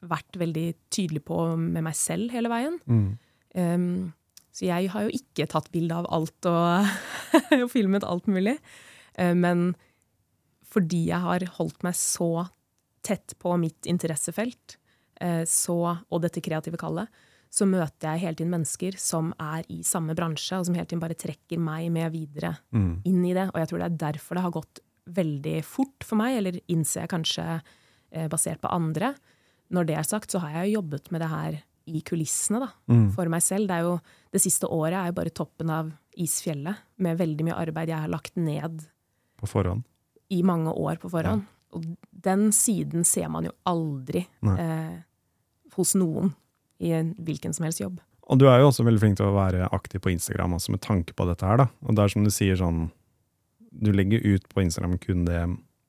vært 0.01 0.37
veldig 0.41 0.73
tydelig 0.89 1.21
på 1.27 1.35
med 1.61 1.83
meg 1.85 1.93
selv 1.95 2.31
hele 2.33 2.49
veien. 2.49 2.79
Mm. 2.89 3.11
Um, 3.53 4.13
så 4.51 4.65
jeg 4.65 4.89
har 4.89 5.05
jo 5.05 5.13
ikke 5.13 5.45
tatt 5.51 5.69
bilde 5.71 5.93
av 5.93 6.07
alt 6.09 6.47
og, 6.49 6.89
og 7.61 7.69
filmet 7.69 8.03
alt 8.07 8.25
mulig. 8.25 8.57
Uh, 9.13 9.35
men 9.37 9.75
fordi 10.71 11.05
jeg 11.09 11.19
har 11.23 11.43
holdt 11.57 11.83
meg 11.83 11.97
så 11.99 12.47
tett 13.03 13.33
på 13.41 13.55
mitt 13.59 13.87
interessefelt 13.89 14.77
uh, 15.21 15.43
så, 15.49 15.75
og 16.09 16.21
dette 16.23 16.41
kreative 16.43 16.77
kallet, 16.79 17.09
så 17.51 17.65
møter 17.67 18.13
jeg 18.13 18.21
hele 18.23 18.37
tiden 18.39 18.53
mennesker 18.53 18.95
som 19.01 19.33
er 19.41 19.65
i 19.73 19.81
samme 19.83 20.13
bransje, 20.15 20.55
og 20.61 20.65
som 20.69 20.75
hele 20.77 20.87
tiden 20.87 21.01
bare 21.03 21.17
trekker 21.19 21.59
meg 21.59 21.89
med 21.91 22.13
videre 22.13 22.53
Mm. 22.71 23.01
inn 23.03 23.25
i 23.27 23.33
det. 23.35 23.49
Og 23.51 23.59
jeg 23.59 23.67
tror 23.67 23.81
det 23.83 23.89
er 23.89 23.97
derfor 24.13 24.35
det 24.39 24.43
har 24.45 24.53
gått 24.55 24.79
veldig 25.11 25.57
fort 25.67 26.05
for 26.07 26.15
meg, 26.21 26.37
eller 26.37 26.59
innser 26.71 27.01
jeg 27.03 27.11
kanskje 27.11 27.45
eh, 28.13 28.27
basert 28.31 28.61
på 28.63 28.71
andre. 28.71 29.13
Når 29.71 29.85
det 29.89 29.97
er 29.97 30.07
sagt, 30.07 30.31
så 30.31 30.39
har 30.39 30.51
jeg 30.61 30.69
jo 30.71 30.77
jobbet 30.79 31.11
med 31.11 31.21
det 31.25 31.29
her 31.31 31.59
i 31.91 32.01
kulissene, 32.07 32.59
da, 32.63 32.69
Mm. 32.87 33.11
for 33.11 33.27
meg 33.27 33.41
selv. 33.43 33.67
Det, 33.67 33.75
er 33.75 33.81
jo, 33.89 33.99
det 34.31 34.41
siste 34.43 34.67
året 34.71 34.95
er 35.01 35.07
jo 35.11 35.17
bare 35.19 35.33
toppen 35.35 35.69
av 35.69 35.91
isfjellet, 36.15 36.77
med 36.99 37.17
veldig 37.19 37.43
mye 37.49 37.59
arbeid 37.67 37.89
jeg 37.91 37.99
har 37.99 38.07
lagt 38.15 38.35
ned 38.37 38.85
På 39.41 39.47
forhånd. 39.49 39.83
I 40.31 40.41
mange 40.47 40.71
år 40.73 40.99
på 41.01 41.09
forhånd. 41.11 41.43
Og 41.75 41.85
den 42.11 42.49
siden 42.55 43.05
ser 43.07 43.29
man 43.31 43.45
jo 43.47 43.51
aldri 43.69 44.25
eh, 44.59 44.95
hos 45.77 45.93
noen 45.95 46.33
i 46.83 46.91
en 46.97 47.13
hvilken 47.21 47.53
som 47.55 47.63
helst 47.67 47.79
jobb. 47.83 47.99
Og 48.31 48.39
du 48.39 48.45
er 48.47 48.59
jo 48.61 48.69
også 48.69 48.83
veldig 48.87 49.01
flink 49.01 49.17
til 49.19 49.27
å 49.27 49.35
være 49.35 49.67
aktiv 49.75 50.01
på 50.03 50.11
Instagram 50.11 50.55
også 50.57 50.71
med 50.75 50.81
tanke 50.83 51.15
på 51.15 51.25
dette 51.27 51.47
her, 51.47 51.57
da. 51.63 51.67
Og 51.83 51.95
det 51.97 52.03
er 52.03 52.13
som 52.13 52.23
du 52.27 52.31
sier 52.31 52.55
sånn 52.59 52.89
Du 53.71 53.91
legger 53.95 54.19
ut 54.19 54.47
på 54.51 54.61
Instagram 54.65 54.97
kun 54.99 55.23
det, 55.25 55.41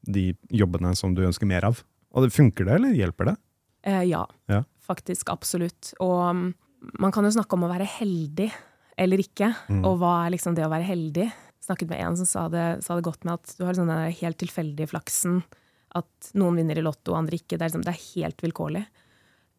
de 0.06 0.36
jobbene 0.54 0.94
som 0.94 1.14
du 1.14 1.24
ønsker 1.26 1.46
mer 1.50 1.64
av. 1.66 1.80
Og 2.14 2.22
det 2.26 2.34
funker 2.34 2.64
det, 2.68 2.76
eller 2.78 2.94
hjelper 2.94 3.32
det? 3.32 3.36
Eh, 3.82 4.04
ja, 4.06 4.26
Ja. 4.48 4.62
faktisk. 4.86 5.28
Absolutt. 5.34 5.92
Og 5.98 6.34
mm, 6.34 6.54
man 7.02 7.10
kan 7.14 7.24
jo 7.26 7.32
snakke 7.34 7.58
om 7.58 7.64
å 7.66 7.72
være 7.72 7.88
heldig 7.98 8.52
eller 8.98 9.18
ikke. 9.18 9.50
Mm. 9.68 9.82
Og 9.88 9.98
hva 9.98 10.12
er 10.26 10.34
liksom 10.36 10.54
det 10.54 10.66
å 10.66 10.70
være 10.70 10.86
heldig? 10.86 11.26
Snakket 11.62 11.92
med 11.92 12.00
en 12.02 12.16
som 12.18 12.26
sa 12.26 12.48
det, 12.50 12.66
sa 12.82 12.96
det 12.98 13.04
godt 13.06 13.24
med 13.24 13.34
at 13.38 13.54
du 13.58 13.64
har 13.64 13.76
sånn 13.78 13.90
den 13.90 14.14
helt 14.18 14.38
tilfeldige 14.42 14.90
flaksen. 14.90 15.42
At 15.94 16.32
noen 16.34 16.56
vinner 16.58 16.78
i 16.80 16.82
Lotto, 16.82 17.12
og 17.12 17.20
andre 17.20 17.38
ikke. 17.38 17.54
Det 17.54 17.62
er, 17.62 17.68
liksom, 17.70 17.84
det 17.86 17.92
er 17.92 18.06
helt 18.16 18.42
vilkårlig. 18.42 18.82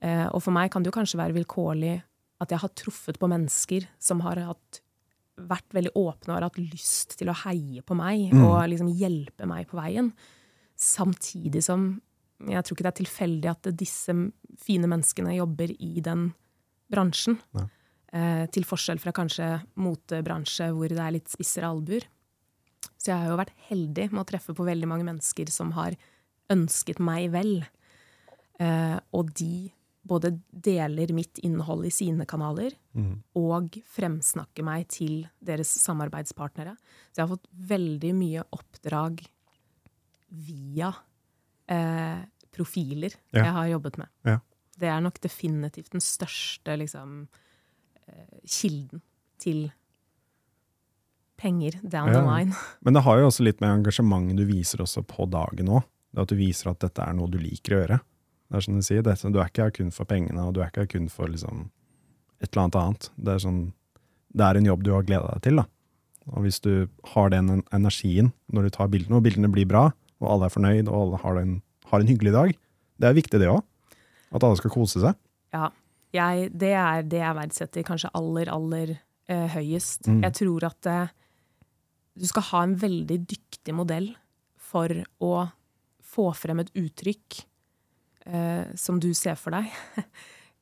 Eh, 0.03 0.25
og 0.27 0.41
for 0.43 0.51
meg 0.55 0.71
kan 0.73 0.83
det 0.83 0.91
jo 0.91 0.97
kanskje 0.97 1.21
være 1.21 1.37
vilkårlig 1.37 1.93
at 2.43 2.51
jeg 2.51 2.59
har 2.59 2.71
truffet 2.75 3.19
på 3.21 3.29
mennesker 3.31 3.85
som 4.03 4.19
har 4.25 4.41
hatt, 4.49 4.81
vært 5.39 5.71
veldig 5.73 5.93
åpne 5.95 6.33
og 6.33 6.35
har 6.35 6.47
hatt 6.49 6.59
lyst 6.59 7.15
til 7.17 7.31
å 7.31 7.37
heie 7.45 7.81
på 7.81 7.95
meg 7.97 8.33
Mm. 8.33 8.43
og 8.43 8.67
liksom 8.69 8.89
hjelpe 8.91 9.47
meg 9.47 9.69
på 9.69 9.79
veien. 9.79 10.11
Samtidig 10.75 11.63
som 11.63 12.01
jeg 12.43 12.63
tror 12.65 12.75
ikke 12.75 12.83
det 12.83 12.91
er 12.91 13.03
tilfeldig 13.05 13.49
at 13.49 13.69
disse 13.79 14.13
fine 14.59 14.89
menneskene 14.91 15.37
jobber 15.37 15.71
i 15.79 16.01
den 16.03 16.33
bransjen. 16.91 17.39
Nei. 17.55 17.69
Eh, 18.13 18.45
til 18.53 18.63
forskjell 18.63 18.99
fra 19.01 19.11
kanskje 19.11 19.47
motebransje 19.81 20.67
hvor 20.75 20.87
det 20.91 20.99
er 21.01 21.15
litt 21.15 21.29
spissere 21.33 21.65
albuer. 21.65 22.03
Så 22.97 23.09
jeg 23.09 23.17
har 23.17 23.31
jo 23.31 23.37
vært 23.39 23.55
heldig 23.71 24.11
med 24.11 24.21
å 24.21 24.27
treffe 24.29 24.53
på 24.53 24.65
veldig 24.67 24.87
mange 24.87 25.07
mennesker 25.07 25.49
som 25.49 25.71
har 25.73 25.95
ønsket 26.53 26.99
meg 27.01 27.31
vel. 27.33 27.65
Eh, 28.61 28.99
og 29.17 29.33
de 29.33 29.71
både 30.05 30.33
deler 30.51 31.13
mitt 31.15 31.39
innhold 31.47 31.85
i 31.87 31.89
sine 31.95 32.25
kanaler 32.27 32.73
Mm. 32.93 33.23
og 33.35 33.71
fremsnakker 33.95 34.61
meg 34.63 34.87
til 34.89 35.27
deres 35.41 35.71
samarbeidspartnere. 35.81 36.75
Så 37.11 37.15
jeg 37.17 37.27
har 37.27 37.35
fått 37.37 37.47
veldig 37.55 38.13
mye 38.13 38.43
oppdrag 38.53 39.23
via 40.29 40.93
eh, 41.67 42.19
profiler 42.51 43.13
Ja. 43.31 43.43
jeg 43.45 43.53
har 43.53 43.67
jobbet 43.67 43.97
med. 43.97 44.07
Ja. 44.25 44.39
Det 44.77 44.87
er 44.89 45.01
nok 45.01 45.19
definitivt 45.21 45.89
den 45.91 46.01
største 46.01 46.77
liksom, 46.77 47.27
eh, 47.31 47.52
kilden 48.45 49.01
til 49.39 49.71
penger 51.37 51.71
down 51.83 52.11
the 52.13 52.19
Ja. 52.21 52.37
line. 52.37 52.53
Men 52.81 52.93
det 52.93 53.03
har 53.03 53.19
jo 53.19 53.27
også 53.27 53.43
litt 53.43 53.61
med 53.61 53.69
engasjementet 53.83 54.37
du 54.37 54.45
viser 54.45 54.83
også 54.83 55.03
på 55.05 55.25
dagen 55.29 55.67
òg. 55.69 55.83
At 56.15 56.29
du 56.29 56.35
viser 56.37 56.69
at 56.69 56.79
dette 56.79 57.01
er 57.01 57.13
noe 57.17 57.27
du 57.31 57.39
liker 57.41 57.73
å 57.73 57.79
gjøre. 57.81 57.99
Det 58.51 58.57
er 58.59 58.61
som 58.61 58.75
du 58.77 58.81
sier, 58.85 59.01
dette, 59.01 59.31
Du 59.33 59.39
er 59.41 59.47
ikke 59.49 59.63
her 59.63 59.71
kun 59.73 59.89
for 59.91 60.05
pengene, 60.05 60.43
og 60.45 60.53
du 60.53 60.61
er 60.61 60.67
ikke 60.69 60.83
her 60.85 60.91
kun 60.91 61.07
for 61.09 61.25
liksom, 61.27 61.71
et 62.39 62.51
eller 62.53 62.63
annet 62.67 62.75
annet. 62.75 63.09
Det 63.17 63.33
er, 63.33 63.39
sånn, 63.41 63.73
det 64.37 64.45
er 64.45 64.59
en 64.59 64.65
jobb 64.69 64.83
du 64.83 64.91
har 64.93 65.03
gleda 65.07 65.31
deg 65.33 65.41
til. 65.41 65.55
da. 65.57 65.65
Og 66.29 66.43
hvis 66.45 66.59
du 66.61 66.87
har 67.15 67.29
den 67.33 67.63
energien 67.73 68.31
når 68.53 68.63
du 68.63 68.69
tar 68.77 68.87
bildene, 68.93 69.17
og 69.17 69.23
bildene 69.25 69.49
blir 69.51 69.65
bra, 69.65 69.87
og 70.21 70.29
alle 70.29 70.45
er 70.45 70.53
fornøyd, 70.53 70.87
og 70.87 70.99
alle 71.01 71.17
har 71.25 71.41
en, 71.41 71.55
har 71.89 71.99
en 71.99 72.07
hyggelig 72.13 72.31
dag, 72.35 72.53
det 73.01 73.09
er 73.09 73.17
viktig 73.17 73.39
det 73.41 73.49
òg. 73.49 73.63
At 74.31 74.43
alle 74.45 74.55
skal 74.61 74.71
kose 74.71 75.01
seg. 75.01 75.17
Ja, 75.51 75.71
jeg, 76.13 76.51
det 76.53 76.73
er 76.77 77.07
det 77.09 77.21
jeg 77.21 77.37
verdsetter 77.37 77.85
kanskje 77.87 78.11
aller, 78.17 78.51
aller 78.53 78.93
eh, 78.93 79.47
høyest. 79.55 80.07
Mm. 80.07 80.21
Jeg 80.27 80.37
tror 80.39 80.67
at 80.69 80.89
eh, 80.89 81.15
du 82.13 82.27
skal 82.29 82.47
ha 82.51 82.61
en 82.67 82.75
veldig 82.79 83.17
dyktig 83.25 83.75
modell 83.75 84.11
for 84.61 84.93
å 85.23 85.33
få 86.13 86.29
frem 86.37 86.61
et 86.61 86.71
uttrykk 86.77 87.39
eh, 88.29 88.69
som 88.77 89.01
du 89.01 89.11
ser 89.17 89.39
for 89.39 89.57
deg. 89.57 89.73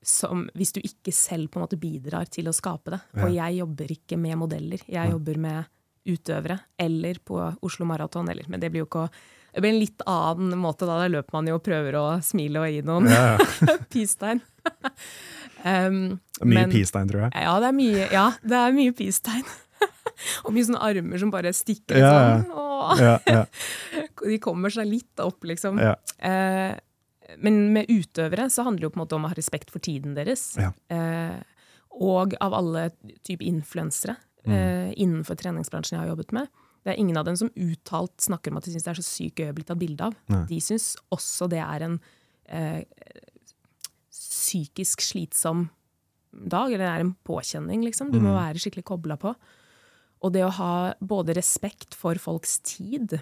Som, 0.02 0.48
hvis 0.58 0.72
du 0.74 0.80
ikke 0.82 1.12
selv 1.14 1.52
på 1.54 1.60
en 1.60 1.62
måte 1.68 1.78
bidrar 1.78 2.26
til 2.34 2.48
å 2.50 2.54
skape 2.58 2.90
det. 2.90 2.98
Ja. 3.14 3.20
Og 3.22 3.36
jeg 3.36 3.58
jobber 3.60 3.92
ikke 3.94 4.18
med 4.18 4.40
modeller, 4.42 4.82
jeg 4.88 4.98
ja. 4.98 5.12
jobber 5.14 5.38
med 5.38 5.70
utøvere. 6.10 6.56
Eller 6.82 7.20
på 7.22 7.38
Oslo 7.62 7.86
Maraton, 7.86 8.32
eller 8.34 8.50
Men 8.50 8.64
det 8.64 8.72
blir 8.74 8.82
jo 8.82 8.88
ikke 8.90 9.04
å 9.06 9.12
det 9.52 9.60
blir 9.62 9.74
en 9.74 9.82
litt 9.82 10.02
annen 10.08 10.60
måte, 10.60 10.88
da. 10.88 10.96
Der 11.02 11.12
løper 11.12 11.36
man 11.36 11.50
jo 11.50 11.58
og 11.58 11.66
prøver 11.66 11.98
å 12.00 12.06
smile 12.24 12.62
og 12.64 12.72
gi 12.72 12.82
noen 12.88 13.10
Ja, 13.12 13.36
ja. 13.36 13.76
peace-tegn. 13.92 14.40
um, 15.66 16.20
Det 16.38 16.42
er 16.42 16.46
Mye 16.50 16.60
men- 16.62 16.72
peace-tegn, 16.74 17.10
tror 17.12 17.22
jeg. 17.28 17.32
ja, 17.46 17.54
det 17.62 17.68
er 17.70 17.76
mye, 17.78 18.06
ja, 18.12 18.26
det 18.44 18.58
er 18.62 18.72
mye 18.78 18.94
peace-tegn. 18.98 19.44
og 20.46 20.54
mye 20.56 20.66
sånne 20.68 20.82
armer 20.86 21.22
som 21.22 21.32
bare 21.34 21.52
stikker 21.56 21.98
Ja, 22.02 22.14
sånn. 22.44 23.02
Ja, 23.02 23.18
ja, 23.30 23.44
De 24.26 24.38
kommer 24.42 24.70
seg 24.74 24.88
litt 24.90 25.22
opp, 25.22 25.44
liksom. 25.46 25.78
Eh, 25.80 26.74
men 27.42 27.60
med 27.74 27.88
utøvere 27.90 28.50
så 28.52 28.66
handler 28.68 28.82
det 28.84 28.90
jo 28.90 28.94
på 28.96 29.00
en 29.00 29.04
måte 29.06 29.16
om 29.18 29.26
å 29.26 29.32
ha 29.32 29.38
respekt 29.38 29.70
for 29.72 29.80
tiden 29.80 30.16
deres. 30.18 30.50
Eh, 30.58 31.38
og 32.02 32.34
av 32.42 32.54
alle 32.58 32.90
typer 33.24 33.46
influensere 33.50 34.18
Mm. 34.42 34.56
uh, 34.58 34.88
innenfor 34.98 35.38
treningsbransjen 35.38 35.94
jeg 35.94 36.02
har 36.02 36.08
jobbet 36.16 36.32
med. 36.34 36.48
Det 36.82 36.96
er 36.96 36.98
ingen 36.98 37.18
av 37.20 37.28
dem 37.28 37.36
som 37.38 37.52
uttalt 37.54 38.24
snakker 38.26 38.50
om 38.50 38.58
at 38.58 38.66
de 38.66 38.72
syns 38.74 38.88
det 38.88 38.90
er 38.90 38.98
så 38.98 39.04
sykt 39.06 39.38
gøy 39.38 39.52
å 39.52 39.54
bli 39.54 39.66
tatt 39.70 39.78
bilde 39.78 40.08
av. 40.08 40.16
Nei. 40.34 40.40
De 40.50 40.58
syns 40.66 40.96
også 41.14 41.46
det 41.52 41.60
er 41.62 41.86
en 41.86 42.00
psykisk 44.52 45.00
slitsom 45.06 45.70
dag, 46.32 46.72
eller 46.72 46.84
det 46.86 46.92
er 46.92 47.04
en 47.06 47.16
påkjenning, 47.28 47.84
liksom. 47.88 48.12
Du 48.12 48.20
må 48.20 48.32
Mm. 48.32 48.40
være 48.40 48.60
skikkelig 48.60 48.84
kobla 48.88 49.18
på. 49.20 49.36
Og 50.24 50.32
det 50.34 50.44
å 50.46 50.52
ha 50.52 50.94
både 51.02 51.34
respekt 51.36 51.94
for 51.96 52.16
folks 52.16 52.60
tid, 52.60 53.22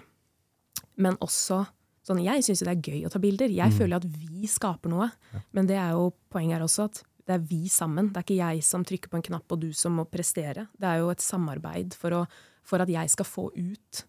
men 0.96 1.16
også 1.18 1.66
sånn 2.06 2.22
Jeg 2.24 2.42
syns 2.42 2.60
jo 2.62 2.66
det 2.66 2.78
er 2.78 2.90
gøy 2.92 3.06
å 3.06 3.10
ta 3.10 3.18
bilder. 3.18 3.48
Jeg 3.48 3.70
Mm. 3.70 3.78
føler 3.78 3.96
at 3.96 4.04
vi 4.04 4.46
skaper 4.46 4.88
noe. 4.90 5.10
Men 5.52 5.66
det 5.66 5.76
er 5.76 5.90
jo 5.92 6.12
poenget 6.30 6.58
her 6.58 6.60
også, 6.66 6.84
at 6.84 7.02
det 7.26 7.34
er 7.34 7.38
vi 7.46 7.68
sammen. 7.68 8.08
Det 8.12 8.16
er 8.16 8.22
ikke 8.24 8.36
jeg 8.54 8.62
som 8.64 8.84
trykker 8.84 9.08
på 9.10 9.14
en 9.16 9.22
knapp 9.22 9.52
og 9.52 9.60
du 9.60 9.72
som 9.72 9.96
må 9.96 10.04
prestere. 10.10 10.66
Det 10.78 10.82
er 10.88 10.98
jo 10.98 11.10
et 11.10 11.18
samarbeid 11.20 11.94
for, 11.94 12.10
å, 12.10 12.26
for 12.64 12.80
at 12.80 12.88
jeg 12.88 13.08
skal 13.10 13.24
få 13.24 13.50
ut 13.54 14.04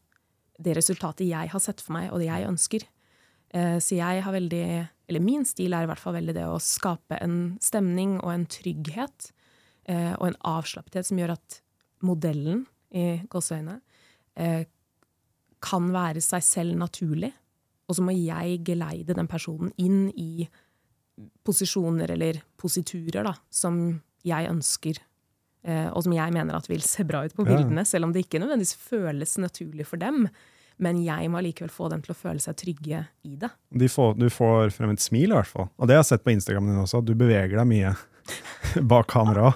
det 0.59 0.75
resultatet 0.77 1.27
jeg 1.27 1.49
har 1.49 1.59
sett 1.59 1.81
for 1.81 1.93
meg, 1.93 2.11
og 2.11 2.19
det 2.19 2.27
jeg 2.27 2.47
ønsker. 2.47 2.83
Eh, 3.53 3.77
Så 3.79 3.95
jeg 3.97 4.23
har 4.23 4.33
veldig, 4.33 4.89
eller 5.11 5.23
min 5.23 5.43
stil 5.47 5.75
er 5.75 5.85
i 5.85 5.89
hvert 5.91 6.01
fall 6.01 6.15
veldig 6.15 6.35
det 6.37 6.47
å 6.47 6.59
skape 6.63 7.19
en 7.21 7.37
stemning 7.63 8.15
og 8.21 8.31
en 8.33 8.47
trygghet 8.49 9.31
eh, 9.91 10.13
og 10.15 10.29
en 10.31 10.39
avslappethet 10.55 11.09
som 11.09 11.19
gjør 11.19 11.35
at 11.35 11.59
modellen 12.07 12.63
i 12.95 13.19
gåseøynene 13.31 13.77
eh, 14.39 14.63
kan 15.61 15.91
være 15.93 16.23
seg 16.23 16.41
selv 16.43 16.79
naturlig. 16.79 17.29
Og 17.91 17.97
så 17.97 18.03
må 18.07 18.15
jeg 18.15 18.61
geleide 18.65 19.13
den 19.17 19.27
personen 19.29 19.73
inn 19.81 20.07
i 20.15 20.47
posisjoner 21.45 22.13
eller 22.15 22.39
positurer 22.59 23.25
da, 23.27 23.35
som 23.53 23.77
jeg 24.25 24.47
ønsker, 24.49 25.01
eh, 25.67 25.89
og 25.91 26.05
som 26.05 26.15
jeg 26.15 26.33
mener 26.33 26.57
at 26.57 26.69
vil 26.71 26.81
se 26.85 27.05
bra 27.07 27.25
ut 27.25 27.35
på 27.35 27.45
Ja. 27.45 27.57
bildene, 27.57 27.85
selv 27.85 28.07
om 28.07 28.13
det 28.15 28.25
ikke 28.25 28.41
nødvendigvis 28.41 28.77
føles 28.79 29.37
naturlig 29.37 29.85
for 29.85 30.01
dem. 30.01 30.29
Men 30.81 30.97
jeg 31.05 31.29
må 31.29 31.37
allikevel 31.37 31.69
få 31.69 31.89
dem 31.93 32.01
til 32.01 32.13
å 32.15 32.17
føle 32.17 32.41
seg 32.41 32.55
trygge 32.57 33.03
i 33.29 33.35
det. 33.37 33.49
De 33.69 33.87
får, 33.91 34.15
du 34.17 34.27
får 34.33 34.71
frem 34.73 34.89
et 34.95 35.03
smil, 35.03 35.29
i 35.29 35.35
hvert 35.37 35.49
fall. 35.49 35.67
Og 35.77 35.87
det 35.87 35.93
har 35.95 36.01
jeg 36.01 36.09
sett 36.15 36.23
på 36.25 36.33
Instagram 36.33 36.71
din 36.71 36.79
også, 36.81 37.01
at 37.03 37.05
du 37.05 37.13
beveger 37.15 37.53
deg 37.59 37.67
mye 37.69 37.91
bak 38.93 39.07
kamera. 39.13 39.51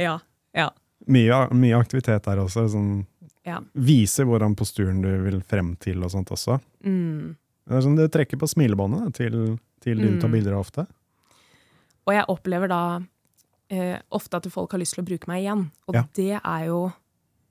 Ja, 0.00 0.18
ja, 0.56 0.70
Mye, 1.06 1.36
mye 1.52 1.76
aktivitet 1.76 2.24
der 2.24 2.38
også. 2.40 2.62
Sånn, 2.72 3.02
ja. 3.44 3.58
viser 3.76 4.24
hvordan 4.24 4.54
posturen 4.56 5.02
du 5.04 5.10
vil 5.26 5.42
frem 5.44 5.74
til 5.76 6.00
og 6.06 6.08
sånt 6.14 6.30
også. 6.32 6.56
Mm. 6.86 7.34
Det 7.68 7.80
sånn, 7.84 7.98
det 7.98 8.06
trekker 8.14 8.40
på 8.40 8.48
smilebåndet 8.48 9.12
til, 9.18 9.58
til 9.84 10.00
de 10.00 10.14
du 10.14 10.20
tar 10.22 10.30
Mm. 10.32 10.36
bilder 10.38 10.56
av 10.56 10.62
ofte. 10.64 10.86
Og 12.08 12.14
jeg 12.16 12.24
opplever 12.32 12.68
da 12.72 12.80
eh, 13.68 13.98
ofte 14.16 14.36
at 14.40 14.48
folk 14.52 14.72
har 14.72 14.80
lyst 14.80 14.96
til 14.96 15.04
å 15.04 15.08
bruke 15.10 15.28
meg 15.28 15.42
igjen. 15.44 15.66
Og 15.88 15.94
Ja. 16.00 16.02
det 16.16 16.40
er 16.40 16.64
jo 16.70 16.80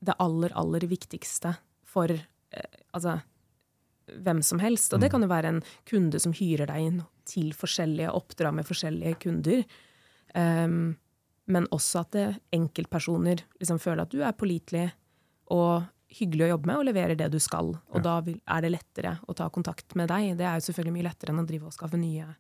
det 0.04 0.16
aller, 0.20 0.50
aller 0.58 0.80
viktigste 0.90 1.54
for 1.86 2.10
Altså, 2.94 3.20
hvem 4.24 4.42
som 4.44 4.60
helst. 4.60 4.94
Og 4.94 5.02
det 5.02 5.12
kan 5.14 5.24
jo 5.24 5.32
være 5.32 5.54
en 5.54 5.62
kunde 5.90 6.20
som 6.22 6.36
hyrer 6.36 6.70
deg 6.70 6.90
inn 6.90 7.00
til 7.30 7.54
forskjellige 7.56 8.12
oppdrag 8.12 8.56
med 8.58 8.68
forskjellige 8.68 9.20
kunder. 9.24 9.64
Um, 10.36 10.96
men 11.46 11.68
også 11.76 12.04
at 12.04 12.12
det, 12.16 12.28
enkeltpersoner 12.56 13.44
liksom 13.60 13.80
føler 13.82 14.06
at 14.06 14.14
du 14.14 14.22
er 14.24 14.36
pålitelig 14.38 14.88
og 15.54 15.84
hyggelig 16.14 16.46
å 16.46 16.52
jobbe 16.54 16.70
med 16.70 16.80
og 16.80 16.88
leverer 16.88 17.18
det 17.20 17.30
du 17.34 17.40
skal. 17.42 17.74
Og 17.92 18.00
Ja. 18.00 18.04
da 18.06 18.22
vil, 18.22 18.40
er 18.48 18.62
det 18.62 18.72
lettere 18.72 19.18
å 19.28 19.36
ta 19.36 19.50
kontakt 19.50 19.96
med 19.96 20.08
deg. 20.10 20.38
Det 20.38 20.46
er 20.46 20.60
jo 20.60 20.68
selvfølgelig 20.68 20.94
mye 20.94 21.10
lettere 21.10 21.34
enn 21.34 21.44
å 21.44 21.48
drive 21.48 21.68
og 21.68 21.74
skaffe 21.74 21.98
nye. 21.98 22.36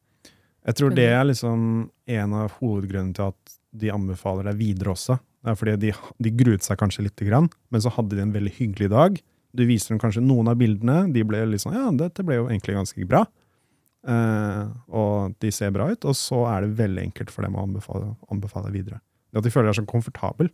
Jeg 0.63 0.75
tror 0.75 0.95
det 0.95 1.09
er 1.11 1.23
liksom 1.25 1.89
en 2.07 2.33
av 2.33 2.53
hovedgrunnene 2.61 3.13
til 3.13 3.33
at 3.33 3.57
de 3.73 3.89
anbefaler 3.91 4.43
deg 4.51 4.55
videre 4.61 4.93
også. 4.93 5.17
Det 5.43 5.51
er 5.51 5.55
fordi 5.59 5.75
de, 5.81 5.93
de 6.23 6.31
gruet 6.31 6.63
seg 6.63 6.77
kanskje 6.79 7.03
lite 7.03 7.25
grann, 7.27 7.49
men 7.69 7.81
så 7.81 7.91
hadde 7.91 8.15
de 8.15 8.21
en 8.21 8.31
veldig 8.31 8.53
hyggelig 8.55 8.89
dag. 8.93 9.17
Du 9.53 9.63
viser 9.69 9.93
dem 9.93 10.01
kanskje 10.01 10.23
noen 10.25 10.49
av 10.51 10.57
bildene. 10.59 11.05
De 11.13 11.23
ble 11.27 11.43
litt 11.51 11.63
sånn 11.63 11.75
Ja, 11.77 11.85
dette 11.97 12.25
ble 12.25 12.39
jo 12.39 12.49
egentlig 12.49 12.77
ganske 12.77 13.07
bra. 13.09 13.23
Eh, 14.03 14.63
og 14.91 15.35
de 15.39 15.51
ser 15.53 15.71
bra 15.75 15.91
ut. 15.93 16.07
Og 16.09 16.17
så 16.17 16.41
er 16.49 16.65
det 16.65 16.77
veldig 16.81 17.07
enkelt 17.09 17.33
for 17.33 17.45
dem 17.45 17.57
å 17.57 17.63
anbefale, 17.67 18.13
anbefale 18.33 18.73
videre. 18.73 18.99
Det 19.31 19.41
At 19.41 19.47
de 19.47 19.53
føler 19.53 19.73
seg 19.73 19.85
så 19.85 19.93
komfortabel. 19.93 20.51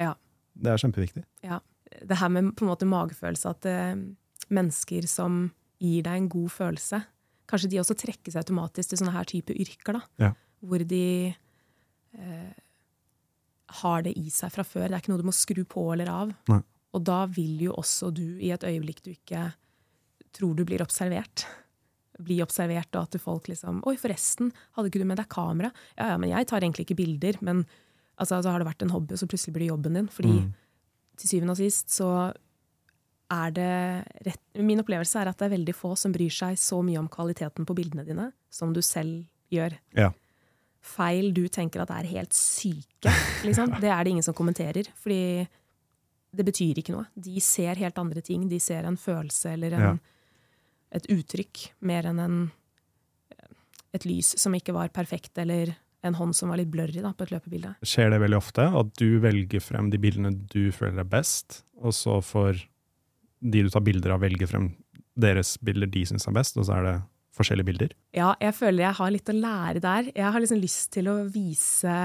Ja. 0.00 0.14
Det 0.54 0.72
er 0.72 0.82
kjempeviktig. 0.84 1.24
Ja. 1.46 1.60
Det 2.04 2.18
her 2.20 2.28
med 2.28 2.52
på 2.56 2.66
en 2.66 2.70
måte 2.70 2.88
magefølelse, 2.88 3.54
at 3.56 3.68
eh, 3.68 3.94
mennesker 4.52 5.08
som 5.08 5.46
gir 5.80 6.04
deg 6.04 6.24
en 6.24 6.32
god 6.32 6.50
følelse 6.50 7.04
Kanskje 7.48 7.70
de 7.72 7.78
også 7.80 7.96
trekker 7.96 8.32
seg 8.32 8.42
automatisk 8.42 8.90
til 8.90 8.98
sånne 9.00 9.14
her 9.14 9.28
type 9.28 9.54
yrker, 9.56 9.96
da. 9.96 10.00
Ja. 10.20 10.32
Hvor 10.60 10.82
de 10.84 11.04
eh, 11.32 12.58
har 13.80 14.04
det 14.04 14.12
i 14.20 14.28
seg 14.32 14.52
fra 14.52 14.64
før. 14.66 14.84
Det 14.88 14.98
er 14.98 15.00
ikke 15.00 15.12
noe 15.14 15.22
du 15.22 15.28
må 15.30 15.32
skru 15.36 15.62
på 15.68 15.86
eller 15.94 16.10
av. 16.12 16.34
Nei. 16.52 16.60
Og 16.96 17.04
da 17.04 17.26
vil 17.26 17.60
jo 17.68 17.74
også 17.76 18.10
du, 18.14 18.38
i 18.40 18.50
et 18.54 18.64
øyeblikk 18.64 19.02
du 19.04 19.10
ikke 19.12 19.50
tror 20.32 20.54
du 20.56 20.64
blir 20.68 20.82
observert 20.84 21.46
Bli 22.18 22.40
observert, 22.42 22.90
og 22.98 23.04
at 23.06 23.20
folk 23.22 23.46
liksom 23.46 23.76
Oi, 23.86 23.94
forresten, 24.00 24.48
hadde 24.74 24.90
ikke 24.90 24.98
du 24.98 25.06
med 25.06 25.20
deg 25.20 25.28
kamera? 25.30 25.68
Ja, 25.94 26.08
ja, 26.10 26.16
men 26.18 26.32
jeg 26.32 26.48
tar 26.50 26.64
egentlig 26.64 26.88
ikke 26.88 26.96
bilder. 26.98 27.36
Men 27.46 27.60
altså, 28.18 28.40
altså 28.40 28.50
har 28.50 28.58
det 28.58 28.66
vært 28.66 28.82
en 28.82 28.90
hobby, 28.90 29.14
så 29.14 29.28
plutselig 29.30 29.54
blir 29.54 29.68
det 29.68 29.70
jobben 29.70 29.94
din. 29.94 30.08
Fordi 30.10 30.32
Mm. 30.40 30.48
til 31.16 31.28
syvende 31.30 31.54
og 31.54 31.60
sist 31.60 31.94
så 31.94 32.34
er 33.30 33.50
det 33.54 34.04
rett 34.26 34.40
Min 34.64 34.80
opplevelse 34.80 35.20
er 35.20 35.28
at 35.28 35.38
det 35.38 35.46
er 35.46 35.56
veldig 35.56 35.74
få 35.76 35.92
som 35.96 36.12
bryr 36.12 36.32
seg 36.32 36.58
så 36.58 36.82
mye 36.82 36.98
om 36.98 37.08
kvaliteten 37.08 37.64
på 37.68 37.76
bildene 37.76 38.04
dine 38.04 38.32
som 38.50 38.72
du 38.74 38.80
selv 38.82 39.26
gjør. 39.52 39.78
Ja. 39.94 40.10
Feil 40.82 41.32
du 41.34 41.46
tenker 41.46 41.82
at 41.82 41.90
er 41.90 42.08
helt 42.08 42.32
syke, 42.34 43.12
liksom, 43.44 43.78
det 43.80 43.90
er 43.90 44.02
det 44.02 44.10
ingen 44.10 44.26
som 44.26 44.34
kommenterer. 44.34 44.88
Fordi 44.96 45.46
det 46.34 46.44
betyr 46.44 46.78
ikke 46.82 46.92
noe. 46.94 47.06
De 47.16 47.40
ser 47.40 47.78
helt 47.80 47.98
andre 47.98 48.20
ting. 48.24 48.48
De 48.50 48.58
ser 48.60 48.84
en 48.84 48.96
følelse 49.00 49.52
eller 49.54 49.72
en, 49.72 49.80
Ja. 49.80 49.96
et 50.92 51.06
uttrykk 51.12 51.70
mer 51.80 52.06
enn 52.06 52.18
en, 52.20 52.38
et 53.94 54.04
lys 54.04 54.34
som 54.40 54.52
ikke 54.56 54.74
var 54.76 54.88
perfekt, 54.94 55.36
eller 55.40 55.74
en 56.04 56.14
hånd 56.14 56.34
som 56.36 56.50
var 56.52 56.60
litt 56.60 56.70
blurry 56.70 57.00
da, 57.02 57.12
på 57.16 57.24
et 57.26 57.32
løpebilde. 57.34 57.74
Skjer 57.82 58.10
det 58.12 58.20
veldig 58.22 58.38
ofte 58.38 58.66
at 58.80 58.92
du 59.00 59.18
velger 59.24 59.60
frem 59.64 59.88
de 59.90 59.98
bildene 59.98 60.34
du 60.52 60.70
føler 60.74 61.00
er 61.02 61.08
best, 61.10 61.62
og 61.82 61.92
så 61.96 62.20
får 62.22 62.60
de 63.40 63.62
du 63.64 63.70
tar 63.70 63.84
bilder 63.86 64.14
av, 64.16 64.20
velge 64.22 64.46
frem 64.50 64.72
deres 65.18 65.56
bilder 65.62 65.90
de 65.90 66.04
syns 66.06 66.28
er 66.28 66.34
best, 66.36 66.56
og 66.58 66.66
så 66.68 66.76
er 66.78 66.86
det 66.86 66.96
forskjellige 67.38 67.66
bilder? 67.66 67.92
Ja, 68.14 68.32
jeg 68.42 68.54
føler 68.54 68.84
jeg 68.84 68.96
har 68.98 69.10
litt 69.14 69.30
å 69.30 69.34
lære 69.34 69.80
der. 69.82 70.08
Jeg 70.14 70.32
har 70.34 70.40
liksom 70.42 70.60
lyst 70.62 70.90
til 70.94 71.08
å 71.10 71.16
vise 71.30 71.96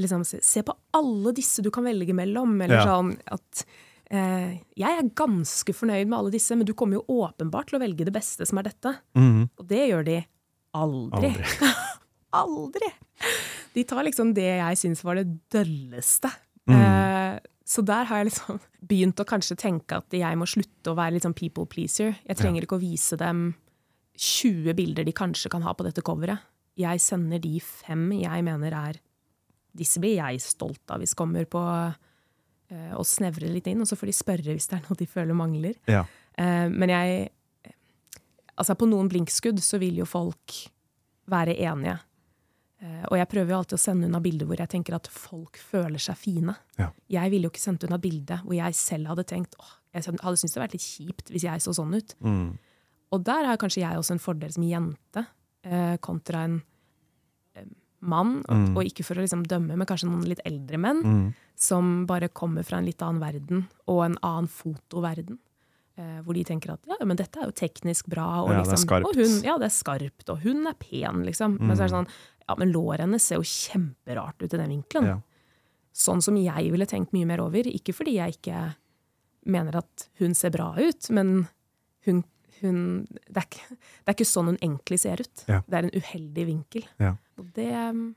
liksom, 0.00 0.24
se, 0.26 0.62
på 0.62 0.74
alle 0.96 1.32
disse 1.36 1.62
du 1.64 1.70
kan 1.74 1.84
velge 1.84 2.14
mellom. 2.16 2.56
Eller 2.64 2.80
Ja. 2.80 2.86
sånn 2.86 3.14
at 3.26 3.64
eh, 4.10 4.58
Jeg 4.76 4.98
er 4.98 5.10
ganske 5.14 5.74
fornøyd 5.74 6.06
med 6.08 6.18
alle 6.18 6.30
disse, 6.32 6.56
men 6.56 6.64
du 6.66 6.72
kommer 6.74 7.00
jo 7.00 7.04
åpenbart 7.26 7.68
til 7.68 7.78
å 7.78 7.82
velge 7.82 8.04
det 8.08 8.12
beste 8.14 8.46
som 8.48 8.58
er 8.58 8.70
dette. 8.70 8.94
Og 9.16 9.66
det 9.68 9.88
gjør 9.90 10.04
de 10.04 10.18
aldri. 10.74 11.34
Aldri. 11.34 11.68
Aldri! 12.38 12.90
De 13.74 13.84
tar 13.84 14.04
liksom 14.04 14.34
det 14.36 14.48
jeg 14.58 14.76
syns 14.80 15.02
var 15.04 15.16
det 15.20 15.26
dølleste. 15.52 16.28
Mm. 16.68 16.76
Eh, 16.80 17.38
så 17.68 17.82
der 17.84 18.04
har 18.08 18.20
jeg 18.22 18.30
liksom 18.30 18.60
begynt 18.88 19.20
å 19.20 19.26
kanskje 19.28 19.56
tenke 19.60 19.96
at 20.00 20.12
jeg 20.16 20.36
må 20.40 20.46
slutte 20.48 20.92
å 20.92 20.96
være 20.96 21.16
litt 21.16 21.24
sånn 21.26 21.36
people 21.36 21.66
pleaser. 21.68 22.14
Jeg 22.28 22.36
trenger 22.40 22.64
ikke 22.64 22.78
å 22.78 22.84
vise 22.84 23.16
dem 23.20 23.54
20 24.18 24.74
bilder 24.78 25.04
de 25.04 25.12
kanskje 25.16 25.50
kan 25.52 25.62
ha 25.62 25.74
på 25.76 25.84
dette 25.86 26.02
coveret. 26.04 26.40
Jeg 26.78 27.00
sender 27.02 27.40
de 27.42 27.58
fem 27.60 28.06
jeg 28.22 28.44
mener 28.46 28.72
er 28.76 28.98
Disse 29.76 30.00
blir 30.02 30.16
jeg 30.18 30.42
stolt 30.42 30.92
av 30.92 31.02
hvis 31.02 31.16
kommer 31.18 31.48
på 31.50 31.60
uh, 31.62 32.92
og 32.96 33.06
snevrer 33.06 33.50
litt 33.52 33.68
inn, 33.70 33.82
og 33.82 33.88
så 33.88 33.98
får 33.98 34.10
de 34.10 34.16
spørre 34.16 34.54
hvis 34.54 34.68
det 34.70 34.78
er 34.78 34.86
noe 34.86 34.98
de 34.98 35.08
føler 35.08 35.36
mangler. 35.36 35.78
Ja. 35.90 36.04
Uh, 36.38 36.68
men 36.72 36.94
jeg 36.94 37.34
Altså, 38.58 38.74
på 38.74 38.88
noen 38.90 39.06
blinkskudd 39.06 39.60
så 39.62 39.78
vil 39.78 40.00
jo 40.00 40.04
folk 40.08 40.50
være 41.30 41.52
enige. 41.62 41.92
Uh, 42.82 43.04
og 43.06 43.14
jeg 43.20 43.28
prøver 43.30 43.52
jo 43.52 43.58
alltid 43.60 43.76
å 43.76 43.82
sende 43.84 44.08
unna 44.08 44.18
bilder 44.22 44.48
hvor 44.50 44.58
jeg 44.58 44.72
tenker 44.72 44.96
at 44.96 45.06
folk 45.14 45.60
føler 45.62 46.02
seg 46.02 46.18
fine. 46.18 46.56
Ja. 46.74 46.88
Jeg 47.20 47.30
ville 47.30 47.46
jo 47.46 47.52
ikke 47.52 47.62
sendt 47.62 47.86
unna 47.86 48.00
bilde 48.02 48.40
hvor 48.42 48.56
jeg 48.58 48.74
selv 48.74 49.12
hadde 49.12 49.26
tenkt 49.30 49.54
åh, 49.62 49.76
jeg 49.94 50.08
hadde 50.10 50.40
syntes 50.40 50.56
det 50.56 50.58
hadde 50.58 50.64
vært 50.64 50.74
litt 50.74 50.88
kjipt 50.88 51.30
hvis 51.30 51.46
jeg 51.46 51.62
så 51.62 51.76
sånn 51.78 51.94
ut. 51.94 52.16
Mm. 52.18 52.50
Og 53.14 53.22
der 53.30 53.46
har 53.46 53.62
kanskje 53.62 53.84
jeg 53.84 54.02
også 54.02 54.16
en 54.16 54.24
fordel 54.26 54.50
som 54.52 54.66
jente, 54.66 55.22
kontra 56.04 56.42
en 56.48 56.58
mann. 58.00 58.42
Mm. 58.48 58.76
og 58.76 58.84
ikke 58.84 59.04
for 59.04 59.16
å 59.18 59.24
liksom 59.24 59.42
dømme, 59.46 59.74
men 59.76 59.86
kanskje 59.86 60.06
noen 60.08 60.24
litt 60.28 60.40
eldre 60.46 60.78
menn 60.78 61.02
Mm. 61.02 61.34
som 61.56 62.06
bare 62.06 62.28
kommer 62.28 62.62
fra 62.64 62.78
en 62.78 62.84
litt 62.86 63.02
annen 63.02 63.20
verden, 63.20 63.66
og 63.88 64.04
en 64.04 64.16
annen 64.22 64.46
fotoverden. 64.48 65.38
Eh, 65.98 66.20
hvor 66.22 66.32
de 66.34 66.44
tenker 66.44 66.70
at 66.72 66.80
ja, 66.86 66.94
men 67.04 67.16
dette 67.16 67.36
er 67.40 67.46
jo 67.46 67.50
teknisk 67.58 68.06
bra, 68.06 68.42
og, 68.44 68.50
Ja, 68.50 68.62
det 68.62 68.68
er 68.68 68.70
liksom, 68.76 68.86
skarpt. 68.86 69.04
og 69.08 69.14
hun, 69.16 69.42
ja, 69.42 69.58
det 69.58 69.66
er 69.66 69.74
skarpt, 69.74 70.28
og 70.30 70.38
hun 70.44 70.66
er 70.68 70.74
pen, 70.78 71.24
liksom. 71.26 71.58
Men 71.58 71.76
så 71.76 71.82
er 71.82 71.88
det 71.88 71.96
sånn, 71.96 72.08
ja, 72.48 72.54
men 72.56 72.72
låret 72.72 73.00
hennes 73.00 73.22
ser 73.22 73.36
jo 73.36 73.42
kjemperart 73.42 74.40
ut 74.40 74.54
i 74.54 74.56
den 74.56 74.70
vinkelen. 74.70 75.06
Ja. 75.06 75.18
Sånn 75.92 76.22
som 76.22 76.36
jeg 76.36 76.70
ville 76.70 76.86
tenkt 76.86 77.10
mye 77.12 77.26
mer 77.26 77.40
over. 77.40 77.64
Ikke 77.66 77.92
fordi 77.92 78.14
jeg 78.14 78.36
ikke 78.38 78.76
mener 79.44 79.74
at 79.76 80.08
hun 80.20 80.34
ser 80.34 80.50
bra 80.50 80.72
ut, 80.78 81.10
men 81.10 81.48
hun, 82.06 82.22
hun 82.62 83.06
det, 83.10 83.36
er 83.36 83.46
ikke, 83.46 83.76
det 83.78 84.08
er 84.12 84.16
ikke 84.16 84.26
sånn 84.32 84.46
hun 84.52 84.58
egentlig 84.62 84.98
ser 85.00 85.20
ut. 85.24 85.44
Ja. 85.48 85.60
Det 85.68 85.74
er 85.78 85.88
en 85.88 85.94
uheldig 86.02 86.46
vinkel. 86.46 86.86
Ja. 86.98 87.14
Og 87.38 87.52
det 87.54 87.68
um, 87.74 88.14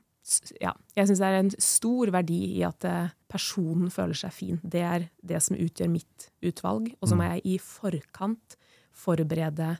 ja, 0.60 0.72
Jeg 0.94 1.08
syns 1.08 1.18
det 1.18 1.26
er 1.28 1.38
en 1.40 1.50
stor 1.58 2.10
verdi 2.14 2.40
i 2.58 2.62
at 2.62 2.84
eh, 2.86 3.08
personen 3.28 3.90
føler 3.90 4.14
seg 4.14 4.32
fin. 4.32 4.60
Det 4.62 4.82
er 4.86 5.08
det 5.22 5.40
som 5.42 5.56
utgjør 5.58 5.90
mitt 5.90 6.28
utvalg. 6.46 6.92
Og 7.00 7.08
så 7.10 7.16
må 7.18 7.24
Mm. 7.26 7.32
jeg 7.34 7.46
i 7.54 7.58
forkant 7.58 8.56
forberede 8.92 9.76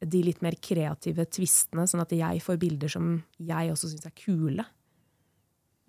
de 0.00 0.22
litt 0.22 0.40
mer 0.42 0.54
kreative 0.62 1.26
tvistene, 1.26 1.86
sånn 1.90 2.00
at 2.00 2.12
jeg 2.14 2.40
får 2.40 2.56
bilder 2.62 2.88
som 2.88 3.08
jeg 3.38 3.70
også 3.72 3.90
syns 3.90 4.06
er 4.06 4.14
kule, 4.16 4.64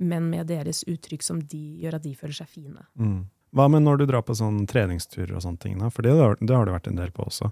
men 0.02 0.30
med 0.32 0.48
deres 0.50 0.84
uttrykk 0.90 1.22
som 1.24 1.40
de 1.40 1.62
gjør 1.84 1.96
at 2.00 2.04
de 2.04 2.16
føler 2.18 2.34
seg 2.34 2.50
fine. 2.50 2.84
Mm. 2.98 3.22
Hva 3.54 3.68
med 3.70 3.84
når 3.86 4.00
du 4.02 4.06
drar 4.10 4.24
på 4.26 4.34
sånn 4.36 4.64
treningsturer 4.68 5.36
og 5.36 5.44
sånne 5.46 5.60
ting? 5.60 5.78
da? 5.80 5.90
For 5.94 6.02
det, 6.02 6.12
har- 6.18 6.38
det 6.42 6.56
har 6.56 6.66
det 6.66 6.74
vært 6.74 6.88
en 6.88 6.96
del 6.96 7.12
på 7.12 7.28
også. 7.28 7.52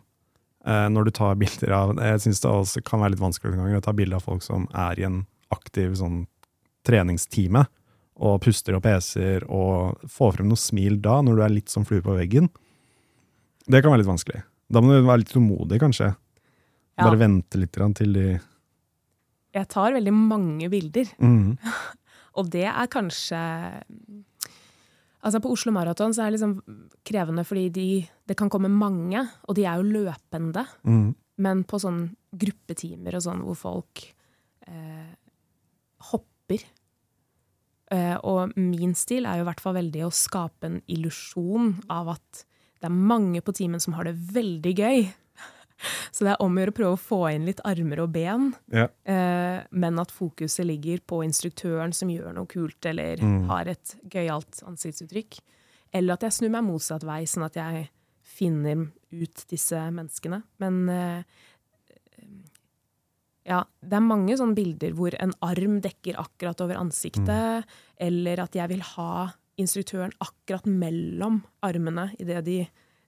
Eh, 0.68 0.88
når 0.92 1.08
du 1.08 1.12
tar 1.16 1.38
bilder 1.40 1.72
av 1.72 1.92
Jeg 2.04 2.20
syns 2.26 2.42
det 2.44 2.50
også 2.52 2.82
kan 2.84 3.00
være 3.00 3.14
litt 3.14 3.24
vanskelig 3.24 3.54
noen 3.54 3.70
ganger 3.70 3.80
å 3.80 3.86
ta 3.86 3.94
bilder 3.96 4.20
av 4.20 4.26
folk 4.28 4.44
som 4.44 4.66
er 4.76 5.00
i 5.00 5.06
en 5.08 5.22
aktiv 5.56 5.94
sånn 5.98 6.26
treningstime, 6.86 7.64
og 8.20 8.42
puster 8.44 8.76
og 8.76 8.84
peser, 8.84 9.46
og 9.48 10.02
få 10.12 10.34
frem 10.36 10.50
noe 10.52 10.60
smil 10.60 11.00
da, 11.04 11.20
når 11.24 11.38
du 11.38 11.44
er 11.46 11.54
litt 11.54 11.72
som 11.72 11.86
flue 11.88 12.04
på 12.04 12.16
veggen. 12.18 12.50
Det 13.70 13.80
kan 13.80 13.94
være 13.94 14.04
litt 14.04 14.12
vanskelig. 14.12 14.44
Da 14.70 14.82
må 14.84 14.92
du 14.92 15.08
være 15.08 15.24
litt 15.24 15.32
tålmodig, 15.32 15.80
kanskje. 15.82 16.12
Ja. 17.00 17.06
Bare 17.06 17.22
vente 17.22 17.62
litt 17.62 17.78
til 17.96 18.14
de 18.14 18.26
Jeg 19.56 19.68
tar 19.72 19.96
veldig 19.96 20.14
mange 20.14 20.68
bilder, 20.70 21.08
mm. 21.18 21.56
og 22.38 22.52
det 22.52 22.68
er 22.68 22.92
kanskje 22.92 23.40
Altså 25.20 25.42
På 25.44 25.52
Oslo 25.52 25.74
Maraton 25.76 26.14
så 26.16 26.24
er 26.24 26.32
det 26.32 26.40
liksom 26.40 26.84
krevende 27.08 27.44
fordi 27.48 27.66
de, 27.76 27.88
det 28.28 28.38
kan 28.40 28.52
komme 28.52 28.72
mange, 28.72 29.26
og 29.44 29.58
de 29.58 29.66
er 29.68 29.80
jo 29.80 29.90
løpende. 30.00 30.64
Mm. 30.88 31.10
Men 31.44 31.64
på 31.68 31.80
sånn 31.82 32.06
gruppetimer 32.40 33.18
og 33.18 33.26
sånn 33.26 33.44
hvor 33.44 33.58
folk 33.60 34.04
eh, 34.68 35.12
hopper 36.12 36.64
eh, 37.92 38.16
Og 38.28 38.56
min 38.60 38.94
stil 38.96 39.28
er 39.28 39.40
jo 39.40 39.46
i 39.46 39.50
hvert 39.50 39.64
fall 39.64 39.78
veldig 39.80 40.06
å 40.08 40.14
skape 40.14 40.70
en 40.70 40.80
illusjon 40.88 41.74
av 41.92 42.14
at 42.16 42.46
det 42.80 42.88
er 42.88 42.96
mange 42.96 43.42
på 43.44 43.56
timen 43.56 43.82
som 43.84 43.98
har 43.98 44.08
det 44.08 44.16
veldig 44.16 44.72
gøy. 44.72 45.02
Så 46.12 46.26
det 46.26 46.34
er 46.34 46.42
om 46.44 46.56
å 46.58 46.62
gjøre 46.64 46.74
å 46.74 46.78
prøve 46.80 46.96
å 46.98 47.02
få 47.02 47.20
inn 47.36 47.46
litt 47.48 47.62
armer 47.68 48.02
og 48.04 48.12
ben, 48.16 48.50
Ja. 48.74 48.88
eh, 49.06 49.64
men 49.72 50.00
at 50.00 50.12
fokuset 50.12 50.66
ligger 50.68 51.00
på 51.08 51.22
instruktøren 51.26 51.94
som 51.96 52.10
gjør 52.12 52.34
noe 52.36 52.46
kult 52.52 52.86
eller 52.86 53.18
Mm. 53.24 53.48
har 53.48 53.68
et 53.68 53.96
gøyalt 54.10 54.64
ansiktsuttrykk. 54.68 55.40
Eller 55.94 56.14
at 56.14 56.22
jeg 56.22 56.32
snur 56.32 56.52
meg 56.52 56.64
motsatt 56.68 57.04
vei, 57.04 57.24
sånn 57.26 57.46
at 57.46 57.56
jeg 57.56 57.90
finner 58.24 58.92
ut 59.12 59.46
disse 59.50 59.76
menneskene. 59.92 60.44
Men 60.60 60.90
eh, 60.90 61.24
ja, 63.50 63.64
det 63.82 63.96
er 63.98 64.06
mange 64.06 64.36
sånne 64.38 64.54
bilder 64.58 64.94
hvor 64.98 65.16
en 65.20 65.34
arm 65.46 65.80
dekker 65.82 66.20
akkurat 66.22 66.60
over 66.62 66.78
ansiktet, 66.78 67.66
eller 68.00 68.44
at 68.44 68.54
jeg 68.58 68.70
vil 68.70 68.84
ha 68.96 69.32
instruktøren 69.60 70.14
akkurat 70.24 70.68
mellom 70.70 71.42
armene 71.66 72.12
idet 72.22 72.44
de 72.46 72.60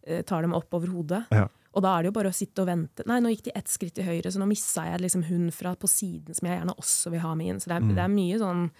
eh, 0.08 0.24
tar 0.28 0.42
dem 0.42 0.56
opp 0.58 0.74
over 0.74 0.88
hodet. 0.96 1.26
Ja. 1.32 1.46
Og 1.74 1.82
da 1.86 1.94
er 1.98 2.04
det 2.04 2.10
jo 2.12 2.16
bare 2.20 2.30
å 2.32 2.36
sitte 2.36 2.60
og 2.64 2.68
vente. 2.68 3.04
Nei, 3.08 3.20
nå 3.24 3.30
gikk 3.32 3.46
de 3.48 3.52
ett 3.56 3.70
skritt 3.72 3.94
til 3.96 4.04
høyre, 4.04 4.28
så 4.32 4.42
nå 4.42 4.48
missa 4.50 4.84
jeg 4.90 5.00
liksom 5.06 5.24
hun 5.30 5.46
fra 5.56 5.72
på 5.80 5.88
siden 5.88 6.36
som 6.36 6.48
jeg 6.50 6.58
gjerne 6.60 6.76
også 6.76 7.12
vil 7.14 7.22
ha 7.24 7.32
med 7.40 7.48
inn. 7.48 7.60
Så 7.64 7.70
det 7.72 7.78
er, 7.78 7.86
Mm. 7.86 7.96
det 7.96 8.04
er 8.04 8.12
mye 8.18 8.40
sånn 8.42 8.72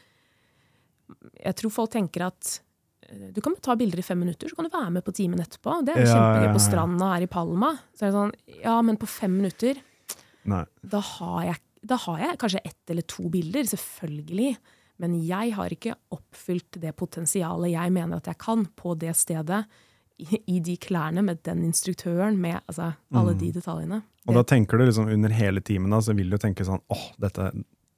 Jeg 1.44 1.56
tror 1.60 1.72
folk 1.76 1.92
tenker 1.92 2.24
at 2.28 2.62
eh, 3.10 3.32
du 3.36 3.42
kan 3.44 3.56
ta 3.60 3.76
bilder 3.76 4.00
i 4.00 4.06
fem 4.06 4.20
minutter, 4.20 4.48
så 4.48 4.56
kan 4.56 4.68
du 4.68 4.72
være 4.72 4.92
med 4.96 5.04
på 5.04 5.12
timen 5.18 5.40
etterpå. 5.44 5.82
Det 5.86 5.96
er 5.96 6.06
Ja, 6.06 6.14
kjempegøy 6.16 6.54
på 6.56 6.62
stranda 6.64 7.10
her 7.16 7.26
i 7.26 7.32
Palma. 7.32 7.74
Så 7.96 8.06
er 8.06 8.12
det 8.12 8.16
sånn, 8.20 8.36
ja, 8.64 8.78
men 8.82 8.98
på 8.98 9.08
fem 9.12 9.34
minutter 9.42 9.82
Nei. 10.46 10.64
da 10.88 11.00
har, 11.02 11.42
jeg, 11.50 11.60
da 11.86 11.98
har 12.06 12.20
jeg 12.20 12.38
kanskje 12.40 12.62
ett 12.66 12.90
eller 12.96 13.02
to 13.04 13.28
bilder, 13.30 13.64
selvfølgelig. 13.64 14.58
Men 15.00 15.16
jeg 15.26 15.52
har 15.58 15.70
ikke 15.74 15.96
oppfylt 16.14 16.80
det 16.80 16.96
potensialet 16.96 17.72
jeg 17.74 17.92
mener 17.92 18.18
at 18.22 18.26
jeg 18.32 18.38
kan 18.38 18.66
på 18.78 18.96
det 18.98 19.16
stedet, 19.18 19.66
i, 20.22 20.60
de 20.64 20.78
klærne, 20.82 21.24
med 21.26 21.42
den 21.48 21.64
instruktøren, 21.68 22.38
med 22.42 22.60
altså, 22.66 22.92
alle 23.18 23.34
de 23.40 23.52
detaljene. 23.56 24.02
Mm. 24.02 24.30
Og 24.30 24.38
da 24.38 24.44
tenker 24.54 24.78
du 24.78 24.86
liksom 24.86 25.10
under 25.10 25.34
hele 25.34 25.64
timen, 25.66 25.92
da, 25.94 26.02
så 26.04 26.14
vil 26.18 26.30
du 26.30 26.38
tenke 26.42 26.66
sånn 26.68 26.82
åh, 26.94 27.08
dette, 27.22 27.50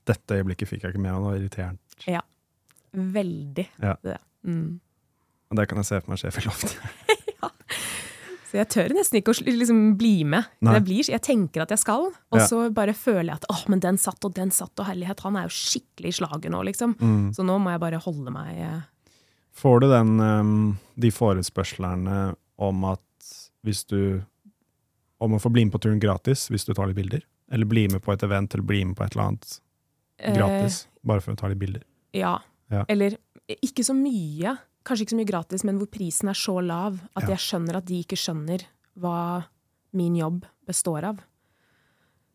dette 0.07 0.39
øyeblikket 0.39 0.69
fikk 0.71 0.85
jeg 0.85 0.95
ikke 0.95 1.03
med 1.03 1.11
meg, 1.11 1.19
det 1.19 1.27
var 1.27 1.41
irriterende. 1.41 1.99
Ja. 2.07 2.23
Veldig. 2.93 3.67
Ja. 3.83 3.95
Det. 4.05 4.17
Mm. 4.47 4.79
Og 5.51 5.59
det 5.59 5.67
kan 5.69 5.81
jeg 5.81 5.89
se 5.89 5.99
for 6.01 6.13
meg 6.13 6.21
skjer 6.21 6.37
for 6.37 6.53
ofte. 6.53 6.77
Så 8.53 8.59
jeg 8.59 8.69
tør 8.69 8.91
nesten 8.93 9.17
ikke 9.17 9.33
å 9.33 9.43
liksom 9.47 9.77
bli 9.97 10.19
med. 10.29 10.45
Jeg, 10.61 10.83
blir, 10.85 11.07
jeg 11.09 11.21
tenker 11.25 11.63
at 11.63 11.71
jeg 11.73 11.81
skal, 11.81 12.11
og 12.13 12.37
Ja. 12.37 12.45
så 12.45 12.67
bare 12.69 12.93
føler 12.93 13.31
jeg 13.31 13.39
at 13.41 13.47
åh, 13.49 13.63
men 13.73 13.81
den 13.81 13.97
satt 13.97 14.21
og 14.27 14.35
den 14.37 14.51
satt, 14.53 14.77
og 14.77 14.85
herlighet, 14.85 15.23
han 15.25 15.39
er 15.39 15.47
jo 15.47 15.55
skikkelig 15.57 16.11
i 16.11 16.17
slaget 16.19 16.53
nå, 16.53 16.59
liksom. 16.69 16.93
Mm. 17.01 17.31
Så 17.33 17.41
nå 17.41 17.55
må 17.57 17.73
jeg 17.73 17.81
bare 17.81 17.97
holde 18.05 18.29
meg 18.29 18.59
eh, 18.61 18.83
Får 19.53 19.79
du 19.83 19.87
den, 19.91 20.13
ehm, 20.19 20.77
de 20.99 21.11
forespørslene 21.13 22.35
om 22.57 22.85
at 22.89 23.01
hvis 23.63 23.83
du 23.87 24.23
Om 25.23 25.37
å 25.37 25.39
få 25.39 25.49
bli 25.53 25.63
med 25.63 25.71
på 25.71 25.79
turen 25.79 26.01
gratis 26.03 26.49
hvis 26.51 26.65
du 26.67 26.73
tar 26.75 26.89
litt 26.89 26.97
bilder? 26.97 27.21
Eller 27.53 27.65
bli 27.69 27.85
med 27.87 28.01
på 28.03 28.11
et 28.11 28.23
event, 28.25 28.53
eller 28.53 28.65
bli 28.67 28.81
med 28.83 28.97
på 28.97 29.05
et 29.05 29.13
eller 29.15 29.29
annet 29.29 29.59
eh, 30.19 30.33
gratis, 30.35 30.81
bare 31.05 31.21
for 31.23 31.31
å 31.31 31.37
ta 31.39 31.47
litt 31.47 31.59
bilder? 31.61 31.83
Ja. 32.11 32.33
Ja. 32.73 32.81
Eller 32.91 33.15
ikke 33.61 33.85
så 33.87 33.93
mye, 33.95 34.57
kanskje 34.83 35.05
ikke 35.05 35.13
så 35.15 35.19
mye 35.21 35.29
gratis, 35.29 35.63
men 35.63 35.77
hvor 35.79 35.87
prisen 35.93 36.27
er 36.27 36.35
så 36.35 36.57
lav 36.65 36.99
at 37.15 37.23
Ja. 37.23 37.35
jeg 37.37 37.43
skjønner 37.45 37.77
at 37.79 37.85
de 37.87 38.01
ikke 38.03 38.17
skjønner 38.19 38.65
hva 38.99 39.45
min 39.93 40.15
jobb 40.19 40.43
består 40.67 41.03
av. 41.13 41.21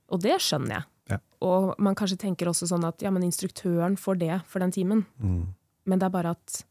Og 0.09 0.22
det 0.22 0.38
skjønner 0.40 0.78
jeg. 0.78 0.85
Ja. 1.11 1.18
Og 1.44 1.74
man 1.78 1.94
kanskje 1.98 2.18
tenker 2.24 2.48
også 2.48 2.68
sånn 2.70 2.85
at 2.88 3.02
ja, 3.02 3.11
men 3.11 3.22
instruktøren 3.26 3.98
får 4.00 4.18
det 4.18 4.42
for 4.46 4.61
den 4.61 4.72
timen. 4.72 5.04
Mm. 5.20 5.54
Men 5.85 5.98
det 5.98 6.07
er 6.09 6.11
bare 6.14 6.31
at 6.31 6.62
eh, 6.62 6.66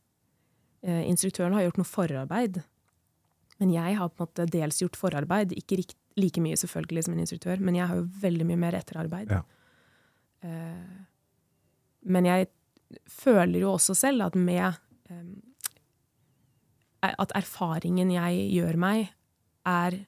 instruktøren 0.81 1.55
har 1.57 1.65
gjort 1.65 1.79
noe 1.79 1.89
forarbeid. 1.89 2.59
Men 3.57 3.71
jeg 3.73 3.95
har 3.97 4.09
på 4.11 4.21
en 4.21 4.27
måte 4.27 4.45
dels 4.53 4.81
gjort 4.83 4.97
forarbeid, 4.99 5.55
ikke 5.57 5.79
like 6.17 6.41
mye 6.43 6.57
selvfølgelig 6.57 7.05
som 7.07 7.15
en 7.15 7.23
instruktør, 7.23 7.61
men 7.61 7.77
jeg 7.77 7.89
har 7.89 7.99
jo 7.99 8.07
veldig 8.21 8.45
mye 8.49 8.61
mer 8.61 8.77
etterarbeid. 8.77 9.33
Ja. 9.33 9.41
Eh, 10.45 11.01
men 12.07 12.29
jeg 12.29 12.49
føler 13.11 13.61
jo 13.63 13.73
også 13.73 13.95
selv 13.97 14.29
at 14.29 14.35
med 14.35 14.77
eh, 15.09 15.27
At 17.07 17.31
erfaringen 17.37 18.09
jeg 18.11 18.47
gjør 18.51 18.77
meg, 18.81 19.11
er 19.65 19.99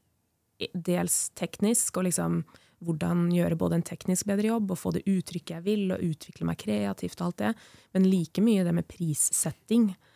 dels 0.73 1.29
teknisk, 1.37 1.97
og 1.97 2.07
liksom 2.09 2.41
hvordan 2.83 3.27
gjøre 3.31 3.57
både 3.59 3.77
en 3.77 3.85
teknisk 3.85 4.25
bedre 4.27 4.49
jobb 4.49 4.71
og 4.71 4.79
få 4.79 4.91
det 4.95 5.03
uttrykket 5.07 5.53
jeg 5.57 5.63
vil, 5.67 5.91
og 5.93 6.03
utvikle 6.03 6.47
meg 6.49 6.59
kreativt 6.59 7.21
og 7.21 7.27
alt 7.27 7.37
det, 7.43 7.51
men 7.93 8.07
like 8.09 8.41
mye 8.43 8.65
det 8.65 8.73
med 8.75 8.87
prissetting. 8.89 9.91
Um, 9.91 10.08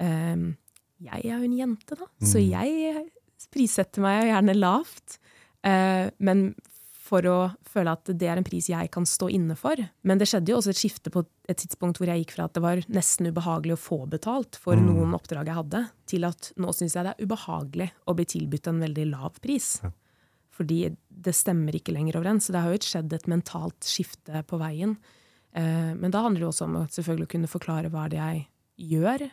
jeg 0.00 1.24
er 1.24 1.38
jo 1.38 1.44
en 1.44 1.56
jente, 1.58 1.96
da, 1.96 2.06
så 2.22 2.38
Mm. 2.40 2.50
jeg 2.50 3.10
prissetter 3.52 4.00
meg 4.04 4.22
jo 4.24 4.32
gjerne 4.32 4.54
lavt. 4.58 5.18
Eh, 5.64 6.10
men 6.20 6.54
for 7.10 7.22
å 7.26 7.56
føle 7.66 7.90
at 7.90 8.04
det 8.04 8.22
er 8.28 8.36
en 8.38 8.44
pris 8.46 8.68
jeg 8.70 8.90
kan 8.94 9.02
stå 9.04 9.28
inne 9.34 9.56
for. 9.58 9.74
Men 10.04 10.18
det 10.18 10.28
skjedde 10.30 10.52
jo 10.52 10.58
også 10.60 10.70
et 10.70 10.78
skifte 10.78 11.10
på 11.10 11.24
et 11.48 11.56
tidspunkt 11.58 11.98
hvor 11.98 12.06
jeg 12.06 12.22
gikk 12.24 12.34
fra 12.36 12.44
at 12.46 12.54
det 12.54 12.62
var 12.62 12.76
nesten 12.88 13.26
ubehagelig 13.32 13.74
å 13.74 13.80
få 13.82 13.98
betalt 14.08 14.54
for 14.56 14.76
Mm. 14.76 14.86
noen 14.86 15.14
oppdrag 15.18 15.46
jeg 15.46 15.54
hadde, 15.58 15.90
til 16.06 16.24
at 16.24 16.52
nå 16.56 16.68
syns 16.72 16.94
jeg 16.94 17.04
det 17.04 17.14
er 17.18 17.26
ubehagelig 17.26 17.90
å 18.06 18.14
bli 18.14 18.24
tilbudt 18.24 18.68
en 18.68 18.80
veldig 18.80 19.10
lav 19.10 19.40
pris. 19.40 19.80
Ja. 19.82 19.90
Fordi 20.52 20.96
det 21.10 21.34
stemmer 21.34 21.72
ikke 21.72 21.92
lenger 21.92 22.14
overens. 22.20 22.46
Så 22.46 22.52
det 22.52 22.60
har 22.62 22.70
jo 22.70 22.78
skjedd 22.78 23.12
et 23.12 23.26
mentalt 23.26 23.80
skifte 23.80 24.44
på 24.46 24.58
veien. 24.60 24.96
Eh, 25.54 25.94
men 25.94 26.10
da 26.12 26.22
handler 26.22 26.40
det 26.40 26.48
også 26.52 26.64
om 26.64 26.76
å 26.76 26.86
selvfølgelig 26.88 27.28
kunne 27.28 27.48
forklare 27.48 27.90
hva 27.90 28.08
det 28.08 28.18
er 28.20 28.46
jeg 28.78 29.00
gjør, 29.00 29.30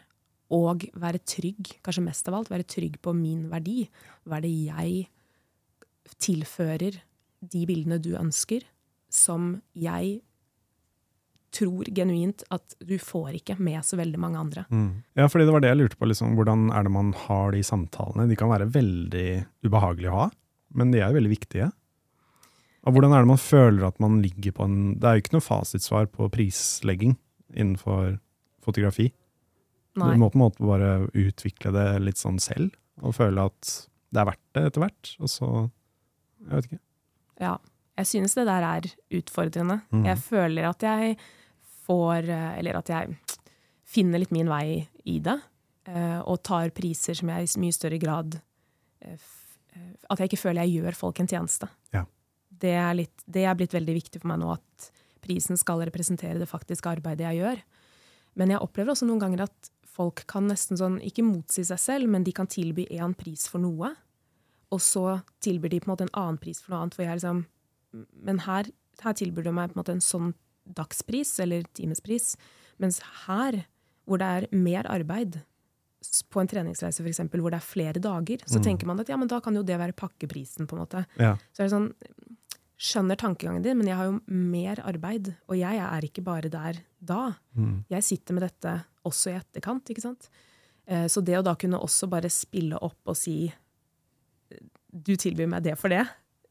og 0.54 0.86
være 0.96 1.24
trygg, 1.28 1.74
kanskje 1.84 2.06
mest 2.06 2.30
av 2.30 2.38
alt, 2.38 2.52
være 2.52 2.68
trygg 2.70 3.00
på 3.04 3.14
min 3.16 3.48
verdi. 3.52 3.84
Hva 4.24 4.40
er 4.40 4.46
det 4.46 4.54
jeg 4.54 5.08
tilfører 6.24 7.02
de 7.44 7.66
bildene 7.70 8.00
du 8.02 8.14
ønsker, 8.18 8.64
som 9.12 9.58
jeg 9.78 10.22
tror 11.58 11.88
genuint 11.96 12.44
at 12.54 12.76
du 12.84 12.98
får 13.02 13.40
ikke 13.40 13.56
med 13.64 13.80
så 13.86 13.98
veldig 14.00 14.20
mange 14.20 14.40
andre. 14.40 14.66
Mm. 14.70 15.04
Ja, 15.18 15.28
fordi 15.32 15.48
det 15.48 15.56
var 15.56 15.64
det 15.64 15.72
jeg 15.72 15.80
lurte 15.80 16.00
på. 16.00 16.10
Liksom, 16.10 16.36
hvordan 16.38 16.68
er 16.76 16.86
det 16.86 16.94
man 16.94 17.14
har 17.26 17.54
de 17.56 17.64
samtalene? 17.66 18.28
De 18.30 18.38
kan 18.40 18.52
være 18.52 18.70
veldig 18.74 19.28
ubehagelige 19.66 20.12
å 20.12 20.24
ha, 20.26 20.28
men 20.78 20.92
de 20.94 21.02
er 21.02 21.12
jo 21.12 21.20
veldig 21.20 21.34
viktige. 21.34 21.70
Og 22.88 22.96
hvordan 22.96 23.16
er 23.16 23.24
det 23.24 23.32
man 23.32 23.42
føler 23.42 23.88
at 23.88 23.98
man 24.00 24.22
ligger 24.24 24.54
på 24.56 24.64
en 24.68 24.78
Det 24.96 25.08
er 25.08 25.18
jo 25.18 25.24
ikke 25.26 25.36
noe 25.36 25.44
fasitsvar 25.44 26.06
på 26.12 26.30
prislegging 26.32 27.18
innenfor 27.56 28.20
fotografi. 28.64 29.10
Nei. 29.98 30.12
Du 30.14 30.22
må 30.22 30.30
på 30.34 30.38
en 30.40 30.44
måte 30.46 30.66
bare 30.68 30.92
utvikle 31.18 31.72
det 31.74 31.86
litt 32.04 32.20
sånn 32.22 32.38
selv, 32.44 32.76
og 33.02 33.16
føle 33.18 33.48
at 33.50 33.72
det 34.14 34.22
er 34.22 34.30
verdt 34.30 34.46
det 34.56 34.64
etter 34.70 34.84
hvert. 34.86 35.16
Og 35.20 35.30
så 35.32 35.50
Jeg 36.44 36.54
vet 36.54 36.70
ikke. 36.72 36.80
Ja. 37.42 37.56
Jeg 37.98 38.06
synes 38.12 38.36
det 38.38 38.44
der 38.46 38.62
er 38.68 38.86
utfordrende. 39.18 39.80
Mm. 39.90 40.04
Jeg 40.06 40.20
føler 40.22 40.68
at 40.70 40.84
jeg 40.86 41.16
får 41.88 42.28
eh, 42.30 42.60
Eller 42.60 42.78
at 42.78 42.90
jeg 42.94 43.16
finner 43.88 44.22
litt 44.22 44.34
min 44.36 44.50
vei 44.52 44.84
i 45.10 45.18
det. 45.24 45.40
eh, 45.90 46.20
Og 46.22 46.44
tar 46.46 46.70
priser 46.78 47.18
som 47.18 47.30
jeg 47.34 47.48
i 47.48 47.60
mye 47.64 47.74
større 47.74 47.98
grad 47.98 48.38
eh, 49.02 49.18
At 50.12 50.20
jeg 50.22 50.30
ikke 50.30 50.42
føler 50.44 50.62
jeg 50.68 50.78
gjør 50.84 50.96
folk 51.00 51.20
en 51.24 51.28
tjeneste. 51.32 51.70
Ja. 51.96 52.04
Det 52.50 52.74
er, 52.76 52.94
litt, 52.98 53.24
det 53.26 53.46
er 53.46 53.56
blitt 53.58 53.74
veldig 53.74 53.94
viktig 53.98 54.22
for 54.22 54.30
meg 54.32 54.40
nå 54.42 54.52
at 54.54 54.92
prisen 55.22 55.58
skal 55.58 55.82
representere 55.86 56.38
det 56.40 56.48
faktiske 56.50 56.90
arbeidet 56.90 57.26
jeg 57.28 57.42
gjør. 57.42 57.60
Men 58.38 58.54
jeg 58.54 58.62
opplever 58.62 58.94
også 58.94 59.06
noen 59.10 59.20
ganger 59.22 59.44
at 59.48 59.72
folk 59.98 60.24
kan 60.30 60.46
nesten 60.50 60.78
sånn, 60.78 61.00
ikke 61.02 61.26
motsi 61.26 61.64
seg 61.66 61.80
selv, 61.82 62.10
men 62.14 62.24
de 62.28 62.32
kan 62.38 62.48
tilby 62.50 62.86
én 62.94 63.16
pris 63.18 63.48
for 63.50 63.64
noe, 63.64 63.96
og 64.72 64.82
så 64.84 65.22
tilbyr 65.42 65.72
de 65.74 65.80
på 65.82 65.88
en 65.90 65.94
måte 65.96 66.06
en 66.06 66.14
annen 66.22 66.38
pris 66.42 66.60
for 66.62 66.74
noe 66.76 66.84
annet. 66.86 66.98
hvor 66.98 67.06
jeg 67.08 67.18
liksom, 67.20 67.46
Men 68.22 68.40
her, 68.46 68.68
her 69.02 69.14
tilbyr 69.18 69.44
du 69.48 69.52
meg 69.56 69.72
på 69.72 69.78
en 69.78 69.82
måte 69.82 69.94
en 69.96 70.04
sånn 70.04 70.34
dagspris 70.68 71.40
eller 71.40 71.64
timespris, 71.74 72.36
mens 72.78 73.00
her, 73.26 73.64
hvor 74.06 74.20
det 74.20 74.28
er 74.28 74.48
mer 74.52 74.84
arbeid, 74.92 75.40
på 76.30 76.40
en 76.44 76.48
treningsreise 76.52 77.02
f.eks., 77.02 77.24
hvor 77.32 77.50
det 77.52 77.58
er 77.58 77.66
flere 77.66 78.00
dager, 78.04 78.44
så 78.46 78.60
Mm. 78.60 78.64
tenker 78.68 78.86
man 78.86 79.00
at 79.00 79.08
ja, 79.10 79.18
men 79.18 79.28
da 79.32 79.40
kan 79.42 79.56
jo 79.56 79.64
det 79.64 79.80
være 79.80 79.96
pakkeprisen, 79.98 80.68
på 80.68 80.76
en 80.78 80.84
måte. 80.86 81.06
Ja. 81.18 81.34
Så 81.56 81.64
er 81.64 81.70
det 81.70 81.74
sånn, 81.74 81.94
skjønner 82.78 83.18
tankegangen 83.18 83.64
din, 83.66 83.78
men 83.80 83.88
jeg 83.90 83.96
har 83.98 84.06
jo 84.12 84.20
mer 84.30 84.76
arbeid, 84.86 85.32
og 85.50 85.58
jeg 85.58 85.80
er 85.82 86.02
ikke 86.06 86.24
bare 86.24 86.50
der 86.54 86.78
da. 87.04 87.36
Mm. 87.58 87.86
Jeg 87.90 88.04
sitter 88.06 88.34
med 88.38 88.44
dette 88.46 88.76
også 89.08 89.32
i 89.34 89.38
etterkant, 89.40 89.90
ikke 89.90 90.04
sant? 90.04 90.30
Eh, 90.88 91.08
Så 91.08 91.24
det 91.24 91.36
å 91.40 91.44
da 91.44 91.56
kunne 91.56 91.80
også 91.80 92.08
bare 92.10 92.30
spille 92.30 92.78
opp 92.82 93.00
og 93.08 93.16
si 93.18 93.52
du 94.94 95.14
tilbyr 95.20 95.50
meg 95.52 95.64
det 95.66 95.76
for 95.80 95.92
det, 95.92 96.06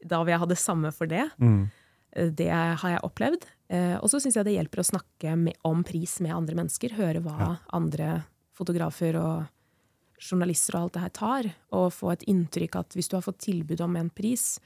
da 0.05 0.19
vil 0.23 0.35
jeg 0.35 0.39
ha 0.43 0.49
det 0.51 0.59
samme 0.61 0.91
for 0.93 1.07
det, 1.09 1.25
Mm. 1.41 1.69
eh, 2.13 2.29
det 2.29 2.49
har 2.51 2.89
jeg 2.91 3.01
opplevd. 3.03 3.45
Eh, 3.69 3.97
Og 3.97 4.09
så 4.09 4.19
syns 4.21 4.35
jeg 4.35 4.45
det 4.45 4.53
hjelper 4.55 4.79
å 4.79 4.91
snakke 4.91 5.35
med, 5.37 5.55
om 5.65 5.83
pris 5.83 6.19
med 6.21 6.31
andre 6.31 6.55
mennesker, 6.55 6.91
høre 6.95 7.21
hva 7.21 7.37
Ja. 7.39 7.57
andre 7.73 8.25
fotografer 8.55 9.15
og 9.15 9.47
journalister 10.19 10.75
og 10.75 10.81
alt 10.83 10.93
det 10.93 11.01
her 11.01 11.09
tar, 11.09 11.53
og 11.71 11.91
få 11.91 12.11
et 12.13 12.23
inntrykk 12.27 12.75
at 12.79 12.89
hvis 12.95 13.09
du 13.09 13.15
har 13.17 13.21
fått 13.21 13.39
tilbud 13.39 13.81
om 13.81 13.95
en 13.97 14.09
pris 14.09 14.59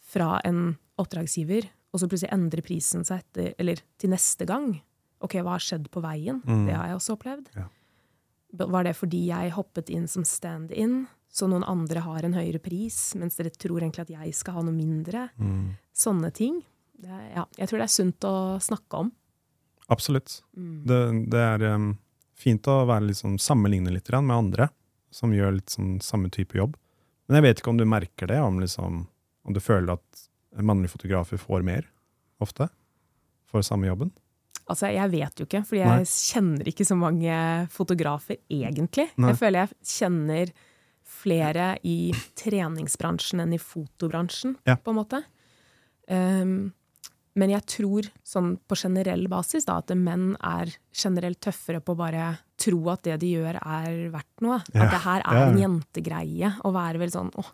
fra 0.00 0.40
en 0.44 0.78
oppdragsgiver, 0.98 1.68
og 1.92 2.00
så 2.00 2.08
plutselig 2.08 2.30
endrer 2.32 2.62
prisen 2.62 3.04
seg 3.04 3.18
etter, 3.24 3.54
eller 3.58 3.76
til 3.98 4.10
neste 4.10 4.46
gang, 4.46 4.80
ok, 5.24 5.36
hva 5.44 5.56
har 5.56 5.64
skjedd 5.64 5.90
på 5.92 6.02
veien? 6.04 6.40
Mm. 6.46 6.64
Det 6.68 6.76
har 6.76 6.90
jeg 6.90 6.98
også 6.98 7.16
opplevd. 7.16 7.52
Ja. 7.56 7.68
Var 8.60 8.86
det 8.86 8.96
fordi 8.98 9.22
jeg 9.28 9.54
hoppet 9.54 9.92
inn 9.94 10.08
som 10.10 10.26
stand-in, 10.26 11.04
så 11.30 11.46
noen 11.46 11.62
andre 11.68 12.02
har 12.02 12.26
en 12.26 12.34
høyere 12.34 12.58
pris, 12.62 12.98
mens 13.18 13.38
dere 13.38 13.52
tror 13.54 13.78
egentlig 13.84 14.08
at 14.08 14.14
jeg 14.16 14.34
skal 14.34 14.58
ha 14.58 14.64
noe 14.66 14.74
mindre? 14.74 15.28
Mm. 15.38 15.76
Sånne 15.94 16.32
ting. 16.34 16.58
Det, 17.00 17.20
ja, 17.36 17.46
jeg 17.56 17.70
tror 17.70 17.80
det 17.80 17.86
er 17.86 17.94
sunt 17.94 18.26
å 18.26 18.34
snakke 18.62 19.04
om. 19.04 19.12
Absolutt. 19.90 20.40
Mm. 20.56 20.74
Det, 20.86 21.00
det 21.30 21.44
er 21.44 21.66
um, 21.76 21.92
fint 22.38 22.66
å 22.70 22.82
være 22.90 23.14
sånn, 23.16 23.38
sammenligne 23.42 23.94
litt 23.94 24.10
med 24.18 24.36
andre 24.36 24.70
som 25.14 25.34
gjør 25.34 25.56
litt 25.58 25.74
sånn 25.74 25.98
samme 26.04 26.30
type 26.34 26.58
jobb. 26.58 26.76
Men 27.26 27.38
jeg 27.38 27.46
vet 27.46 27.62
ikke 27.62 27.72
om 27.72 27.78
du 27.78 27.86
merker 27.86 28.30
det, 28.30 28.40
om, 28.42 28.58
liksom, 28.62 29.04
om 29.46 29.54
du 29.54 29.60
føler 29.62 29.94
at 29.94 30.26
mannlige 30.58 30.96
fotografer 30.96 31.38
får 31.38 31.62
mer 31.66 31.86
ofte 32.42 32.68
for 33.50 33.62
samme 33.66 33.86
jobben. 33.90 34.10
Altså, 34.70 34.88
jeg 34.94 35.10
vet 35.12 35.40
jo 35.42 35.46
ikke, 35.48 35.64
fordi 35.66 35.82
Nei. 35.84 35.98
jeg 36.00 36.10
kjenner 36.14 36.70
ikke 36.72 36.86
så 36.88 36.96
mange 36.98 37.36
fotografer 37.74 38.38
egentlig. 38.48 39.08
Nei. 39.18 39.32
Jeg 39.32 39.40
føler 39.42 39.64
jeg 39.64 39.76
kjenner 39.98 40.52
flere 41.20 41.72
i 41.84 42.12
treningsbransjen 42.38 43.42
enn 43.42 43.52
i 43.56 43.58
fotobransjen, 43.60 44.56
Ja. 44.66 44.76
på 44.76 44.92
en 44.94 45.00
måte. 45.02 45.24
Um, 46.08 46.72
men 47.38 47.50
jeg 47.52 47.62
tror 47.70 48.08
sånn 48.26 48.56
på 48.68 48.76
generell 48.78 49.28
basis 49.30 49.64
da, 49.68 49.76
at 49.78 49.92
menn 49.94 50.32
er 50.42 50.72
generelt 50.96 51.38
tøffere 51.44 51.80
på 51.84 51.94
å 51.94 52.00
bare 52.00 52.24
tro 52.60 52.80
at 52.90 53.04
det 53.06 53.20
de 53.22 53.34
gjør 53.36 53.60
er 53.62 54.10
verdt 54.10 54.42
noe. 54.42 54.58
Ja, 54.74 54.82
At 54.86 54.90
det 54.96 55.02
her 55.04 55.22
er 55.24 55.44
en 55.46 55.60
jentegreie. 55.60 56.50
Å 56.66 56.72
være 56.74 56.98
veldig 56.98 57.14
sånn 57.14 57.30
å, 57.38 57.44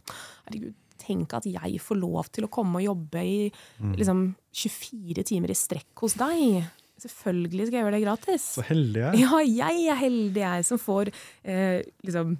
herregud, 0.47 0.75
tenk 1.07 1.35
at 1.37 1.45
jeg 1.47 1.79
får 1.85 2.01
lov 2.01 2.31
til 2.33 2.47
å 2.47 2.51
komme 2.51 2.81
og 2.81 2.87
jobbe 2.89 3.21
i 3.23 3.53
Mm. 3.81 3.95
liksom 4.01 4.35
24 4.53 5.23
timer 5.25 5.51
i 5.51 5.55
strekk 5.55 5.95
hos 6.01 6.15
deg. 6.15 6.65
Selvfølgelig 7.03 7.69
skal 7.69 7.79
jeg 7.79 7.85
gjøre 7.85 7.97
det 7.99 8.05
gratis. 8.07 8.49
Så 8.57 8.65
heldig 8.65 9.03
jeg 9.03 9.09
er. 9.11 9.21
Ja, 9.21 9.41
jeg 9.45 9.87
er 9.93 10.01
heldig, 10.01 10.43
jeg, 10.43 10.67
som 10.69 10.81
får 10.81 11.11
eh, 11.45 11.85
liksom 12.07 12.35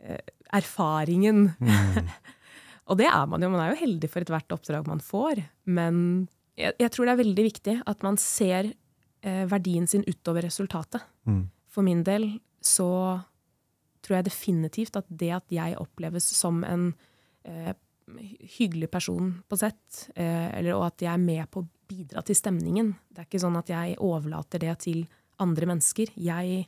eh, 0.00 0.34
erfaringen. 0.56 1.50
Mm. 1.60 2.10
Og 2.88 2.96
det 3.00 3.08
er 3.10 3.26
man 3.28 3.44
jo. 3.44 3.50
Man 3.52 3.62
er 3.62 3.74
jo 3.74 3.82
heldig 3.82 4.08
for 4.08 4.24
ethvert 4.24 4.56
oppdrag 4.56 4.88
man 4.88 5.02
får. 5.04 5.42
Men 5.68 6.02
jeg, 6.56 6.72
jeg 6.80 6.92
tror 6.94 7.06
det 7.06 7.14
er 7.14 7.22
veldig 7.22 7.46
viktig 7.50 7.76
at 7.92 8.06
man 8.06 8.16
ser 8.22 8.70
eh, 8.72 9.44
verdien 9.50 9.88
sin 9.90 10.06
utover 10.08 10.48
resultatet. 10.48 11.04
Mm. 11.28 11.44
For 11.68 11.84
min 11.84 12.00
del 12.06 12.30
så 12.64 12.88
tror 14.04 14.18
jeg 14.18 14.30
definitivt 14.30 14.96
at 14.96 15.08
det 15.10 15.34
at 15.36 15.52
jeg 15.52 15.76
oppleves 15.80 16.24
som 16.38 16.62
en 16.64 16.90
eh, 17.44 17.74
hyggelig 18.58 18.88
person 18.90 19.34
på 19.48 19.58
sett, 19.60 20.08
eh, 20.14 20.48
eller, 20.58 20.78
og 20.78 20.88
at 20.88 21.04
jeg 21.04 21.12
er 21.12 21.22
med 21.22 21.44
på 21.52 21.62
å 21.62 21.68
bidra 21.88 22.22
til 22.26 22.36
stemningen 22.36 22.92
Det 23.08 23.22
er 23.22 23.28
ikke 23.28 23.42
sånn 23.42 23.58
at 23.58 23.70
jeg 23.72 23.98
overlater 24.04 24.62
det 24.62 24.74
til 24.84 25.04
andre 25.42 25.68
mennesker. 25.70 26.12
Jeg 26.18 26.64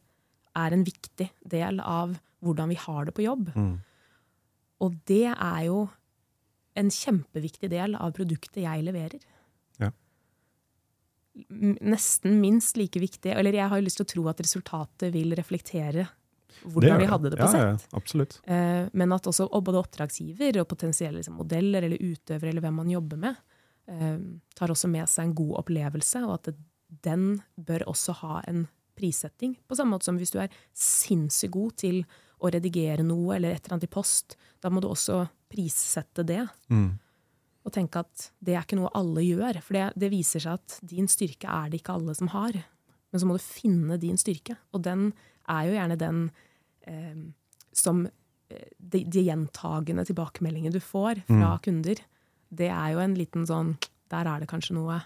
er 0.56 0.74
en 0.74 0.84
viktig 0.86 1.28
del 1.52 1.80
av 1.82 2.16
hvordan 2.40 2.70
vi 2.72 2.78
har 2.80 3.08
det 3.08 3.14
på 3.16 3.24
jobb. 3.24 3.50
Mm. 3.54 3.74
Og 4.80 4.94
det 5.10 5.26
er 5.32 5.64
jo 5.66 5.80
en 6.78 6.92
kjempeviktig 6.94 7.70
del 7.72 7.96
av 7.98 8.14
produktet 8.16 8.62
jeg 8.62 8.86
leverer. 8.86 9.20
Ja. 9.82 9.90
Nesten 11.50 12.38
minst 12.40 12.78
like 12.80 13.02
viktig. 13.02 13.34
Eller 13.34 13.58
jeg 13.58 13.68
har 13.68 13.80
jo 13.80 13.86
lyst 13.86 14.00
til 14.00 14.08
å 14.08 14.12
tro 14.14 14.26
at 14.32 14.42
resultatet 14.42 15.12
vil 15.14 15.34
reflektere 15.38 16.06
hvordan 16.60 17.00
vi 17.00 17.08
hadde 17.08 17.30
det 17.32 17.38
på 17.40 17.46
ja, 17.46 17.52
sett. 17.52 17.84
Ja, 17.86 17.96
absolutt. 17.96 18.40
Eh, 18.44 18.88
Men 18.92 19.14
at 19.16 19.28
også 19.30 19.46
og 19.48 19.64
både 19.64 19.80
oppdragsgiver 19.80 20.60
og 20.60 20.68
potensielle 20.68 21.20
liksom, 21.20 21.38
modeller 21.40 21.86
eller 21.86 22.00
utøvere 22.00 22.52
eller 22.52 22.64
hvem 22.64 22.80
man 22.82 22.90
jobber 22.92 23.20
med, 23.20 23.38
tar 24.54 24.70
også 24.70 24.90
med 24.90 25.08
seg 25.10 25.28
en 25.28 25.36
god 25.38 25.56
opplevelse, 25.64 26.22
og 26.26 26.36
at 26.38 26.52
den 27.04 27.40
bør 27.56 27.88
også 27.90 28.14
ha 28.20 28.40
en 28.50 28.66
prissetting. 28.98 29.56
På 29.66 29.76
samme 29.78 29.96
måte 29.96 30.08
som 30.08 30.18
hvis 30.20 30.32
du 30.34 30.40
er 30.42 30.52
sinnssykt 30.76 31.54
god 31.54 31.76
til 31.80 32.02
å 32.40 32.50
redigere 32.52 33.04
noe 33.04 33.36
eller 33.36 33.54
et 33.54 33.64
eller 33.64 33.76
annet 33.76 33.88
i 33.88 33.92
post, 33.92 34.36
da 34.62 34.72
må 34.72 34.82
du 34.82 34.88
også 34.90 35.22
prissette 35.50 36.24
det. 36.26 36.42
Mm. 36.72 36.92
Og 37.66 37.74
tenke 37.74 38.02
at 38.04 38.30
det 38.40 38.54
er 38.54 38.64
ikke 38.64 38.78
noe 38.80 38.92
alle 38.96 39.24
gjør. 39.24 39.60
For 39.64 39.76
det, 39.76 39.88
det 40.00 40.12
viser 40.12 40.44
seg 40.44 40.60
at 40.60 40.78
din 40.92 41.10
styrke 41.10 41.50
er 41.50 41.72
det 41.72 41.82
ikke 41.82 41.98
alle 41.98 42.14
som 42.16 42.30
har. 42.32 42.56
Men 43.10 43.22
så 43.22 43.28
må 43.28 43.36
du 43.36 43.44
finne 43.44 43.98
din 44.00 44.18
styrke. 44.20 44.56
Og 44.72 44.84
den 44.86 45.10
er 45.50 45.66
jo 45.66 45.76
gjerne 45.76 45.98
den 46.00 46.22
eh, 46.88 47.20
som 47.76 48.06
de, 48.78 49.02
de 49.04 49.26
gjentagende 49.26 50.06
tilbakemeldingene 50.08 50.74
du 50.74 50.82
får 50.82 51.22
fra 51.28 51.52
kunder. 51.64 52.00
Det 52.50 52.68
er 52.70 52.94
jo 52.94 53.02
en 53.02 53.14
liten 53.14 53.46
sånn 53.46 53.76
Der 54.10 54.26
er 54.26 54.42
det 54.42 54.50
kanskje 54.50 54.74
noe 54.74 54.96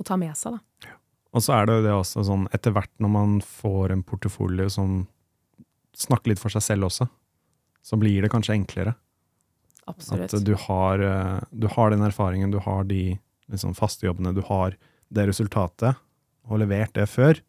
å 0.00 0.04
ta 0.04 0.16
med 0.20 0.36
seg, 0.36 0.56
da. 0.56 0.90
Og 1.30 1.44
så 1.44 1.54
er 1.54 1.68
det 1.68 1.76
jo 1.78 1.84
det 1.84 1.92
også 1.94 2.24
sånn, 2.26 2.46
etter 2.56 2.72
hvert 2.74 2.90
når 3.02 3.10
man 3.12 3.34
får 3.44 3.94
en 3.94 4.02
portefølje 4.06 4.66
som 4.74 4.94
snakker 5.96 6.32
litt 6.32 6.42
for 6.42 6.52
seg 6.52 6.64
selv 6.64 6.88
også, 6.88 7.06
så 7.84 7.98
blir 8.00 8.24
det 8.24 8.30
kanskje 8.32 8.56
enklere. 8.56 8.94
Absolutt. 9.90 10.34
At 10.34 10.46
du 10.46 10.54
har, 10.66 11.02
eh, 11.04 11.40
du 11.52 11.68
har 11.70 11.92
den 11.92 12.02
erfaringen, 12.06 12.50
du 12.50 12.58
har 12.64 12.84
de 12.88 13.18
liksom, 13.50 13.74
faste 13.76 14.06
jobbene, 14.06 14.34
du 14.34 14.42
har 14.48 14.76
det 15.10 15.28
resultatet, 15.30 15.98
og 16.48 16.62
levert 16.62 16.94
det 16.96 17.06
før, 17.10 17.40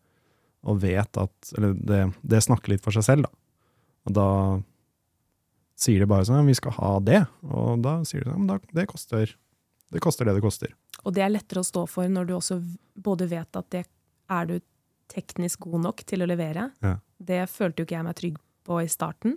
og 0.68 0.82
vet 0.84 1.18
at 1.18 1.54
Eller 1.58 1.74
det, 1.74 2.02
det 2.22 2.44
snakker 2.44 2.74
litt 2.74 2.84
for 2.86 2.94
seg 2.94 3.06
selv, 3.08 3.26
da. 3.26 3.32
Og 4.06 4.14
da 4.18 4.28
sier 5.82 6.00
de 6.04 6.06
bare 6.10 6.26
sånn 6.28 6.46
'Vi 6.46 6.54
skal 6.60 6.72
ha 6.78 6.92
det', 7.00 7.28
og 7.50 7.82
da 7.82 7.96
sier 8.06 8.24
de 8.24 8.32
sånn 8.32 8.48
da, 8.48 8.60
det 8.74 8.88
koster 8.88 9.34
det 9.92 10.00
koster 10.00 10.26
det 10.26 10.36
det 10.38 10.42
koster. 10.46 10.74
Og 11.04 11.14
det 11.14 11.24
er 11.26 11.30
lettere 11.34 11.60
å 11.60 11.68
stå 11.68 11.82
for 11.90 12.08
når 12.08 12.28
du 12.28 12.34
også 12.38 12.62
både 12.96 13.28
vet 13.28 13.56
at 13.60 13.70
det 13.74 13.86
er 14.30 14.46
du 14.46 14.60
teknisk 15.10 15.60
god 15.66 15.82
nok 15.84 16.04
til 16.08 16.22
å 16.24 16.28
levere. 16.30 16.72
Ja. 16.82 16.94
Det 17.20 17.50
følte 17.50 17.82
jo 17.82 17.86
ikke 17.86 17.98
jeg 17.98 18.06
meg 18.06 18.16
trygg 18.16 18.38
på 18.64 18.78
i 18.82 18.88
starten. 18.88 19.36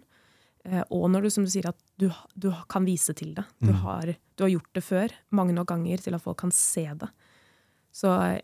Eh, 0.65 0.85
og 0.91 1.11
når 1.11 1.23
du, 1.23 1.31
som 1.31 1.45
du 1.45 1.51
sier, 1.51 1.67
at 1.69 1.77
du, 1.99 2.09
du 2.39 2.53
kan 2.69 2.85
vise 2.87 3.13
til 3.15 3.35
det. 3.35 3.45
Du, 3.61 3.73
Mm. 3.73 3.81
har, 3.83 4.15
du 4.37 4.45
har 4.45 4.51
gjort 4.51 4.73
det 4.75 4.85
før, 4.85 5.09
mange 5.33 5.53
nok 5.53 5.67
ganger, 5.67 5.99
til 5.99 6.15
at 6.15 6.23
folk 6.23 6.39
kan 6.39 6.51
se 6.53 6.85
det. 6.95 7.09
Så 7.93 8.07
eh, 8.37 8.41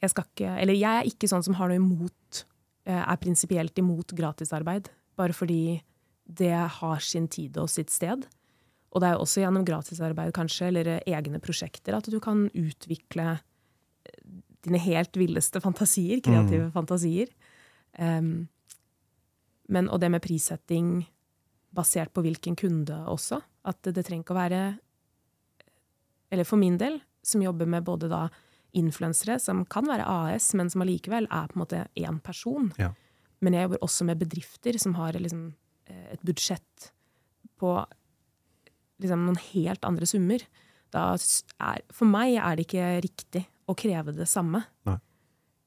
jeg 0.00 0.10
skal 0.10 0.24
ikke 0.24 0.60
Eller 0.62 0.74
jeg 0.78 1.00
er 1.00 1.10
ikke 1.10 1.28
sånn 1.28 1.42
som 1.42 1.54
har 1.58 1.68
noe 1.68 1.76
imot 1.80 2.44
eh, 2.86 3.02
Er 3.02 3.16
prinsipielt 3.16 3.76
imot 3.78 4.14
gratisarbeid. 4.14 4.88
Bare 5.16 5.32
fordi 5.34 5.82
det 6.28 6.52
har 6.52 7.00
sin 7.00 7.28
tid 7.32 7.56
og 7.60 7.70
sitt 7.72 7.90
sted. 7.90 8.26
Og 8.92 9.02
det 9.02 9.08
er 9.08 9.16
jo 9.16 9.24
også 9.24 9.42
gjennom 9.42 9.64
gratisarbeid 9.68 10.32
kanskje, 10.36 10.70
eller 10.70 10.90
egne 11.08 11.40
prosjekter, 11.44 11.96
at 11.96 12.08
du 12.08 12.18
kan 12.24 12.46
utvikle 12.52 13.28
eh, 13.36 14.22
dine 14.64 14.80
helt 14.84 15.16
villeste 15.16 15.60
fantasier, 15.64 16.20
kreative 16.24 16.70
fantasier. 16.74 17.32
Um, 17.98 18.48
men, 19.68 19.88
og 19.92 20.00
det 20.00 20.10
med 20.12 20.24
prissetting 20.24 21.06
basert 21.76 22.12
på 22.16 22.24
hvilken 22.24 22.56
kunde 22.58 22.96
også. 23.08 23.40
At 23.68 23.80
det, 23.84 23.96
det 23.98 24.06
trenger 24.08 24.24
ikke 24.24 24.36
å 24.36 24.42
være 24.42 24.60
Eller 26.32 26.44
for 26.44 26.60
min 26.60 26.76
del, 26.80 26.98
som 27.24 27.40
jobber 27.40 27.68
med 27.68 27.84
både 27.84 28.08
da 28.08 28.26
influensere, 28.76 29.38
som 29.40 29.62
kan 29.64 29.86
være 29.88 30.04
AS, 30.04 30.50
men 30.56 30.68
som 30.68 30.82
allikevel 30.84 31.24
er 31.32 31.48
på 31.48 31.56
en 31.56 31.62
måte 31.62 31.84
én 31.96 32.18
person. 32.20 32.68
Ja. 32.76 32.90
Men 33.40 33.56
jeg 33.56 33.64
jobber 33.64 33.84
også 33.86 34.04
med 34.04 34.20
bedrifter 34.20 34.76
som 34.80 34.96
har 34.98 35.16
liksom 35.16 35.54
et 35.88 36.24
budsjett 36.26 36.90
på 37.58 37.74
liksom 39.02 39.26
noen 39.26 39.38
helt 39.52 39.86
andre 39.86 40.08
summer. 40.08 40.42
Da 40.94 41.12
er, 41.14 41.84
for 41.94 42.08
meg 42.08 42.38
er 42.38 42.58
det 42.58 42.66
ikke 42.66 42.90
riktig 43.04 43.44
å 43.68 43.76
kreve 43.78 44.14
det 44.16 44.28
samme. 44.30 44.62
Nei. 44.88 44.96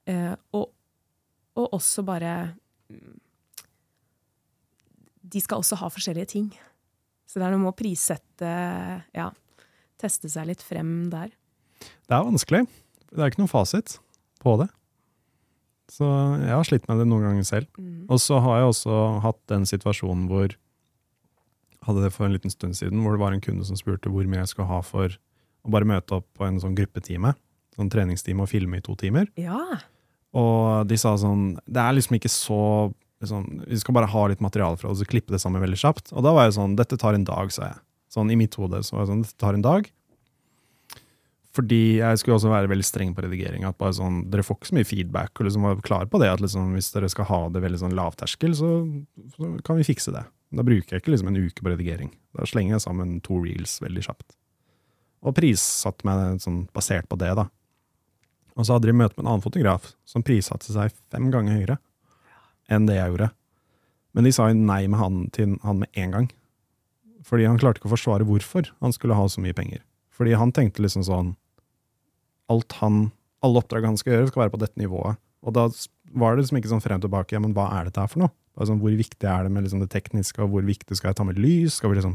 Eh, 0.09 0.33
og, 0.57 0.71
og 1.59 1.75
også 1.77 2.01
bare 2.01 2.31
mm, 2.89 3.19
De 5.31 5.41
skal 5.43 5.61
også 5.61 5.77
ha 5.79 5.91
forskjellige 5.93 6.31
ting. 6.33 6.47
Så 7.29 7.39
det 7.39 7.45
er 7.45 7.53
noe 7.53 7.61
med 7.61 7.71
å 7.71 7.77
prissette 7.77 8.49
Ja, 9.15 9.29
teste 10.01 10.31
seg 10.31 10.49
litt 10.49 10.65
frem 10.65 11.11
der. 11.13 11.29
Det 11.79 12.17
er 12.17 12.25
vanskelig. 12.25 12.65
Det 13.11 13.21
er 13.21 13.31
ikke 13.31 13.43
noen 13.43 13.51
fasit 13.53 13.99
på 14.41 14.57
det. 14.59 14.67
Så 15.91 16.07
jeg 16.39 16.53
har 16.55 16.67
slitt 16.67 16.87
med 16.87 17.01
det 17.01 17.07
noen 17.09 17.27
ganger 17.27 17.47
selv. 17.47 17.67
Mm. 17.75 18.05
Og 18.07 18.21
så 18.23 18.39
har 18.43 18.61
jeg 18.61 18.71
også 18.71 18.99
hatt 19.25 19.39
den 19.51 19.67
situasjonen 19.67 20.29
hvor 20.31 20.55
hadde 21.87 22.03
det 22.05 22.13
for 22.13 22.27
en 22.27 22.35
liten 22.35 22.53
stund 22.53 22.77
siden, 22.77 23.01
hvor 23.01 23.15
det 23.15 23.23
var 23.23 23.35
en 23.35 23.43
kunde 23.43 23.65
som 23.67 23.79
spurte 23.79 24.11
hvor 24.13 24.27
mye 24.29 24.43
jeg 24.43 24.53
skulle 24.53 24.69
ha 24.69 24.79
for 24.85 25.11
å 25.61 25.73
bare 25.73 25.87
møte 25.89 26.19
opp 26.19 26.27
på 26.37 26.45
en 26.47 26.59
sånn 26.61 26.77
gruppetime, 26.77 27.33
sånn 27.75 27.89
treningstime 27.91 28.45
og 28.45 28.49
filme 28.51 28.79
i 28.79 28.85
to 28.85 28.95
timer. 28.99 29.27
Ja. 29.39 29.81
Og 30.37 30.87
de 30.87 30.97
sa 31.01 31.15
sånn, 31.19 31.55
det 31.65 31.81
er 31.81 31.97
liksom 31.97 32.15
ikke 32.15 32.31
så 32.31 32.61
liksom, 33.21 33.63
Vi 33.67 33.79
skal 33.81 33.97
bare 33.97 34.09
ha 34.09 34.27
litt 34.31 34.41
materiale 34.41 34.79
fra 34.79 34.93
oss 34.93 35.01
og 35.03 35.09
klippe 35.11 35.33
det 35.33 35.41
sammen 35.43 35.61
veldig 35.63 35.79
kjapt. 35.81 36.13
Og 36.15 36.23
da 36.25 36.31
var 36.35 36.47
jeg 36.47 36.55
sånn, 36.57 36.77
dette 36.79 36.97
tar 37.01 37.17
en 37.17 37.27
dag, 37.27 37.51
sa 37.53 37.67
jeg. 37.67 37.81
Sånn 38.11 38.31
i 38.31 38.37
mitt 38.39 38.55
hode 38.59 38.81
så 38.83 38.95
var 38.95 39.03
jeg 39.03 39.11
sånn, 39.11 39.25
dette 39.25 39.41
tar 39.41 39.57
en 39.57 39.65
dag. 39.65 39.89
Fordi 41.51 41.99
jeg 41.99 42.19
skulle 42.19 42.37
også 42.37 42.51
være 42.51 42.69
veldig 42.71 42.85
streng 42.87 43.09
på 43.15 43.25
redigering. 43.25 43.65
At 43.67 43.79
bare 43.81 43.95
sånn, 43.97 44.21
dere 44.31 44.45
får 44.47 44.57
ikke 44.57 44.69
så 44.69 44.75
mye 44.77 44.87
feedback, 44.87 45.33
og 45.35 45.47
liksom 45.47 45.65
var 45.67 45.81
klar 45.83 46.07
på 46.11 46.21
det. 46.21 46.29
At 46.31 46.43
liksom, 46.43 46.69
hvis 46.77 46.91
dere 46.93 47.09
skal 47.11 47.27
ha 47.27 47.41
det 47.51 47.63
veldig 47.65 47.81
sånn 47.81 47.95
lavterskel, 47.97 48.55
så, 48.55 48.69
så 49.35 49.49
kan 49.67 49.79
vi 49.79 49.87
fikse 49.87 50.13
det. 50.15 50.23
Da 50.55 50.63
bruker 50.67 50.95
jeg 50.95 51.03
ikke 51.03 51.13
liksom 51.13 51.31
en 51.31 51.41
uke 51.41 51.63
på 51.63 51.73
redigering. 51.73 52.13
Da 52.37 52.47
slenger 52.47 52.77
jeg 52.77 52.85
sammen 52.85 53.17
to 53.25 53.41
reels 53.43 53.77
veldig 53.83 54.05
kjapt. 54.07 54.37
Og 55.27 55.35
prissatte 55.37 56.07
meg 56.07 56.39
sånn 56.43 56.63
basert 56.73 57.09
på 57.11 57.19
det, 57.19 57.33
da. 57.37 57.49
Og 58.55 58.67
så 58.67 58.75
hadde 58.75 58.89
de 58.89 58.95
møte 58.95 59.15
med 59.17 59.25
en 59.25 59.33
annen 59.33 59.43
fotograf 59.43 59.91
som 60.07 60.23
prissatte 60.25 60.71
seg 60.73 60.91
fem 61.11 61.29
ganger 61.31 61.59
høyere 61.59 61.77
enn 62.71 62.87
det 62.87 62.97
jeg 62.97 63.11
gjorde. 63.13 63.31
Men 64.15 64.27
de 64.27 64.33
sa 64.35 64.47
jo 64.49 64.59
nei 64.59 64.83
med 64.91 64.99
han 64.99 65.21
til 65.35 65.55
han 65.63 65.83
med 65.83 65.99
en 65.99 66.15
gang. 66.15 66.27
Fordi 67.27 67.47
han 67.47 67.59
klarte 67.59 67.79
ikke 67.79 67.89
å 67.91 67.95
forsvare 67.95 68.27
hvorfor 68.27 68.71
han 68.83 68.95
skulle 68.95 69.15
ha 69.15 69.27
så 69.31 69.43
mye 69.43 69.55
penger. 69.55 69.83
Fordi 70.11 70.35
han 70.35 70.51
tenkte 70.55 70.83
liksom 70.83 71.05
sånn 71.07 71.31
alt 72.51 72.77
han, 72.81 73.09
Alle 73.41 73.57
oppdrag 73.57 73.87
han 73.87 73.97
skal 73.97 74.13
gjøre, 74.13 74.27
skal 74.29 74.43
være 74.43 74.53
på 74.53 74.61
dette 74.61 74.77
nivået. 74.77 75.17
Og 75.41 75.55
da 75.55 75.63
var 76.13 76.35
det 76.35 76.43
liksom 76.43 76.59
ikke 76.59 76.69
sånn 76.69 76.83
frem 76.83 76.99
og 76.99 77.07
tilbake. 77.07 77.33
Ja, 77.33 77.41
men 77.41 77.55
hva 77.57 77.71
er 77.73 77.87
dette 77.87 78.03
her 78.03 78.11
for 78.11 78.21
noe? 78.21 78.33
Altså, 78.53 78.75
hvor 78.77 78.93
viktig 78.93 79.25
er 79.25 79.47
det 79.47 79.53
med 79.55 79.65
liksom 79.65 79.81
det 79.81 79.89
tekniske, 79.89 80.43
og 80.43 80.51
hvor 80.53 80.65
viktig 80.67 80.97
skal 80.99 81.09
jeg 81.09 81.17
ta 81.17 81.25
med 81.25 81.39
lys? 81.41 81.79
Skal 81.79 81.89
vi 81.89 81.97
liksom 81.97 82.13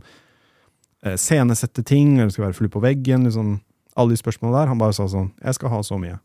eh, 1.03 1.17
scenesette 1.19 1.83
ting, 1.89 2.19
eller 2.21 2.31
skal 2.31 2.45
vi 2.45 2.47
være 2.51 2.59
flue 2.61 2.75
på 2.77 2.83
veggen? 2.85 3.27
Liksom, 3.27 3.57
alle 3.97 4.13
de 4.13 4.21
spørsmålene 4.21 4.61
der. 4.61 4.71
Han 4.71 4.83
bare 4.83 4.95
sa 4.97 5.09
sånn 5.11 5.33
Jeg 5.41 5.57
skal 5.59 5.73
ha 5.73 5.81
så 5.87 5.99
mye. 6.01 6.21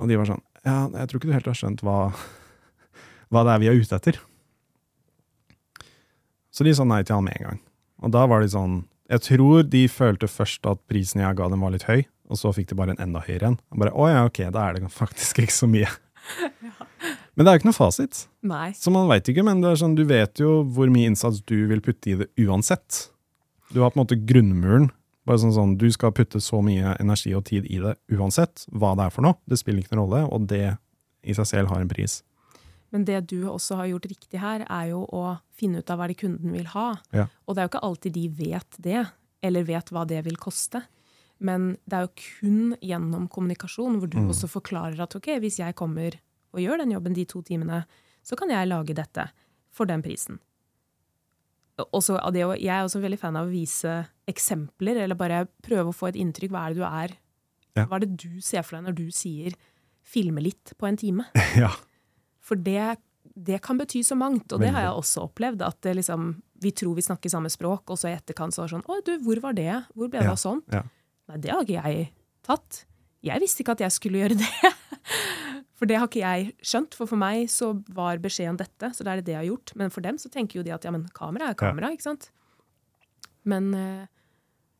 Og 0.00 0.08
de 0.08 0.18
var 0.20 0.30
sånn 0.30 0.44
Ja, 0.64 0.86
jeg 0.92 1.10
tror 1.10 1.20
ikke 1.20 1.30
du 1.30 1.36
helt 1.36 1.50
har 1.50 1.58
skjønt 1.58 1.82
hva, 1.84 1.98
hva 3.32 3.44
det 3.46 3.54
er 3.54 3.62
vi 3.62 3.70
er 3.72 3.80
ute 3.80 3.98
etter. 3.98 4.20
Så 6.54 6.66
de 6.66 6.74
sa 6.76 6.86
nei 6.86 7.02
til 7.04 7.16
han 7.18 7.26
med 7.26 7.36
en 7.38 7.46
gang. 7.50 7.60
Og 8.04 8.14
da 8.14 8.24
var 8.30 8.44
de 8.44 8.50
sånn 8.52 8.84
Jeg 9.10 9.26
tror 9.26 9.66
de 9.66 9.84
følte 9.90 10.30
først 10.30 10.66
at 10.70 10.80
prisen 10.88 11.22
jeg 11.24 11.36
ga 11.36 11.48
dem 11.50 11.64
var 11.64 11.74
litt 11.74 11.88
høy, 11.88 12.04
og 12.30 12.38
så 12.38 12.52
fikk 12.54 12.70
de 12.70 12.78
bare 12.78 12.94
en 12.94 13.02
enda 13.02 13.22
høyere 13.26 13.52
en. 13.52 13.58
Og 13.74 13.82
bare, 13.82 13.92
å 13.94 14.06
ja, 14.10 14.22
ok, 14.28 14.44
da 14.54 14.68
er 14.68 14.78
det 14.78 14.92
faktisk 14.94 15.42
ikke 15.42 15.56
så 15.56 15.68
mye. 15.70 15.90
Men 17.34 17.46
det 17.46 17.50
er 17.50 17.56
jo 17.56 17.60
ikke 17.62 17.70
noe 17.70 17.78
fasit. 17.78 18.24
Nei. 18.46 18.70
Så 18.76 18.92
man 18.94 19.08
veit 19.08 19.28
ikke, 19.30 19.44
men 19.46 19.62
det 19.62 19.70
sånn, 19.80 19.94
du 19.96 20.02
vet 20.04 20.42
jo 20.42 20.58
hvor 20.74 20.90
mye 20.92 21.08
innsats 21.08 21.38
du 21.48 21.56
vil 21.70 21.80
putte 21.80 22.10
i 22.12 22.16
det 22.20 22.26
uansett. 22.42 23.06
Du 23.72 23.78
har 23.80 23.94
på 23.94 23.96
en 23.96 24.02
måte 24.02 24.18
grunnmuren. 24.28 24.90
Bare 25.28 25.40
sånn 25.40 25.54
sånn, 25.54 25.76
Du 25.80 25.86
skal 25.94 26.12
putte 26.16 26.40
så 26.42 26.60
mye 26.64 26.96
energi 27.00 27.32
og 27.38 27.46
tid 27.48 27.68
i 27.70 27.78
det 27.80 27.94
uansett 28.12 28.66
hva 28.72 28.92
det 28.98 29.06
er 29.06 29.14
for 29.14 29.24
noe. 29.24 29.38
Det 29.48 29.60
spiller 29.60 29.80
ikke 29.80 29.94
noen 29.94 30.02
rolle, 30.02 30.22
og 30.28 30.48
det 30.50 30.74
i 31.22 31.36
seg 31.36 31.48
selv 31.48 31.72
har 31.72 31.80
en 31.80 31.88
pris. 31.88 32.20
Men 32.90 33.04
det 33.06 33.20
du 33.30 33.44
også 33.46 33.78
har 33.78 33.90
gjort 33.92 34.08
riktig 34.10 34.40
her, 34.42 34.64
er 34.66 34.90
jo 34.90 35.04
å 35.06 35.38
finne 35.56 35.80
ut 35.80 35.92
av 35.92 36.00
hva 36.00 36.08
det 36.10 36.18
kunden 36.18 36.52
vil 36.56 36.66
ha. 36.72 36.88
Ja. 37.14 37.28
Og 37.46 37.54
det 37.54 37.62
er 37.62 37.68
jo 37.68 37.72
ikke 37.74 37.86
alltid 37.88 38.16
de 38.16 38.24
vet 38.40 38.80
det, 38.82 39.04
eller 39.46 39.68
vet 39.68 39.92
hva 39.94 40.04
det 40.08 40.24
vil 40.26 40.40
koste. 40.40 40.82
Men 41.40 41.70
det 41.88 41.96
er 41.96 42.06
jo 42.06 42.12
kun 42.20 42.76
gjennom 42.84 43.28
kommunikasjon 43.32 43.96
hvor 44.00 44.10
du 44.12 44.18
Mm. 44.20 44.28
også 44.28 44.48
forklarer 44.52 45.00
at 45.00 45.14
ok, 45.16 45.38
hvis 45.40 45.56
jeg 45.58 45.74
kommer 45.74 46.18
og 46.52 46.60
gjør 46.60 46.78
den 46.82 46.90
jobben 46.92 47.14
de 47.16 47.24
to 47.24 47.40
timene, 47.42 47.84
så 48.22 48.36
kan 48.36 48.50
jeg 48.50 48.68
lage 48.68 48.94
dette 48.94 49.30
for 49.70 49.86
den 49.86 50.02
prisen. 50.02 50.38
Også, 51.80 52.18
jeg 52.60 52.68
er 52.68 52.84
også 52.84 53.00
veldig 53.00 53.18
fan 53.18 53.36
av 53.40 53.46
å 53.48 53.50
vise 53.54 53.92
eksempler, 54.28 54.98
eller 55.00 55.16
bare 55.16 55.46
prøve 55.64 55.88
å 55.88 55.96
få 55.96 56.10
et 56.10 56.18
inntrykk. 56.20 56.50
Hva 56.52 56.66
er 56.66 56.74
det 56.74 56.80
du 56.82 56.84
er? 56.84 57.14
Ja. 57.78 57.84
Hva 57.86 57.96
er 57.96 58.04
det 58.04 58.16
du 58.20 58.40
ser 58.44 58.62
for 58.66 58.76
deg 58.76 58.84
når 58.90 58.96
du 58.98 59.06
sier 59.10 59.54
'filme 60.04 60.42
litt' 60.44 60.74
på 60.76 60.86
en 60.88 60.96
time? 60.98 61.24
ja. 61.56 61.70
For 62.38 62.56
det, 62.56 62.98
det 63.34 63.62
kan 63.62 63.78
bety 63.78 64.02
så 64.04 64.16
mangt, 64.18 64.52
og 64.52 64.60
det 64.60 64.72
har 64.74 64.82
jeg 64.82 64.92
også 64.92 65.24
opplevd. 65.30 65.62
At 65.62 65.80
det 65.80 65.96
liksom, 65.96 66.42
vi 66.60 66.70
tror 66.72 66.94
vi 66.96 67.02
snakker 67.06 67.30
samme 67.30 67.48
språk, 67.48 67.88
og 67.88 67.96
så 67.96 68.10
i 68.10 68.16
etterkant 68.18 68.52
så 68.52 68.64
er 68.64 68.68
det 68.68 68.74
sånn 68.76 68.84
Å, 68.90 69.00
du, 69.06 69.18
hvor 69.24 69.40
var 69.40 69.52
det? 69.56 69.84
Hvor 69.96 70.10
ble 70.10 70.18
det 70.20 70.26
Ja, 70.28 70.32
av 70.32 70.36
sånn? 70.42 70.60
Nei, 71.30 71.38
det 71.42 71.52
har 71.54 71.64
ikke 71.64 71.78
jeg 71.84 72.08
tatt. 72.46 72.84
Jeg 73.26 73.42
visste 73.42 73.62
ikke 73.62 73.76
at 73.78 73.82
jeg 73.84 73.94
skulle 73.94 74.22
gjøre 74.24 74.38
det. 74.42 74.72
For 75.80 75.88
det 75.88 75.96
har 75.96 76.08
ikke 76.10 76.20
jeg 76.24 76.50
skjønt. 76.66 76.96
For 76.98 77.08
for 77.08 77.20
meg 77.20 77.46
så 77.52 77.70
var 77.96 78.20
beskjeden 78.20 78.58
dette, 78.60 78.90
så 78.96 79.06
da 79.06 79.14
er 79.14 79.20
det 79.22 79.28
det 79.30 79.36
jeg 79.38 79.40
har 79.44 79.48
gjort. 79.52 79.74
Men 79.80 79.92
for 79.94 80.04
dem 80.04 80.18
så 80.20 80.28
tenker 80.32 80.60
jo 80.60 80.64
de 80.66 80.74
at 80.76 80.84
ja, 80.84 80.92
men 80.92 81.06
kamera 81.16 81.52
er 81.52 81.58
kamera, 81.60 81.92
ikke 81.94 82.08
sant? 82.10 82.28
Men 83.48 83.70
eh, 83.76 84.02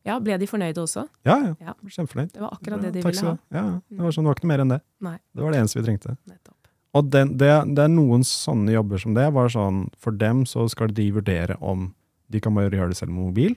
ja, 0.05 0.19
ble 0.21 0.37
de 0.41 0.49
fornøyde 0.49 0.81
også? 0.83 1.07
Ja, 1.25 1.37
ja. 1.47 1.53
Ja. 1.71 1.73
Kjempefornøyd. 1.87 2.33
Det 2.35 2.41
var 2.43 2.53
akkurat 2.57 2.83
det 2.85 2.91
de 2.97 3.01
Takk 3.05 3.15
ville 3.15 3.31
ha. 3.33 3.37
Ja, 3.53 3.63
ja. 3.71 3.79
det 3.89 4.05
var 4.05 4.13
sånn, 4.17 4.25
det 4.27 4.31
var 4.33 4.37
ikke 4.39 4.45
noe 4.47 4.53
mer 4.53 4.63
enn 4.65 4.73
det. 4.75 4.81
Nei, 5.07 5.15
Det 5.33 5.45
var 5.45 5.55
det 5.55 5.61
eneste 5.63 5.79
vi 5.81 5.85
trengte. 5.87 6.15
nettopp. 6.29 6.57
Og 6.99 7.07
det, 7.07 7.21
det, 7.39 7.49
det 7.77 7.83
er 7.85 7.91
noen 7.93 8.25
sånne 8.27 8.73
jobber 8.75 8.99
som 9.01 9.13
det. 9.15 9.25
Var 9.33 9.51
sånn, 9.53 9.83
for 10.01 10.17
dem 10.21 10.41
så 10.49 10.65
skal 10.69 10.91
de 10.97 11.05
vurdere 11.15 11.55
om 11.63 11.89
de 12.31 12.41
kan 12.43 12.53
bare 12.57 12.69
gjøre 12.73 12.91
det 12.93 12.97
selv 12.99 13.13
med 13.13 13.29
mobil, 13.29 13.55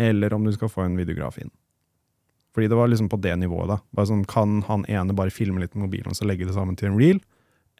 eller 0.00 0.34
om 0.36 0.44
du 0.46 0.52
skal 0.54 0.70
få 0.72 0.84
en 0.84 0.94
videograf 0.98 1.38
inn. 1.40 1.50
Fordi 2.54 2.68
det 2.70 2.78
var 2.78 2.88
liksom 2.88 3.08
på 3.10 3.18
det 3.20 3.34
nivået. 3.36 3.68
da. 3.68 3.78
Bare 3.90 4.06
sånn, 4.06 4.24
Kan 4.30 4.62
han 4.68 4.84
ene 4.86 5.16
bare 5.16 5.34
filme 5.34 5.60
litt 5.60 5.74
med 5.74 5.88
mobilen 5.88 6.12
og 6.12 6.18
så 6.18 6.26
legge 6.26 6.46
det 6.46 6.54
sammen 6.54 6.76
til 6.78 6.92
en 6.92 6.98
reel, 6.98 7.20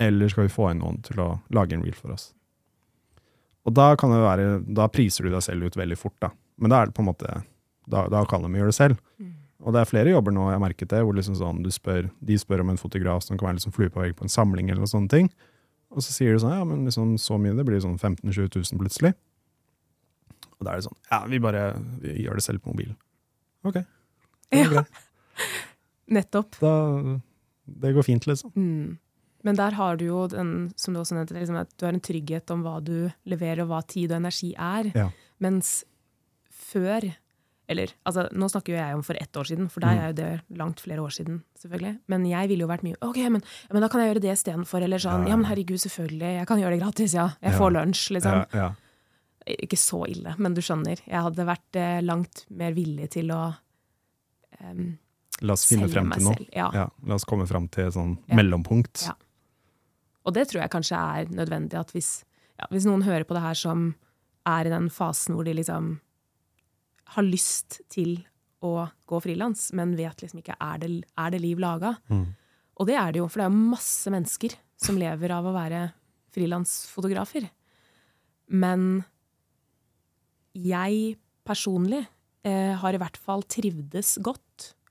eller 0.03 0.29
skal 0.29 0.49
vi 0.49 0.55
få 0.55 0.73
inn 0.73 0.83
noen 0.83 1.03
til 1.07 1.21
å 1.23 1.29
lage 1.55 1.77
en 1.77 1.85
reel 1.85 1.95
for 1.95 2.11
oss? 2.11 2.33
Og 3.65 3.73
da 3.73 3.95
kan 3.97 4.11
det 4.11 4.21
være, 4.21 4.49
da 4.67 4.89
priser 4.93 5.25
du 5.25 5.31
deg 5.31 5.43
selv 5.47 5.65
ut 5.65 5.79
veldig 5.79 5.97
fort, 5.97 6.17
da. 6.21 6.31
Men 6.59 6.71
da 6.71 6.83
er 6.83 6.91
det 6.91 6.97
på 6.97 7.05
en 7.05 7.09
måte, 7.09 7.45
da, 7.87 8.07
da 8.13 8.25
kan 8.29 8.43
de 8.43 8.51
gjøre 8.51 8.73
det 8.73 8.77
selv. 8.77 8.99
Mm. 9.19 9.33
Og 9.65 9.73
det 9.73 9.81
er 9.81 9.89
flere 9.89 10.13
jobber 10.13 10.35
nå, 10.35 10.49
jeg 10.51 10.59
har 10.59 10.65
merket 10.65 10.91
det, 10.93 11.01
hvor 11.07 11.17
liksom 11.17 11.39
sånn, 11.39 11.63
du 11.65 11.71
spør, 11.73 12.11
de 12.21 12.37
spør 12.41 12.65
om 12.65 12.75
en 12.75 12.81
fotograf 12.81 13.25
som 13.25 13.39
kan 13.39 13.49
være 13.49 13.61
liksom 13.61 13.73
flue 13.73 13.93
på 13.93 14.03
vegg 14.03 14.17
på 14.19 14.27
en 14.27 14.33
samling, 14.33 14.69
eller 14.69 14.85
noen 14.85 14.93
sånne 14.93 15.13
ting. 15.13 15.31
Og 15.95 16.05
så 16.05 16.13
sier 16.13 16.35
du 16.35 16.43
sånn, 16.43 16.53
ja, 16.59 16.67
men 16.69 16.85
liksom 16.85 17.15
så 17.23 17.39
mye, 17.41 17.55
det 17.57 17.65
blir 17.65 17.81
sånn 17.81 17.97
15 17.97 18.27
000-20 18.27 18.75
000 18.75 18.83
plutselig. 18.83 19.15
Og 20.59 20.67
da 20.67 20.75
er 20.75 20.83
det 20.83 20.89
sånn, 20.89 20.99
ja, 21.09 21.23
vi 21.31 21.41
bare 21.43 21.65
vi 22.03 22.27
gjør 22.27 22.41
det 22.41 22.45
selv 22.45 22.65
på 22.65 22.75
mobilen. 22.75 22.99
Ok, 23.65 23.81
det 24.51 24.65
Ja. 24.65 24.69
greit. 24.71 24.87
Nettopp. 26.15 26.59
Da, 26.61 26.75
det 27.67 27.95
går 27.97 28.05
fint, 28.05 28.27
liksom. 28.29 28.53
Mm. 28.57 28.99
Men 29.45 29.57
der 29.57 29.71
har 29.77 29.97
du 30.01 30.07
jo 30.07 30.27
den, 30.29 30.73
som 30.77 30.95
du 30.95 31.01
også 31.01 31.17
nevnte, 31.17 31.35
liksom 31.37 31.57
at 31.61 31.73
du 31.79 31.85
har 31.87 31.93
en 31.93 32.01
trygghet 32.01 32.51
om 32.55 32.63
hva 32.65 32.79
du 32.85 33.11
leverer, 33.29 33.63
og 33.65 33.69
hva 33.73 33.83
tid 33.87 34.13
og 34.13 34.17
energi 34.23 34.55
er. 34.57 34.91
Ja. 34.95 35.11
Mens 35.41 35.83
før 36.51 37.15
Eller 37.67 37.89
altså, 38.05 38.27
nå 38.37 38.45
snakker 38.53 38.75
jo 38.75 38.77
jeg 38.77 38.95
om 38.95 39.03
for 39.03 39.17
ett 39.17 39.33
år 39.41 39.47
siden, 39.49 39.71
for 39.73 39.81
deg 39.81 39.97
Mm. 39.97 40.01
er 40.03 40.07
jo 40.11 40.17
det 40.19 40.59
langt 40.59 40.81
flere 40.85 41.01
år 41.01 41.09
siden. 41.17 41.43
selvfølgelig. 41.59 41.99
Men 42.09 42.27
jeg 42.27 42.49
ville 42.51 42.61
jo 42.61 42.69
vært 42.69 42.83
mye 42.85 42.97
OK, 43.01 43.17
men, 43.31 43.43
men 43.73 43.81
da 43.81 43.89
kan 43.89 44.01
jeg 44.03 44.11
gjøre 44.13 44.21
det 44.21 44.33
istedenfor. 44.37 44.83
Eller 44.85 44.99
sånn 44.99 45.23
Ja, 45.25 45.25
ja. 45.25 45.29
Ja, 45.31 45.37
men 45.37 45.47
herregud, 45.49 45.81
selvfølgelig. 45.81 46.21
Jeg 46.37 46.47
kan 46.47 46.59
gjøre 46.61 46.71
det 46.77 46.81
gratis, 46.83 47.15
ja. 47.15 47.31
Jeg 47.41 47.53
får 47.57 47.73
lunsj, 47.73 48.11
liksom. 48.13 48.33
Ja, 48.33 48.45
ja. 48.53 48.75
Ikke 49.47 49.77
så 49.81 50.03
ille, 50.07 50.35
men 50.39 50.53
du 50.53 50.61
skjønner. 50.61 51.01
Jeg 51.09 51.23
hadde 51.25 51.47
vært 51.49 51.77
eh, 51.77 52.01
langt 52.03 52.45
mer 52.51 52.73
villig 52.77 53.09
til 53.17 53.29
å 53.33 53.57
em, 54.71 54.99
La 55.43 55.53
oss 55.57 55.65
finne 55.67 55.89
frem 55.91 56.11
til 56.15 56.23
noe. 56.29 56.35
selv. 56.39 56.49
Ja. 56.55 56.71
Ja, 56.73 56.89
la 57.07 57.15
oss 57.19 57.25
komme 57.29 57.47
frem 57.51 57.69
til 57.75 57.89
et 57.89 57.95
sånn 57.97 58.17
Ja. 58.29 58.37
mellompunkt. 58.39 59.07
Ja. 59.09 59.15
Og 60.25 60.33
det 60.35 60.49
tror 60.49 60.63
jeg 60.63 60.71
kanskje 60.71 60.97
er 60.97 61.27
nødvendig 61.35 61.75
at 61.79 61.91
hvis, 61.93 62.25
ja, 62.59 62.67
hvis 62.71 62.87
noen 62.87 63.03
hører 63.03 63.25
på 63.29 63.35
det 63.35 63.43
her 63.43 63.55
som 63.55 63.95
er 64.47 64.67
i 64.67 64.71
den 64.73 64.89
fasen 64.91 65.35
hvor 65.35 65.45
de 65.45 65.53
liksom 65.55 65.99
har 67.17 67.23
lyst 67.27 67.81
til 67.91 68.25
å 68.63 68.91
gå 69.07 69.21
frilans, 69.23 69.73
men 69.77 69.95
vet 69.97 70.23
liksom 70.23 70.41
ikke 70.41 70.57
er 70.61 70.79
det, 70.79 71.05
er 71.19 71.31
det 71.31 71.41
liv 71.43 71.59
laga. 71.59 71.99
Mm. 72.09 72.35
Og 72.81 72.87
det 72.87 72.95
er 72.97 73.13
det 73.13 73.19
jo, 73.21 73.29
for 73.29 73.41
det 73.41 73.47
er 73.47 73.51
jo 73.53 73.71
masse 73.71 74.11
mennesker 74.11 74.55
som 74.81 74.97
lever 74.97 75.31
av 75.31 75.45
å 75.45 75.53
være 75.53 75.93
frilansfotografer. 76.33 77.51
Men 78.49 79.05
jeg 80.55 81.17
personlig 81.47 82.07
eh, 82.47 82.75
har 82.81 82.95
i 82.97 83.01
hvert 83.03 83.17
fall 83.21 83.43
trivdes 83.51 84.17
godt, 84.25 84.44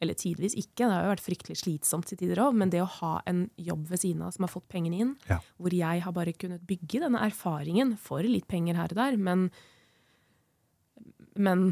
eller 0.03 0.17
tidvis 0.19 0.53
ikke, 0.59 0.83
det 0.85 0.91
har 0.93 1.05
jo 1.07 1.11
vært 1.13 1.23
fryktelig 1.25 1.57
slitsomt 1.63 2.07
til 2.11 2.19
tider 2.19 2.41
òg, 2.43 2.53
men 2.59 2.69
det 2.73 2.81
å 2.83 2.89
ha 2.99 3.13
en 3.29 3.45
jobb 3.57 3.87
ved 3.89 4.01
siden 4.03 4.21
av 4.27 4.33
som 4.35 4.45
har 4.45 4.51
fått 4.53 4.67
pengene 4.71 4.99
inn, 5.03 5.15
Ja. 5.29 5.39
hvor 5.57 5.73
jeg 5.73 6.03
har 6.05 6.13
bare 6.15 6.33
kunnet 6.35 6.65
bygge 6.67 7.01
denne 7.05 7.21
erfaringen 7.25 7.95
for 7.97 8.21
litt 8.27 8.47
penger 8.51 8.75
her 8.79 8.91
og 8.93 8.99
der, 8.99 9.17
men, 9.17 9.47
men 11.39 11.65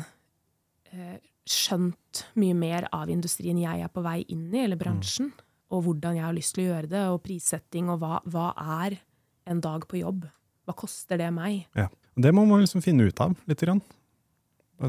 eh, 0.91 1.19
skjønt 1.47 2.25
mye 2.39 2.55
mer 2.57 2.87
av 2.95 3.09
industrien 3.11 3.57
jeg 3.59 3.83
er 3.85 3.91
på 3.91 4.03
vei 4.05 4.21
inn 4.31 4.49
i, 4.53 4.63
eller 4.65 4.79
bransjen, 4.79 5.31
og 5.71 5.85
hvordan 5.85 6.17
jeg 6.19 6.25
har 6.27 6.35
lyst 6.35 6.55
til 6.55 6.65
å 6.65 6.69
gjøre 6.73 6.89
det, 6.91 7.05
og 7.13 7.21
prissetting, 7.23 7.89
og 7.93 8.01
hva, 8.01 8.19
hva 8.27 8.49
er 8.83 8.97
en 9.49 9.61
dag 9.63 9.87
på 9.89 10.01
jobb? 10.01 10.27
Hva 10.67 10.75
koster 10.77 11.17
det 11.19 11.31
meg? 11.33 11.65
Ja. 11.75 11.87
Det 12.21 12.33
må 12.35 12.43
man 12.45 12.59
liksom 12.61 12.83
finne 12.83 13.07
ut 13.07 13.19
av, 13.23 13.37
litt. 13.47 13.61
Grann. 13.63 13.79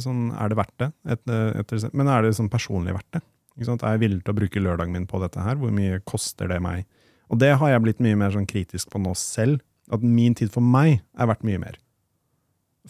Sånn, 0.02 0.30
er 0.34 0.50
det 0.50 0.56
verdt 0.58 0.74
det? 0.82 0.88
Et, 1.14 1.22
etter, 1.62 1.84
men 1.96 2.08
er 2.10 2.24
det 2.26 2.32
sånn 2.36 2.50
personlig 2.52 2.94
verdt 2.96 3.18
det? 3.18 3.20
Ikke 3.56 3.68
sant? 3.68 3.84
Er 3.84 3.96
jeg 3.96 4.04
villig 4.06 4.22
til 4.24 4.32
å 4.32 4.38
bruke 4.38 4.62
lørdagen 4.62 4.96
min 4.96 5.08
på 5.08 5.20
dette 5.22 5.42
her? 5.44 5.58
Hvor 5.60 5.72
mye 5.74 6.00
koster 6.08 6.48
det 6.50 6.58
meg? 6.64 6.86
Og 7.32 7.40
det 7.40 7.54
har 7.60 7.72
jeg 7.72 7.84
blitt 7.84 8.02
mye 8.04 8.18
mer 8.18 8.34
sånn 8.34 8.48
kritisk 8.48 8.90
på 8.92 9.00
nå 9.00 9.14
selv. 9.18 9.62
At 9.92 10.04
min 10.04 10.36
tid 10.38 10.52
for 10.54 10.64
meg 10.64 11.00
er 11.18 11.28
verdt 11.28 11.44
mye 11.46 11.60
mer. 11.60 11.78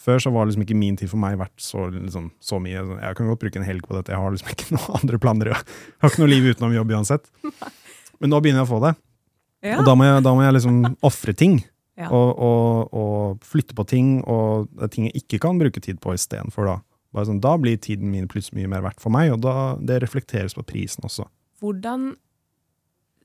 Før 0.00 0.22
så 0.24 0.30
var 0.32 0.46
liksom 0.48 0.64
ikke 0.64 0.78
min 0.78 0.96
tid 0.96 1.10
for 1.12 1.20
meg 1.20 1.36
verdt 1.40 1.60
så, 1.60 1.84
liksom, 1.92 2.30
så 2.40 2.58
mye. 2.62 2.80
Jeg 3.02 3.16
kan 3.18 3.28
godt 3.28 3.42
bruke 3.42 3.60
en 3.60 3.66
helg 3.66 3.84
på 3.84 3.96
dette, 3.96 4.14
jeg 4.14 4.22
har 4.22 4.32
liksom 4.32 4.52
ikke 4.54 4.70
noen 4.76 4.98
andre 5.00 5.20
planer. 5.20 5.52
Jeg 5.52 6.04
har 6.04 6.12
ikke 6.12 6.24
noe 6.24 6.32
liv 6.32 6.48
utenom 6.48 6.76
jobb 6.78 6.94
uansett. 6.96 7.28
Men 8.22 8.32
nå 8.32 8.40
begynner 8.40 8.62
jeg 8.62 8.70
å 8.70 8.72
få 8.72 8.80
det. 8.86 8.94
Og 9.76 9.84
da 9.86 9.94
må 9.98 10.06
jeg, 10.08 10.22
da 10.26 10.32
må 10.34 10.46
jeg 10.46 10.56
liksom 10.58 10.80
ofre 11.10 11.34
ting. 11.38 11.60
Ja. 12.00 12.08
Og, 12.08 12.30
og, 12.40 12.94
og 12.96 13.44
flytte 13.46 13.76
på 13.76 13.84
ting, 13.86 14.14
og 14.24 14.70
det 14.72 14.86
er 14.86 14.92
ting 14.94 15.10
jeg 15.10 15.22
ikke 15.22 15.42
kan 15.44 15.60
bruke 15.60 15.82
tid 15.84 16.00
på 16.02 16.14
istedenfor 16.16 16.70
da. 16.70 16.78
Bare 17.12 17.28
sånn, 17.28 17.42
da 17.44 17.56
blir 17.60 17.76
tiden 17.76 18.10
min 18.12 18.28
plutselig 18.30 18.62
mye 18.62 18.70
mer 18.72 18.84
verdt 18.86 19.02
for 19.02 19.12
meg, 19.12 19.34
og 19.34 19.42
da, 19.44 19.74
det 19.80 20.00
reflekteres 20.02 20.56
på 20.56 20.64
prisen 20.64 21.04
også. 21.04 21.26
Hvordan 21.60 22.14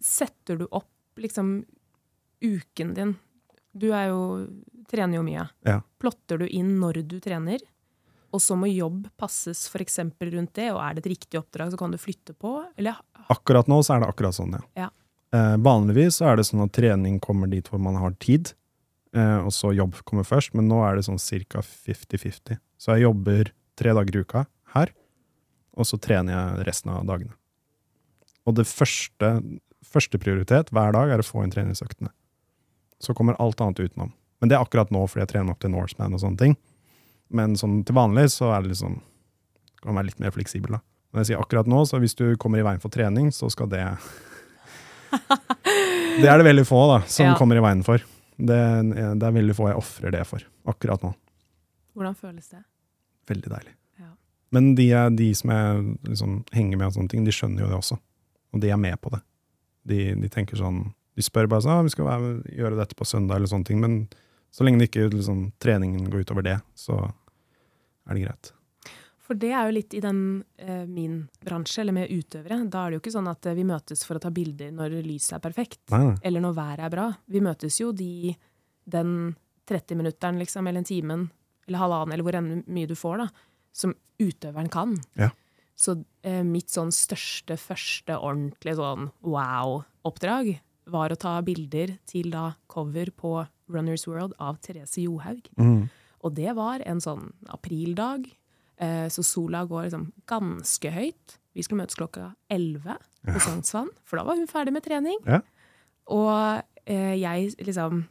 setter 0.04 0.60
du 0.60 0.68
opp 0.68 1.22
liksom 1.22 1.62
uken 2.44 2.94
din? 2.98 3.16
Du 3.72 3.90
er 3.96 4.12
jo, 4.12 4.22
trener 4.92 5.20
jo 5.20 5.24
mye. 5.26 5.48
Ja. 5.68 5.80
Plotter 6.02 6.44
du 6.44 6.48
inn 6.48 6.76
når 6.82 7.02
du 7.08 7.18
trener? 7.24 7.64
Og 8.36 8.44
så 8.44 8.58
må 8.60 8.68
jobb 8.70 9.08
passes 9.18 9.66
for 9.72 9.82
rundt 9.82 10.54
det, 10.60 10.68
og 10.74 10.82
er 10.84 10.98
det 10.98 11.06
et 11.06 11.12
riktig 11.16 11.40
oppdrag, 11.40 11.72
så 11.72 11.80
kan 11.80 11.94
du 11.94 11.98
flytte 11.98 12.36
på? 12.36 12.60
Eller 12.76 13.00
Akkurat 13.32 13.68
nå 13.72 13.80
så 13.84 13.96
er 13.96 14.04
det 14.04 14.10
akkurat 14.12 14.36
sånn, 14.36 14.58
ja. 14.58 14.88
Ja. 14.88 14.90
Eh, 15.36 15.56
vanligvis 15.64 16.20
så 16.20 16.30
er 16.30 16.40
det 16.40 16.48
sånn 16.48 16.64
at 16.64 16.76
trening 16.76 17.20
kommer 17.24 17.50
dit 17.52 17.68
hvor 17.72 17.80
man 17.84 17.98
har 18.00 18.14
tid, 18.24 18.54
eh, 19.16 19.40
og 19.40 19.52
så 19.56 19.74
jobb 19.76 19.96
kommer 20.08 20.28
først, 20.28 20.54
men 20.56 20.68
nå 20.72 20.82
er 20.88 21.00
det 21.00 21.08
sånn 21.08 21.20
ca. 21.48 21.64
50-50. 21.64 22.60
Så 22.78 22.96
jeg 22.96 23.08
jobber 23.08 23.52
tre 23.78 23.93
dager 23.95 24.15
i 24.17 24.23
uka 24.25 24.45
her, 24.75 24.91
og 25.78 25.86
så 25.88 25.99
trener 26.01 26.34
jeg 26.34 26.67
resten 26.67 26.91
av 26.93 27.05
dagene. 27.07 27.34
Og 28.47 28.55
det 28.57 28.65
første, 28.69 29.32
første 29.86 30.17
prioritet 30.21 30.71
hver 30.73 30.95
dag 30.95 31.11
er 31.13 31.21
å 31.21 31.28
få 31.28 31.43
inn 31.45 31.51
treningsøktene. 31.53 32.09
Så 33.03 33.13
kommer 33.13 33.38
alt 33.43 33.59
annet 33.61 33.80
utenom. 33.84 34.13
Men 34.41 34.49
det 34.49 34.57
er 34.57 34.63
akkurat 34.65 34.89
nå, 34.93 35.03
fordi 35.09 35.23
jeg 35.25 35.32
trener 35.36 35.53
opp 35.53 35.61
til 35.61 35.73
Norseman 35.73 36.13
og 36.17 36.21
sånne 36.23 36.39
ting. 36.41 36.55
Men 37.34 37.57
sånn 37.59 37.82
til 37.86 37.97
vanlig 37.97 38.30
så 38.34 38.51
er 38.55 38.63
det 38.63 38.71
liksom 38.73 38.99
kan 39.82 39.91
man 39.91 39.99
være 40.01 40.09
litt 40.11 40.21
mer 40.23 40.34
fleksibel, 40.34 40.78
da. 40.78 40.80
Men 41.13 41.21
jeg 41.21 41.32
sier 41.34 41.41
akkurat 41.43 41.67
nå, 41.69 41.84
så 41.88 41.99
hvis 42.01 42.15
du 42.17 42.25
kommer 42.41 42.59
i 42.61 42.65
veien 42.65 42.82
for 42.82 42.89
trening, 42.93 43.30
så 43.36 43.49
skal 43.53 43.69
det 43.71 43.84
Det 46.17 46.25
er 46.28 46.39
det 46.41 46.47
veldig 46.47 46.65
få 46.67 46.80
da, 46.89 46.97
som 47.07 47.28
Ja. 47.30 47.36
kommer 47.38 47.55
i 47.59 47.63
veien 47.63 47.84
for. 47.86 48.01
Det, 48.38 48.57
det 48.93 49.25
er 49.28 49.36
veldig 49.36 49.55
få 49.57 49.69
jeg 49.69 49.78
ofrer 49.80 50.11
det 50.13 50.23
for 50.30 50.41
akkurat 50.69 51.01
nå. 51.05 51.13
Hvordan 51.97 52.15
føles 52.17 52.49
det? 52.49 52.63
Veldig 53.28 53.51
deilig. 53.53 53.73
Ja. 54.01 54.11
Men 54.55 54.69
de, 54.78 54.88
de 55.17 55.32
som 55.36 55.53
jeg 55.53 55.82
liksom 56.09 56.38
henger 56.55 56.80
med, 56.80 56.88
og 56.89 56.97
sånne 56.97 57.13
ting, 57.13 57.25
de 57.28 57.36
skjønner 57.36 57.65
jo 57.65 57.71
det 57.71 57.80
også. 57.80 57.99
Og 58.55 58.63
de 58.63 58.71
er 58.71 58.80
med 58.82 58.99
på 59.03 59.11
det. 59.13 59.21
De, 59.88 59.99
de 60.19 60.30
tenker 60.32 60.59
sånn 60.59 60.89
De 61.17 61.23
spør 61.23 61.47
bare 61.49 61.63
sånn 61.63 61.73
ah, 61.73 61.86
vi 61.86 61.91
skal 61.93 62.05
være, 62.05 62.34
gjøre 62.53 62.78
dette 62.78 62.95
på 62.97 63.07
søndag, 63.07 63.39
eller 63.39 63.49
sånne 63.49 63.67
ting. 63.67 63.80
Men 63.82 64.03
så 64.53 64.65
lenge 64.65 64.84
det 64.84 64.91
ikke 64.91 65.09
liksom, 65.15 65.47
treningen 65.61 66.11
går 66.11 66.28
utover 66.28 66.45
det, 66.45 66.59
så 66.78 66.99
er 68.07 68.13
det 68.13 68.28
greit. 68.28 68.51
For 69.28 69.36
det 69.36 69.49
er 69.51 69.67
jo 69.67 69.75
litt 69.75 69.95
i 69.97 70.01
den 70.03 70.19
eh, 70.55 70.86
min 70.88 71.25
bransje, 71.43 71.82
eller 71.82 71.95
med 71.97 72.11
utøvere. 72.13 72.61
Da 72.71 72.86
er 72.86 72.93
det 72.93 72.97
jo 72.97 73.01
ikke 73.01 73.15
sånn 73.17 73.28
at 73.28 73.49
eh, 73.49 73.57
vi 73.57 73.65
møtes 73.67 74.05
for 74.07 74.15
å 74.15 74.21
ta 74.23 74.32
bilder 74.32 74.71
når 74.71 75.01
lyset 75.03 75.36
er 75.36 75.43
perfekt, 75.43 75.82
nei. 75.91 76.13
eller 76.23 76.45
når 76.45 76.55
været 76.55 76.86
er 76.86 76.93
bra. 76.93 77.07
Vi 77.28 77.41
møtes 77.43 77.82
jo 77.82 77.91
de, 77.91 78.32
den 78.88 79.11
30-minutteren, 79.67 80.39
liksom, 80.39 80.69
eller 80.69 80.80
en 80.86 80.88
timen, 80.88 81.28
eller 81.68 81.84
halvannen, 81.84 82.15
eller 82.15 82.26
hvor 82.28 82.39
mye 82.74 82.89
du 82.89 82.95
får, 82.97 83.26
da, 83.26 83.28
som 83.76 83.93
utøveren 84.22 84.72
kan. 84.74 84.95
Ja. 85.20 85.30
Så 85.78 85.99
eh, 86.26 86.41
mitt 86.45 86.74
sånn 86.74 86.89
største, 86.95 87.57
første 87.61 88.18
ordentlige 88.18 88.80
sånn 88.80 89.11
wow-oppdrag 89.26 90.55
var 90.89 91.13
å 91.13 91.20
ta 91.20 91.36
bilder 91.45 91.97
til 92.09 92.32
da 92.34 92.55
cover 92.72 93.11
på 93.13 93.34
Runners 93.70 94.07
World 94.07 94.34
av 94.41 94.57
Therese 94.63 95.03
Johaug. 95.03 95.49
Mm. 95.59 95.89
Og 96.26 96.34
det 96.38 96.55
var 96.57 96.82
en 96.88 97.01
sånn 97.03 97.30
aprildag, 97.53 98.26
eh, 98.82 99.05
så 99.13 99.26
sola 99.26 99.65
går 99.70 99.89
liksom 99.89 100.07
ganske 100.30 100.93
høyt. 100.95 101.38
Vi 101.53 101.65
skulle 101.65 101.84
møtes 101.84 101.99
klokka 101.99 102.32
11 102.53 102.97
på 103.28 103.43
Sognsvann, 103.43 103.91
for 104.07 104.18
da 104.20 104.26
var 104.26 104.39
hun 104.39 104.49
ferdig 104.49 104.74
med 104.74 104.86
trening. 104.86 105.22
Ja. 105.28 105.41
Og 106.13 106.63
eh, 106.86 107.15
jeg 107.20 107.53
liksom 107.61 108.05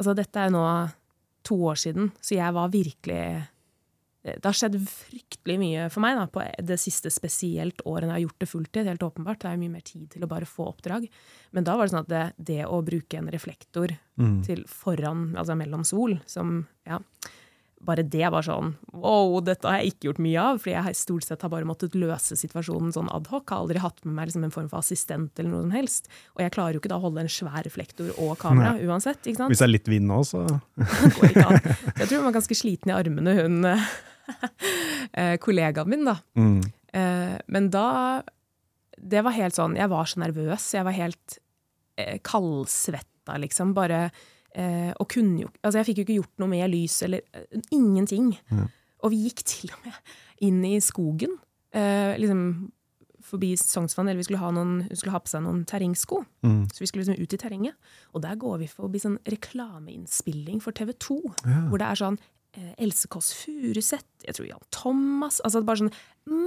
Altså, 0.00 0.14
dette 0.16 0.40
er 0.40 0.48
nå 0.50 0.62
to 1.42 1.58
år 1.72 1.80
siden, 1.82 2.12
så 2.20 2.36
jeg 2.38 2.54
var 2.54 2.70
virkelig 2.72 3.24
det 4.22 4.44
har 4.46 4.54
skjedd 4.54 4.76
fryktelig 4.86 5.56
mye 5.58 5.86
for 5.90 5.98
meg 6.04 6.14
da, 6.14 6.28
på 6.30 6.44
det 6.62 6.76
siste 6.78 7.10
spesielt 7.10 7.80
året 7.90 8.06
jeg 8.06 8.12
har 8.14 8.20
gjort 8.22 8.38
det 8.44 8.48
fulltid. 8.52 8.86
helt 8.86 9.02
åpenbart. 9.02 9.40
Det 9.42 9.48
er 9.50 9.56
mye 9.58 9.72
mer 9.72 9.82
tid 9.82 10.04
til 10.12 10.22
å 10.22 10.28
bare 10.30 10.46
få 10.46 10.68
oppdrag. 10.70 11.08
Men 11.50 11.64
da 11.66 11.74
var 11.74 11.88
det 11.88 11.90
sånn 11.90 12.04
at 12.04 12.12
det, 12.12 12.22
det 12.38 12.60
å 12.70 12.78
bruke 12.86 13.18
en 13.18 13.30
reflektor 13.34 13.96
Mm. 14.20 14.44
til 14.44 14.62
foran, 14.68 15.32
altså 15.40 15.56
mellom 15.56 15.82
sol, 15.88 16.18
som 16.26 16.66
ja, 16.86 16.98
bare 17.82 18.04
det 18.06 18.28
var 18.30 18.44
sånn 18.46 18.72
wow, 18.94 19.40
dette 19.42 19.66
har 19.66 19.80
jeg 19.80 19.92
ikke 19.92 20.08
gjort 20.08 20.20
mye 20.22 20.42
av, 20.42 20.60
fordi 20.62 20.74
jeg 20.74 20.98
stort 20.98 21.26
sett 21.26 21.42
har 21.42 21.50
bare 21.52 21.66
måttet 21.66 21.96
løse 21.98 22.36
situasjonen 22.38 22.92
sånn 22.94 23.10
adhoc. 23.14 23.50
Har 23.50 23.64
aldri 23.64 23.82
hatt 23.82 23.98
med 24.06 24.14
meg 24.16 24.28
liksom 24.30 24.46
en 24.46 24.54
form 24.54 24.68
for 24.70 24.82
assistent 24.82 25.38
eller 25.40 25.50
noe 25.50 25.64
som 25.64 25.74
helst. 25.74 26.10
Og 26.36 26.44
jeg 26.44 26.54
klarer 26.54 26.76
jo 26.76 26.82
ikke 26.82 26.92
da 26.92 27.00
å 27.00 27.04
holde 27.06 27.24
en 27.24 27.32
svær 27.32 27.66
reflektor 27.66 28.12
og 28.14 28.36
kamera 28.42 28.76
uansett. 28.78 29.22
ikke 29.26 29.40
sant? 29.40 29.52
Hvis 29.52 29.64
det 29.64 29.68
er 29.68 29.74
litt 29.74 29.90
vind 29.90 30.06
nå, 30.10 30.20
så 30.28 30.44
går 31.16 31.32
ikke 31.32 31.46
an. 31.48 31.58
Så 31.64 31.96
jeg 32.04 32.06
tror 32.06 32.16
hun 32.20 32.28
var 32.28 32.38
ganske 32.38 32.58
sliten 32.58 32.92
i 32.92 32.96
armene, 32.96 33.36
hun 33.40 33.72
eh, 35.18 35.34
kollegaen 35.42 35.90
min, 35.90 36.06
da. 36.06 36.18
mm. 36.38 36.60
Eh, 36.92 37.38
men 37.48 37.70
da 37.72 38.20
Det 39.00 39.22
var 39.24 39.32
helt 39.32 39.56
sånn 39.56 39.78
Jeg 39.80 39.88
var 39.88 40.04
så 40.04 40.20
nervøs. 40.20 40.66
Jeg 40.76 40.84
var 40.84 40.92
helt 40.92 41.38
eh, 41.96 42.18
kaldsvetta, 42.20 43.38
liksom. 43.40 43.72
Bare 43.72 44.10
eh, 44.54 44.92
Og 45.00 45.08
kunne 45.08 45.44
jo 45.44 45.48
Altså, 45.62 45.78
jeg 45.80 45.90
fikk 45.90 46.02
jo 46.02 46.06
ikke 46.06 46.20
gjort 46.20 46.42
noe 46.42 46.52
med 46.52 46.70
lys 46.72 47.02
eller 47.06 47.24
uh, 47.36 47.58
ingenting. 47.70 48.32
Mm. 48.50 48.68
Og 49.02 49.12
vi 49.14 49.24
gikk 49.26 49.42
til 49.48 49.72
og 49.74 49.86
med 49.86 50.14
inn 50.42 50.62
i 50.66 50.78
skogen. 50.82 51.38
Eh, 51.72 52.18
liksom 52.20 52.70
forbi 53.32 53.54
Sognsvann, 53.56 54.10
eller 54.10 54.20
vi 54.20 54.26
skulle 54.26 54.42
ha, 54.42 54.50
noen, 54.52 54.82
vi 54.90 54.98
skulle 54.98 55.14
ha 55.14 55.22
på 55.22 55.30
seg 55.30 55.44
noen 55.44 55.62
terrengsko. 55.68 56.20
Mm. 56.44 56.66
Så 56.68 56.82
vi 56.82 56.90
skulle 56.90 57.06
liksom 57.06 57.22
ut 57.22 57.36
i 57.36 57.40
terrenget. 57.40 57.90
Og 58.12 58.24
der 58.24 58.36
går 58.40 58.60
vi 58.62 58.68
forbi 58.70 59.00
sånn 59.02 59.18
reklameinnspilling 59.30 60.60
for 60.64 60.76
TV 60.76 60.92
2. 61.00 61.18
Ja. 61.46 61.64
Hvor 61.70 61.80
det 61.80 61.88
er 61.88 62.00
sånn 62.02 62.18
eh, 62.58 62.72
Else 62.82 63.10
Kåss 63.12 63.32
Furuseth, 63.40 64.26
jeg 64.26 64.36
tror 64.36 64.50
Jan 64.50 64.66
Thomas 64.74 65.40
altså 65.42 65.62
Bare 65.66 65.84
sånn 65.84 65.94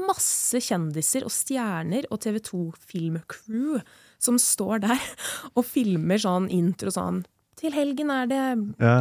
masse 0.07 0.61
kjendiser 0.63 1.25
og 1.27 1.33
stjerner 1.33 2.05
og 2.13 2.21
TV 2.23 2.37
2-filmcrew 2.45 3.81
som 4.23 4.37
står 4.39 4.85
der 4.85 5.01
og 5.57 5.65
filmer 5.67 6.21
sånn 6.21 6.47
intro 6.53 6.93
sånn 6.93 7.25
Til 7.59 7.71
helgen 7.75 8.11
er 8.11 8.27
det 8.31 8.41
Ja. 8.83 8.97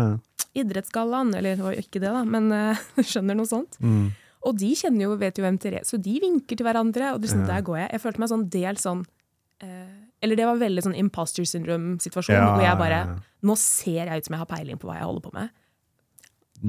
Idrettsgallaen. 0.55 1.33
Eller 1.35 1.57
det 1.57 1.65
var 1.65 1.75
jo 1.75 1.83
ikke 1.83 2.01
det, 2.01 2.11
da, 2.15 2.23
men 2.25 2.49
du 2.97 3.03
skjønner 3.03 3.35
noe 3.39 3.49
sånt. 3.51 3.79
Mm. 3.83 4.13
Og 4.45 4.59
de 4.61 4.71
kjenner 4.77 5.07
jo, 5.07 5.17
vet 5.17 5.39
jo 5.41 5.43
hvem 5.47 5.57
Therese 5.59 5.89
Så 5.95 5.99
de 6.05 6.19
vinker 6.21 6.57
til 6.59 6.67
hverandre. 6.67 7.15
Og 7.17 7.25
sånn, 7.27 7.47
Ja. 7.47 7.55
der 7.57 7.63
går 7.67 7.79
jeg. 7.81 7.91
Jeg 7.97 8.03
følte 8.05 8.21
meg 8.23 8.29
sånn 8.31 8.49
del 8.53 8.77
sånn 8.77 9.01
uh, 9.65 9.95
Eller 10.23 10.37
det 10.37 10.47
var 10.47 10.61
veldig 10.61 10.83
sånn 10.85 10.97
imposter 11.01 11.45
syndrome-situasjon. 11.49 12.37
Ja, 12.37 12.51
hvor 12.55 12.63
jeg 12.65 12.79
bare. 12.81 12.99
Nå 13.43 13.57
ser 13.61 14.05
jeg 14.07 14.19
ut 14.21 14.25
som 14.29 14.37
jeg 14.37 14.43
har 14.45 14.51
peiling 14.53 14.79
på 14.81 14.89
hva 14.89 14.99
jeg 15.01 15.09
holder 15.09 15.25
på 15.27 15.33
med. 15.35 15.51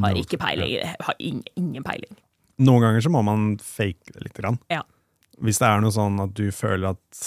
Har 0.03 0.17
ikke 0.19 0.39
peiling. 0.41 0.73
Har 1.07 1.15
ingen, 1.19 1.43
ingen 1.55 1.83
peiling. 1.85 2.17
Noen 2.65 2.81
ganger 2.83 3.03
så 3.05 3.11
må 3.11 3.21
man 3.23 3.57
fake 3.63 4.11
det 4.15 4.23
litt. 4.25 4.33
Grann. 4.39 4.57
Ja. 4.71 4.81
Hvis 5.43 5.59
det 5.59 5.67
er 5.67 5.83
noe 5.83 5.91
sånn 5.95 6.19
at 6.23 6.33
du 6.35 6.47
føler 6.55 6.95
at 6.95 7.21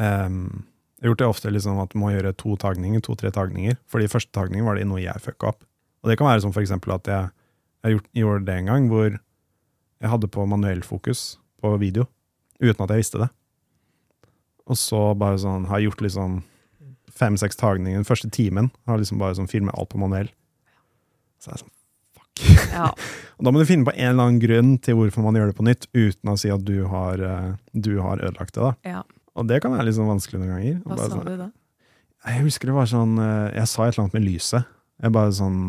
ehm, 0.00 0.64
Jeg 0.98 1.06
har 1.06 1.12
gjort 1.12 1.20
det 1.22 1.30
ofte 1.30 1.50
liksom 1.54 1.78
at 1.78 1.94
man 1.94 2.02
må 2.02 2.10
gjøre 2.10 2.34
to 2.34 2.56
tagninger, 2.58 3.02
to-tre 3.06 3.30
tagninger. 3.30 3.76
Fordi 3.86 4.10
første 4.10 4.32
tagning 4.34 4.66
var 4.66 4.74
det 4.74 4.86
noe 4.90 4.98
jeg 4.98 5.22
fucka 5.22 5.52
opp. 5.52 5.62
Og 6.02 6.10
det 6.10 6.18
kan 6.18 6.26
være 6.26 6.42
som 6.42 6.54
for 6.54 6.64
eksempel 6.64 6.94
at 6.96 7.06
jeg, 7.06 7.30
jeg 7.86 7.94
gjort, 7.96 8.08
gjorde 8.18 8.46
det 8.48 8.56
en 8.58 8.70
gang 8.72 8.88
hvor 8.90 9.08
jeg 9.14 10.10
hadde 10.10 10.30
på 10.30 10.46
manuellfokus 10.46 11.22
på 11.62 11.72
video, 11.78 12.06
uten 12.62 12.82
at 12.84 12.94
jeg 12.94 13.02
visste 13.04 13.22
det. 13.22 13.30
Og 14.68 14.78
så 14.78 15.00
bare 15.18 15.38
sånn, 15.40 15.66
har 15.70 15.80
jeg 15.80 15.90
gjort 15.90 16.04
liksom 16.06 16.38
fem-seks 17.18 17.58
tagninger 17.58 17.98
den 17.98 18.06
første 18.06 18.30
timen. 18.34 18.70
Har 18.90 19.00
liksom 19.00 19.22
bare 19.22 19.38
sånn 19.38 19.50
filmet 19.50 19.74
alt 19.78 19.90
på 19.90 20.00
manuell. 20.02 20.30
Så 21.42 21.50
er 21.50 21.56
jeg 21.56 21.64
sånn, 21.64 21.74
Ja. 22.74 22.90
og 23.38 23.46
da 23.46 23.50
må 23.54 23.62
du 23.62 23.66
finne 23.66 23.86
på 23.86 23.94
en 23.96 24.12
eller 24.12 24.28
annen 24.28 24.42
grunn 24.42 24.74
til 24.82 24.98
hvorfor 24.98 25.24
man 25.24 25.38
gjør 25.38 25.50
det 25.50 25.58
på 25.58 25.66
nytt, 25.66 25.88
uten 25.94 26.30
å 26.30 26.36
si 26.38 26.50
at 26.54 26.62
du 26.66 26.84
har, 26.90 27.22
eh, 27.22 27.54
du 27.74 27.96
har 28.04 28.22
ødelagt 28.22 28.54
det. 28.58 28.66
da. 28.66 28.74
ja. 28.98 29.02
Og 29.38 29.46
det 29.48 29.60
kan 29.62 29.74
være 29.74 29.86
litt 29.88 29.96
sånn 29.98 30.10
vanskelig 30.10 30.40
noen 30.42 30.54
ganger. 30.56 30.78
Hva 30.84 30.98
sa 30.98 31.08
sånn, 31.12 31.28
du 31.28 31.36
da? 31.44 31.48
Jeg 32.26 32.42
husker 32.48 32.70
det 32.72 32.74
var 32.74 32.88
sånn 32.90 33.12
eh, 33.22 33.54
Jeg 33.60 33.70
sa 33.70 33.84
et 33.86 33.92
eller 33.94 34.04
annet 34.04 34.16
med 34.18 34.24
lyset. 34.26 34.72
Jeg 34.98 35.14
bare 35.14 35.34
sånn 35.38 35.60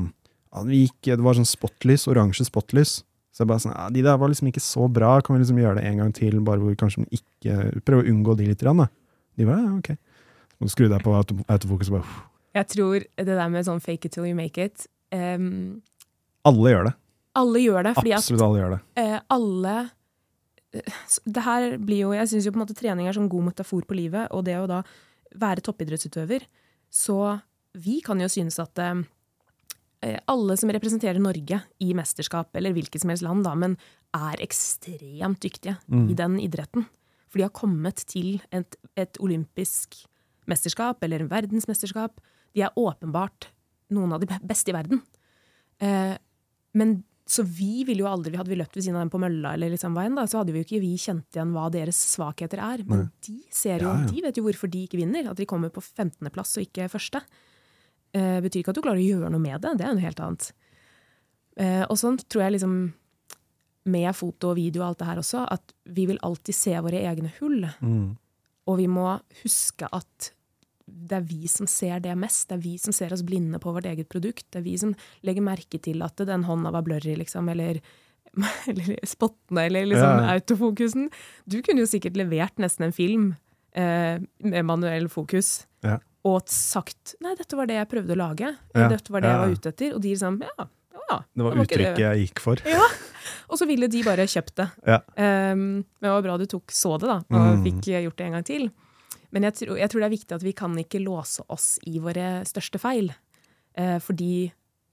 gikk, 0.73 0.97
det 1.05 1.21
var 1.21 1.37
sånn 1.37 1.45
spotlys, 1.47 2.07
oransje 2.09 2.47
spotlys. 2.47 2.95
Så 3.29 3.43
jeg 3.43 3.51
bare 3.51 3.61
sånn, 3.63 3.75
ja, 3.75 3.85
De 3.93 4.01
der 4.03 4.17
var 4.17 4.31
liksom 4.31 4.49
ikke 4.49 4.63
så 4.65 4.87
bra, 4.91 5.11
kan 5.21 5.37
vi 5.37 5.43
liksom 5.43 5.59
gjøre 5.61 5.77
det 5.77 5.85
en 5.85 6.01
gang 6.01 6.13
til? 6.17 6.39
bare 6.41 6.63
hvor 6.63 6.73
kanskje 6.79 7.05
ikke 7.13 7.59
Prøve 7.85 8.01
å 8.03 8.09
unngå 8.09 8.35
de 8.39 8.49
litt. 8.49 8.63
grann, 8.63 8.81
Da. 8.81 8.89
De 9.37 9.45
bare 9.47 9.61
ja, 9.61 9.75
ok. 9.77 9.93
Så 10.59 10.73
skrudde 10.73 10.97
jeg 10.97 11.05
på 11.05 11.13
autofokus 11.47 11.91
og 11.93 11.99
bare. 11.99 12.17
Jeg 12.57 12.67
tror 12.73 13.05
det 13.05 13.29
der 13.29 13.49
med 13.53 13.63
sånn 13.67 13.79
fake 13.79 14.09
it 14.09 14.11
till 14.11 14.25
you 14.25 14.35
make 14.35 14.57
it 14.57 14.87
um, 15.13 15.79
Alle 16.43 16.73
gjør 16.73 16.89
det. 16.89 16.95
Alle 17.39 17.61
gjør 17.61 17.85
det, 17.85 17.93
fordi 17.95 18.11
at 18.11 18.19
Absolutt 18.19 18.41
alle 18.43 18.59
gjør 18.59 18.73
det. 18.73 18.79
Uh, 18.99 19.19
alle 19.37 19.75
Det 20.71 21.41
her 21.41 21.77
blir 21.81 22.03
jo 22.03 22.09
Jeg 22.13 22.29
syns 22.29 22.45
jo 22.45 22.51
på 22.53 22.59
en 22.59 22.65
måte 22.65 22.77
trening 22.77 23.07
er 23.09 23.15
sånn 23.17 23.29
god 23.31 23.47
metafor 23.47 23.87
på 23.89 23.95
livet, 23.97 24.27
og 24.31 24.43
det 24.45 24.57
å 24.59 24.67
da 24.69 24.83
være 25.39 25.63
toppidrettsutøver 25.65 26.45
Så 26.93 27.15
vi 27.73 27.99
kan 28.05 28.21
jo 28.21 28.27
synes 28.29 28.59
at 28.61 28.77
eh, 28.81 29.01
eh, 30.05 30.19
alle 30.29 30.57
som 30.57 30.69
representerer 30.73 31.19
Norge 31.21 31.61
i 31.79 31.89
mesterskap, 31.97 32.49
eller 32.57 32.73
hvilket 32.73 33.01
som 33.01 33.09
helst 33.13 33.25
land, 33.25 33.43
da, 33.45 33.53
men 33.55 33.77
er 34.15 34.41
ekstremt 34.41 35.41
dyktige 35.41 35.77
Mm. 35.87 36.09
i 36.09 36.15
den 36.17 36.39
idretten. 36.39 36.85
For 37.29 37.37
de 37.37 37.45
har 37.45 37.53
kommet 37.53 38.01
til 38.09 38.41
et, 38.51 38.75
et 38.97 39.17
olympisk 39.21 39.99
mesterskap 40.49 41.03
eller 41.03 41.21
en 41.21 41.29
verdensmesterskap. 41.29 42.17
De 42.55 42.61
er 42.65 42.73
åpenbart 42.75 43.51
noen 43.93 44.13
av 44.13 44.19
de 44.23 44.27
beste 44.41 44.71
i 44.71 44.73
verden. 44.73 45.01
Eh, 45.79 46.17
men 46.73 47.03
så 47.29 47.43
vi 47.45 47.83
ville 47.85 48.01
jo 48.01 48.07
aldri, 48.09 48.33
Hadde 48.39 48.49
vi 48.49 48.57
løpt 48.57 48.73
ved 48.77 48.83
siden 48.87 48.97
av 48.97 49.03
dem 49.05 49.11
på 49.13 49.19
mølla, 49.21 49.51
eller 49.53 49.69
liksom 49.69 49.93
veien, 49.93 50.15
da, 50.17 50.23
så 50.25 50.39
hadde 50.41 50.53
vi 50.55 50.63
jo 50.63 50.65
ikke 50.65 50.81
vi 50.81 50.95
kjent 50.97 51.35
igjen 51.37 51.51
hva 51.53 51.67
deres 51.73 51.99
svakheter 52.15 52.61
er. 52.65 52.81
Men 52.89 53.03
Nei. 53.05 53.09
de 53.27 53.35
ser 53.53 53.83
jo, 53.85 53.91
Ja, 53.91 53.99
ja. 54.01 54.07
de 54.09 54.23
vet 54.25 54.39
jo 54.39 54.45
hvorfor 54.47 54.71
de 54.73 54.81
ikke 54.87 54.97
vinner. 54.97 55.29
At 55.29 55.37
de 55.37 55.45
kommer 55.49 55.69
på 55.69 55.83
15.-plass 55.85 56.57
og 56.57 56.65
ikke 56.65 56.87
første. 56.89 57.21
Eh, 58.17 58.39
betyr 58.41 58.63
ikke 58.63 58.73
at 58.73 58.79
du 58.79 58.81
klarer 58.81 59.03
å 59.03 59.05
gjøre 59.05 59.29
noe 59.29 59.43
med 59.43 59.61
det. 59.61 59.75
Det 59.77 59.85
er 59.85 59.93
noe 59.93 60.05
helt 60.07 60.23
annet. 60.25 60.49
Eh, 61.59 61.83
og 61.85 61.99
sånn 62.01 62.17
tror 62.25 62.47
jeg 62.47 62.55
liksom 62.57 62.79
med 63.89 64.09
foto 64.17 64.51
og 64.51 64.57
video 64.57 64.81
og 64.81 64.89
alt 64.89 64.99
det 65.03 65.07
her 65.11 65.21
også, 65.21 65.45
at 65.53 65.73
vi 65.85 66.07
vil 66.09 66.19
alltid 66.25 66.55
se 66.57 66.73
våre 66.81 67.03
egne 67.09 67.29
hull. 67.39 67.61
Mm. 67.81 68.17
Og 68.69 68.77
vi 68.81 68.89
må 68.89 69.05
huske 69.43 69.87
at 69.93 70.31
det 70.91 71.17
er 71.19 71.25
vi 71.29 71.47
som 71.47 71.67
ser 71.67 71.99
det 72.03 72.15
mest. 72.17 72.47
Det 72.49 72.57
er 72.57 72.63
vi 72.63 72.77
som 72.77 72.93
ser 72.95 73.13
oss 73.13 73.23
blinde 73.23 73.59
på 73.61 73.71
vårt 73.75 73.85
eget 73.85 74.09
produkt. 74.09 74.45
Det 74.51 74.59
er 74.61 74.65
vi 74.65 74.77
som 74.77 74.95
legger 75.23 75.41
merke 75.45 75.79
til 75.81 76.01
at 76.05 76.15
den 76.27 76.43
hånda 76.47 76.71
var 76.71 76.81
blurry, 76.85 77.15
liksom, 77.19 77.49
eller, 77.49 77.79
eller 78.69 78.99
spottene, 79.05 79.65
eller 79.69 79.85
liksom 79.85 80.23
Ja. 80.23 80.33
autofokusen. 80.35 81.09
Du 81.49 81.61
kunne 81.61 81.81
jo 81.85 81.89
sikkert 81.89 82.17
levert 82.19 82.57
nesten 82.61 82.85
en 82.89 82.95
film 82.95 83.35
eh, 83.75 84.19
med 84.43 84.65
manuell 84.65 85.07
fokus. 85.09 85.65
Ja. 85.85 85.99
Og 86.25 86.43
sagt 86.51 87.15
'nei, 87.21 87.35
dette 87.39 87.55
var 87.55 87.65
det 87.69 87.75
jeg 87.79 87.87
prøvde 87.89 88.11
å 88.11 88.19
lage', 88.19 88.55
Ja, 88.75 88.89
'dette 88.89 89.09
var 89.09 89.21
det 89.21 89.29
jeg 89.29 89.39
var 89.39 89.53
ute 89.55 89.71
etter'. 89.71 89.93
Og 89.95 90.01
de 90.01 90.09
liksom 90.15 90.41
'ja, 90.41 90.67
ja'. 91.09 91.23
Det 91.35 91.43
var 91.43 91.55
uttrykket 91.63 91.97
jeg 91.97 92.27
gikk 92.27 92.39
for. 92.39 92.57
Ja. 92.65 92.83
Og 93.49 93.57
så 93.57 93.65
ville 93.65 93.87
de 93.87 94.03
bare 94.03 94.25
kjøpt 94.27 94.55
det. 94.55 94.69
Ja. 94.85 94.99
Um, 95.17 95.85
men 96.01 96.05
det 96.05 96.09
var 96.11 96.21
bra 96.21 96.37
du 96.37 96.45
tok, 96.45 96.67
så 96.71 96.99
det, 96.99 97.07
da, 97.07 97.17
og 97.31 97.57
Mm. 97.57 97.63
fikk 97.63 97.81
gjort 98.03 98.15
det 98.17 98.25
en 98.25 98.31
gang 98.33 98.43
til. 98.45 98.69
Men 99.35 99.45
jeg 99.47 99.57
tror, 99.59 99.77
jeg 99.77 99.91
tror 99.91 100.01
det 100.01 100.07
er 100.07 100.15
viktig 100.15 100.37
at 100.37 100.45
vi 100.45 100.55
kan 100.57 100.77
ikke 100.81 101.01
låse 101.03 101.43
oss 101.53 101.75
i 101.89 101.99
våre 102.01 102.39
største 102.49 102.81
feil. 102.81 103.11
Eh, 103.77 103.97
fordi 104.01 104.49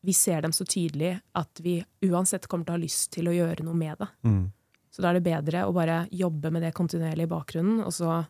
vi 0.06 0.14
ser 0.14 0.44
dem 0.44 0.52
så 0.54 0.66
tydelig 0.68 1.16
at 1.34 1.60
vi 1.64 1.80
uansett 2.06 2.46
kommer 2.46 2.66
til 2.66 2.74
å 2.74 2.76
ha 2.76 2.84
lyst 2.84 3.10
til 3.16 3.30
å 3.30 3.34
gjøre 3.34 3.64
noe 3.66 3.78
med 3.78 3.96
det. 4.02 4.08
Mm. 4.28 4.44
Så 4.92 5.02
da 5.02 5.10
er 5.10 5.18
det 5.18 5.26
bedre 5.26 5.64
å 5.66 5.74
bare 5.76 6.04
jobbe 6.14 6.52
med 6.54 6.62
det 6.64 6.74
kontinuerlig 6.76 7.26
i 7.26 7.32
bakgrunnen, 7.32 7.80
og 7.84 7.92
så 7.92 8.20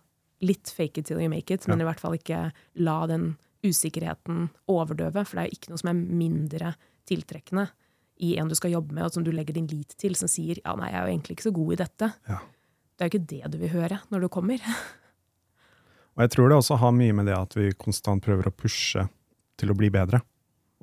litt 0.45 0.71
fake 0.73 1.01
it 1.01 1.07
till 1.07 1.21
you 1.21 1.31
make 1.33 1.53
it, 1.53 1.67
men 1.69 1.81
i 1.81 1.87
hvert 1.87 2.01
fall 2.01 2.17
ikke 2.17 2.51
la 2.85 2.97
den 3.11 3.35
usikkerheten 3.67 4.49
overdøve, 4.71 5.25
for 5.25 5.37
det 5.37 5.45
er 5.45 5.51
jo 5.51 5.59
ikke 5.59 5.73
noe 5.73 5.83
som 5.83 5.93
er 5.93 6.01
mindre 6.23 6.73
tiltrekkende 7.09 7.69
i 8.25 8.35
en 8.41 8.49
du 8.49 8.57
skal 8.57 8.73
jobbe 8.73 8.97
med, 8.97 9.05
og 9.07 9.15
som 9.15 9.25
du 9.25 9.33
legger 9.35 9.57
din 9.57 9.69
lit 9.71 9.95
til, 10.01 10.17
som 10.19 10.31
sier 10.31 10.61
ja, 10.63 10.75
nei, 10.79 10.91
jeg 10.93 10.99
er 10.99 11.05
jo 11.05 11.15
egentlig 11.15 11.37
ikke 11.37 11.49
så 11.49 11.57
god 11.57 11.73
i 11.73 11.81
dette. 11.83 12.11
Ja. 12.29 12.39
Det 12.97 13.05
er 13.05 13.09
jo 13.09 13.13
ikke 13.13 13.31
det 13.33 13.53
du 13.53 13.59
vil 13.61 13.75
høre 13.75 14.01
når 14.13 14.25
du 14.25 14.29
kommer. 14.33 14.63
Og 16.17 16.25
jeg 16.25 16.33
tror 16.33 16.49
det 16.49 16.59
også 16.59 16.79
har 16.81 16.97
mye 16.97 17.15
med 17.17 17.29
det 17.29 17.37
at 17.37 17.57
vi 17.59 17.71
konstant 17.77 18.25
prøver 18.25 18.49
å 18.49 18.55
pushe 18.57 19.05
til 19.61 19.73
å 19.73 19.77
bli 19.77 19.91
bedre. 19.93 20.23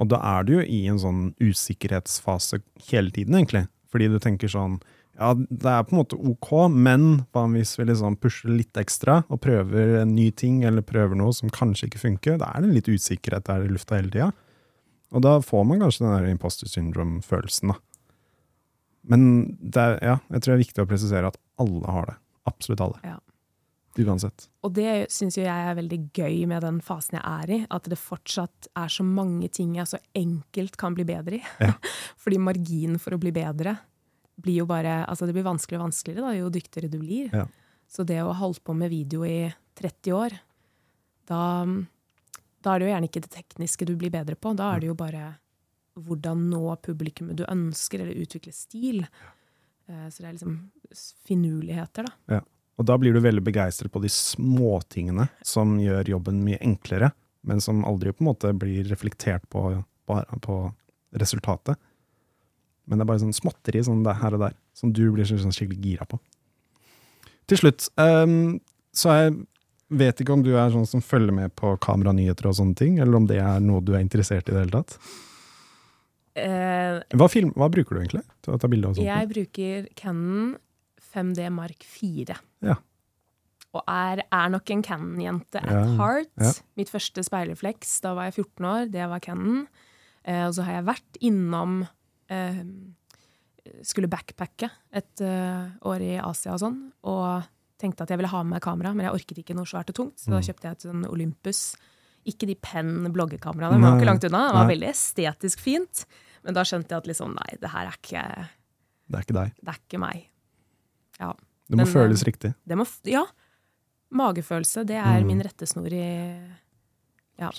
Og 0.02 0.10
da 0.10 0.20
er 0.38 0.46
du 0.46 0.56
jo 0.56 0.66
i 0.66 0.84
en 0.90 1.00
sånn 1.02 1.24
usikkerhetsfase 1.42 2.62
hele 2.90 3.14
tiden, 3.14 3.38
egentlig. 3.38 3.68
Fordi 3.94 4.10
du 4.10 4.20
tenker 4.22 4.52
sånn 4.52 4.80
Ja, 5.14 5.36
det 5.38 5.70
er 5.70 5.84
på 5.86 5.94
en 5.94 6.00
måte 6.00 6.18
ok, 6.18 6.48
men 6.74 7.04
hva 7.36 7.44
hvis 7.54 7.76
vi 7.78 7.86
liksom 7.86 8.16
pusher 8.18 8.50
litt 8.50 8.74
ekstra 8.82 9.20
og 9.30 9.44
prøver 9.46 10.00
en 10.00 10.16
ny 10.16 10.32
ting, 10.34 10.64
eller 10.66 10.82
prøver 10.82 11.14
noe 11.20 11.36
som 11.38 11.54
kanskje 11.54 11.92
ikke 11.92 12.02
funker? 12.02 12.40
Da 12.42 12.50
er 12.50 12.66
det 12.66 12.74
litt 12.80 12.90
usikkerhet 12.90 13.46
der 13.46 13.68
i 13.68 13.70
lufta 13.70 14.00
hele 14.00 14.10
tida. 14.10 14.32
Og 15.14 15.22
da 15.22 15.36
får 15.46 15.68
man 15.70 15.86
kanskje 15.86 16.08
den 16.08 16.16
der 16.16 16.32
imposter 16.32 16.70
syndrome-følelsen, 16.72 17.76
da. 17.76 17.78
Men 19.04 19.24
er, 19.76 20.00
ja, 20.02 20.18
jeg 20.32 20.42
tror 20.42 20.54
det 20.54 20.58
er 20.58 20.64
viktig 20.64 20.82
å 20.82 20.90
presisere 20.90 21.30
at 21.30 21.38
alle 21.62 21.94
har 21.94 22.10
det. 22.10 22.18
Absolutt 22.50 22.82
alle. 22.82 23.02
Ja. 23.06 23.20
Uansett. 24.00 24.48
Og 24.66 24.74
det 24.74 25.12
syns 25.14 25.38
jo 25.38 25.44
jeg 25.44 25.68
er 25.70 25.76
veldig 25.78 26.00
gøy 26.18 26.46
med 26.50 26.64
den 26.66 26.80
fasen 26.82 27.20
jeg 27.20 27.24
er 27.30 27.52
i. 27.54 27.60
At 27.70 27.86
det 27.92 28.00
fortsatt 28.02 28.70
er 28.80 28.90
så 28.90 29.06
mange 29.06 29.50
ting 29.54 29.76
jeg 29.78 29.90
så 29.92 30.00
enkelt 30.18 30.78
kan 30.82 30.96
bli 30.98 31.06
bedre 31.06 31.38
i. 31.38 31.44
Ja. 31.62 31.74
Fordi 32.24 32.40
marginen 32.42 32.98
for 33.02 33.14
å 33.14 33.22
bli 33.22 33.34
bedre 33.36 33.76
blir 34.42 34.64
jo 34.64 34.66
bare 34.66 35.04
Altså 35.06 35.28
det 35.30 35.36
blir 35.36 35.46
vanskeligere 35.46 35.84
og 35.84 35.92
vanskeligere 35.92 36.26
da, 36.26 36.32
jo 36.40 36.50
dyktigere 36.50 36.90
du 36.90 36.98
blir. 37.04 37.30
Ja. 37.34 37.46
Så 37.88 38.06
det 38.10 38.18
å 38.24 38.32
ha 38.32 38.40
holdt 38.40 38.64
på 38.66 38.74
med 38.74 38.90
video 38.90 39.22
i 39.28 39.52
30 39.78 40.16
år, 40.18 40.34
da, 41.30 41.42
da 42.66 42.74
er 42.74 42.80
det 42.82 42.88
jo 42.88 42.94
gjerne 42.96 43.10
ikke 43.10 43.22
det 43.28 43.34
tekniske 43.36 43.86
du 43.86 43.94
blir 44.00 44.10
bedre 44.14 44.36
på. 44.40 44.56
Da 44.58 44.72
er 44.74 44.82
det 44.82 44.90
jo 44.90 44.98
bare 44.98 45.36
hvordan 45.94 46.48
nå 46.50 46.64
publikummet 46.82 47.38
du 47.38 47.46
ønsker, 47.46 48.02
eller 48.02 48.18
utvikle 48.26 48.54
stil. 48.56 49.04
Eh, 49.86 50.08
Så 50.10 50.24
det 50.24 50.32
er 50.32 50.34
liksom 50.40 50.58
finurligheter, 51.28 52.08
da. 52.10 52.40
Og 52.80 52.88
da 52.90 52.98
blir 52.98 53.14
du 53.14 53.22
veldig 53.22 53.44
begeistret 53.46 53.94
på 53.94 54.02
de 54.02 54.10
småtingene 54.10 55.28
som 55.46 55.76
gjør 55.82 56.16
jobben 56.16 56.42
mye 56.46 56.62
enklere, 56.64 57.12
men 57.46 57.62
som 57.62 57.84
aldri 57.86 58.14
på 58.14 58.24
en 58.24 58.32
måte 58.32 58.54
blir 58.58 58.88
reflektert 58.90 59.46
på, 59.52 59.68
på, 60.10 60.20
på 60.42 60.58
resultatet. 61.22 61.78
Men 62.90 63.00
det 63.00 63.06
er 63.06 63.12
bare 63.12 63.24
sånn 63.24 63.36
småtteri 63.36 63.84
sånn 63.86 64.04
her 64.04 64.36
og 64.36 64.46
der, 64.48 64.56
som 64.76 64.92
du 64.96 65.06
blir 65.14 65.28
sånn 65.28 65.54
skikkelig 65.54 65.84
gira 65.84 66.08
på. 66.10 66.20
Til 67.52 67.60
slutt, 67.60 67.90
um, 68.00 68.58
så 68.96 69.18
jeg 69.20 69.36
vet 69.94 70.24
ikke 70.24 70.34
om 70.36 70.44
du 70.46 70.54
er 70.56 70.74
sånn 70.74 70.88
som 70.90 71.04
følger 71.04 71.36
med 71.36 71.54
på 71.60 71.76
kameranyheter 71.84 72.50
og 72.50 72.58
sånne 72.58 72.78
ting, 72.80 72.98
eller 73.04 73.20
om 73.20 73.28
det 73.30 73.40
er 73.44 73.62
noe 73.64 73.84
du 73.84 73.94
er 73.94 74.04
interessert 74.04 74.50
i 74.50 74.54
i 74.54 74.56
det 74.56 74.66
hele 74.66 74.82
tatt. 74.82 74.98
Uh, 76.34 77.04
Hva, 77.14 77.28
film, 77.30 77.52
hva 77.54 77.70
bruker 77.70 77.94
du 77.94 78.02
egentlig 78.02 78.24
til 78.42 78.56
å 78.56 78.58
ta 78.58 78.66
sånt? 78.68 79.04
Jeg 79.06 79.30
bruker 79.30 79.90
Canon 80.00 80.56
5D 81.14 81.50
Mark 81.54 81.86
4. 81.86 82.40
Ja. 82.64 82.76
Og 83.74 83.82
er, 83.90 84.22
er 84.32 84.50
nok 84.54 84.70
en 84.70 84.84
Canon-jente 84.86 85.58
at 85.64 85.72
Ja, 85.72 85.84
heart. 85.98 86.30
ja. 86.40 86.52
Mitt 86.78 86.92
første 86.94 87.24
speilrefleks, 87.26 87.96
da 88.06 88.12
var 88.14 88.28
jeg 88.30 88.36
14 88.44 88.66
år, 88.70 88.92
det 88.94 89.08
var 89.10 89.20
Canon. 89.26 89.64
Eh, 90.24 90.44
og 90.48 90.54
så 90.56 90.64
har 90.68 90.78
jeg 90.78 90.86
vært 90.86 91.18
innom 91.26 91.80
eh, 92.30 92.64
Skulle 93.84 94.10
backpacke 94.12 94.70
et 94.92 95.22
eh, 95.24 95.70
år 95.88 96.04
i 96.04 96.14
Asia 96.20 96.54
og 96.54 96.60
sånn. 96.60 96.78
Og 97.08 97.44
tenkte 97.80 98.04
at 98.04 98.10
jeg 98.12 98.20
ville 98.20 98.30
ha 98.32 98.42
med 98.44 98.58
meg 98.58 98.62
kamera, 98.64 98.92
men 98.94 99.06
jeg 99.08 99.16
orket 99.16 99.40
ikke 99.42 99.56
noe 99.56 99.66
svært 99.68 99.90
og 99.92 99.96
tungt. 99.96 100.20
Så 100.20 100.30
da 100.32 100.38
Mm. 100.40 100.46
kjøpte 100.48 100.68
jeg 100.68 100.72
et 100.78 100.86
sånn 100.88 101.06
Olympus. 101.10 101.62
Ikke 102.28 102.46
de 102.48 102.56
Penn-bloggekameraene, 102.56 103.76
de 103.80 103.82
var 103.84 103.98
ikke 104.00 104.08
langt 104.12 104.24
unna. 104.28 104.42
Det 104.48 104.54
var 104.56 104.68
Nei. 104.68 104.76
veldig 104.76 104.90
estetisk 104.92 105.60
fint. 105.60 106.06
Men 106.44 106.54
da 106.54 106.62
skjønte 106.64 106.92
jeg 106.92 106.98
at 107.04 107.08
liksom, 107.08 107.34
nei, 107.36 107.58
det 107.60 107.70
her 107.72 107.88
er 107.88 107.98
ikke, 107.98 108.24
Det 109.10 109.16
er 109.18 109.24
ikke 109.26 109.40
deg. 109.40 109.54
det 109.64 109.74
er 109.74 109.80
ikke 109.88 110.00
meg. 110.00 110.28
Ja. 111.20 111.34
Det 111.70 111.78
må 111.80 111.86
den, 111.86 111.94
føles 111.94 112.22
eh, 112.24 112.28
riktig. 112.32 112.54
Det 112.68 112.78
må, 112.78 112.86
ja. 113.10 113.24
Magefølelse, 114.14 114.84
det 114.86 114.98
er 115.00 115.22
Mm. 115.22 115.28
min 115.28 115.42
rettesnor 115.42 115.94
i 115.94 116.04
ja, 117.40 117.50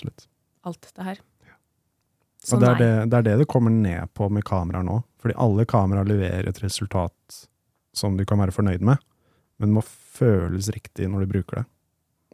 alt 0.63 0.91
det 0.95 1.03
her. 1.03 1.19
Ja. 1.45 1.55
Og 2.53 2.61
det 2.61 2.69
er 2.69 2.77
det, 2.79 3.09
det 3.11 3.17
er 3.17 3.21
det 3.23 3.37
det 3.41 3.47
kommer 3.51 3.71
ned 3.73 4.07
på 4.13 4.29
med 4.31 4.45
kameraer 4.47 4.85
nå. 4.85 5.01
Fordi 5.19 5.35
alle 5.37 5.65
kameraer 5.65 6.05
leverer 6.07 6.47
et 6.47 6.61
resultat 6.63 7.47
som 7.93 8.17
du 8.17 8.25
kan 8.25 8.39
være 8.39 8.51
fornøyd 8.55 8.81
med, 8.81 8.97
men 9.57 9.69
det 9.69 9.73
må 9.73 9.81
føles 9.83 10.69
riktig 10.69 11.09
når 11.09 11.25
du 11.25 11.31
bruker 11.33 11.61
det. 11.61 11.65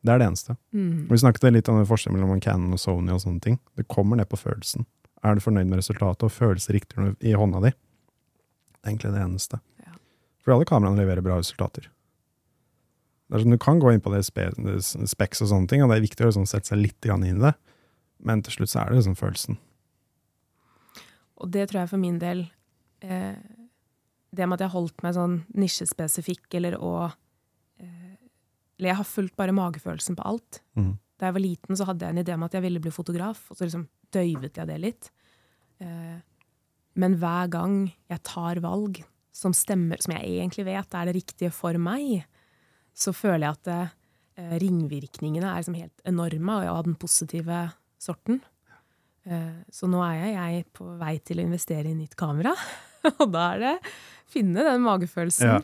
Det 0.04 0.10
er 0.14 0.18
det 0.18 0.28
eneste. 0.32 0.56
Mm. 0.74 1.08
Vi 1.10 1.18
snakket 1.22 1.52
litt 1.54 1.70
om 1.70 1.84
forskjellen 1.86 2.18
mellom 2.18 2.42
Canon 2.42 2.74
og 2.74 2.80
Sony 2.82 3.12
og 3.14 3.22
sånne 3.22 3.42
ting. 3.42 3.60
Det 3.78 3.88
kommer 3.88 4.18
ned 4.18 4.30
på 4.30 4.40
følelsen. 4.42 4.86
Er 5.24 5.36
du 5.38 5.42
fornøyd 5.44 5.70
med 5.70 5.78
resultatet 5.78 6.26
og 6.26 6.34
føles 6.34 6.66
riktig 6.74 7.16
i 7.22 7.36
hånda 7.38 7.62
di? 7.62 7.70
Det 7.70 8.82
er 8.82 8.90
egentlig 8.96 9.12
det 9.14 9.22
eneste. 9.22 9.60
Ja. 10.42 10.46
For 10.46 10.56
alle 10.56 10.68
kameraene 10.70 11.02
leverer 11.04 11.26
bra 11.26 11.38
resultater. 11.40 11.88
Det 13.32 13.38
er 13.38 13.44
sånn, 13.46 13.56
du 13.56 13.62
kan 13.62 13.80
gå 13.80 13.94
inn 13.94 14.02
på 14.04 14.12
det 14.12 14.26
spe, 14.28 14.50
speks 15.08 15.44
og 15.46 15.52
sånne 15.54 15.70
ting, 15.72 15.84
og 15.84 15.92
det 15.92 16.00
er 16.00 16.04
viktig 16.04 16.26
å 16.28 16.34
sånn, 16.36 16.50
sette 16.50 16.74
seg 16.74 16.82
litt 16.82 16.98
grann 17.00 17.24
inn 17.24 17.38
i 17.40 17.46
det, 17.46 17.54
men 18.28 18.42
til 18.44 18.58
slutt 18.58 18.74
så 18.74 18.82
er 18.82 18.92
det 18.92 19.00
liksom 19.00 19.16
følelsen. 19.20 19.60
Og 21.42 21.54
det 21.54 21.70
tror 21.70 21.84
jeg 21.84 21.92
for 21.94 22.02
min 22.02 22.20
del 22.22 22.44
eh, 23.02 23.40
Det 24.30 24.46
med 24.46 24.60
at 24.60 24.62
jeg 24.62 24.70
har 24.70 24.76
holdt 24.76 25.02
meg 25.02 25.16
sånn 25.16 25.38
nisjespesifikk, 25.58 26.44
eller 26.60 26.76
å 26.78 26.92
eh, 27.08 28.20
Eller 28.78 28.92
jeg 28.92 29.00
har 29.00 29.10
fulgt 29.10 29.38
bare 29.40 29.56
magefølelsen 29.56 30.20
på 30.20 30.28
alt. 30.28 30.60
Mm. 30.78 30.92
Da 31.18 31.30
jeg 31.30 31.38
var 31.38 31.46
liten, 31.46 31.78
så 31.78 31.88
hadde 31.88 32.06
jeg 32.06 32.14
en 32.14 32.22
idé 32.22 32.36
om 32.36 32.46
at 32.46 32.58
jeg 32.58 32.66
ville 32.66 32.84
bli 32.84 32.94
fotograf, 32.94 33.46
og 33.50 33.58
så 33.58 33.66
liksom 33.66 33.88
døyvet 34.12 34.60
jeg 34.60 34.70
det 34.70 34.78
litt. 34.82 35.10
Eh, 35.82 36.20
men 37.00 37.16
hver 37.22 37.50
gang 37.54 37.76
jeg 38.12 38.24
tar 38.28 38.60
valg 38.64 39.02
som 39.32 39.54
stemmer, 39.56 40.02
som 40.04 40.14
jeg 40.18 40.38
egentlig 40.42 40.66
vet 40.68 40.96
er 40.98 41.08
det 41.10 41.16
riktige 41.16 41.52
for 41.56 41.78
meg, 41.80 42.26
så 42.94 43.14
føler 43.16 43.48
jeg 43.48 43.58
at 43.60 43.70
eh, 43.74 44.56
ringvirkningene 44.62 45.48
er 45.48 45.62
liksom 45.62 45.78
helt 45.80 46.04
enorme, 46.08 46.58
og 46.66 46.72
av 46.76 46.84
den 46.90 46.98
positive 47.00 47.64
sorten. 48.02 48.42
Eh, 49.26 49.62
Så 49.72 49.88
nå 49.90 50.02
er 50.04 50.18
jeg, 50.20 50.34
jeg 50.36 50.66
på 50.76 50.88
vei 51.00 51.16
til 51.24 51.40
å 51.40 51.46
investere 51.46 51.92
i 51.92 51.96
nytt 51.98 52.16
kamera. 52.20 52.54
Og 53.22 53.32
da 53.34 53.48
er 53.56 53.62
det 53.64 53.76
finne 54.30 54.64
den 54.66 54.84
magefølelsen. 54.86 55.48
Ja. 55.48 55.60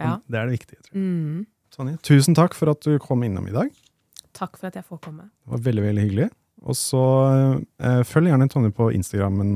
Ja. 0.00 0.16
Det 0.26 0.38
er 0.38 0.48
det 0.48 0.56
viktige. 0.58 0.80
Tror 0.82 0.96
jeg. 0.96 1.02
Mm. 1.04 1.46
Tonje, 1.72 1.96
tusen 2.04 2.36
takk 2.36 2.54
for 2.56 2.72
at 2.72 2.84
du 2.84 2.96
kom 3.00 3.22
innom 3.24 3.46
i 3.48 3.54
dag. 3.54 3.70
Takk 4.36 4.58
for 4.58 4.68
at 4.68 4.76
jeg 4.76 4.84
får 4.88 5.00
komme. 5.04 5.28
Det 5.44 5.52
var 5.54 5.62
veldig 5.68 5.84
veldig 5.86 6.04
hyggelig. 6.06 6.26
Og 6.62 6.76
så 6.78 7.02
eh, 7.82 8.02
følg 8.08 8.30
gjerne 8.30 8.48
Tonje 8.52 8.72
på 8.76 8.90
Instagrammen 8.96 9.52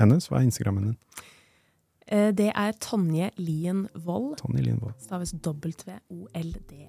hennes. 0.00 0.28
Hva 0.30 0.40
er 0.40 0.46
Instagrammen 0.48 0.90
din? 0.90 0.98
Eh, 2.12 2.30
Det 2.36 2.50
er 2.54 2.72
Tonje 2.80 3.30
Lien. 3.40 3.86
Tonje 4.36 4.62
Lindvold. 4.62 4.94
Staves 5.00 5.32
W-O-L-D. 5.34 6.88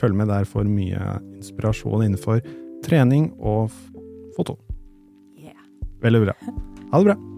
Følg 0.00 0.16
med 0.16 0.28
der 0.28 0.46
for 0.48 0.64
mye 0.64 1.18
inspirasjon 1.36 2.06
innenfor 2.06 2.40
trening 2.86 3.32
og 3.36 3.68
foto. 4.36 4.56
Yeah. 5.36 5.58
Veldig 6.00 6.22
bra. 6.24 6.36
Ha 6.92 7.02
det 7.02 7.10
bra. 7.10 7.29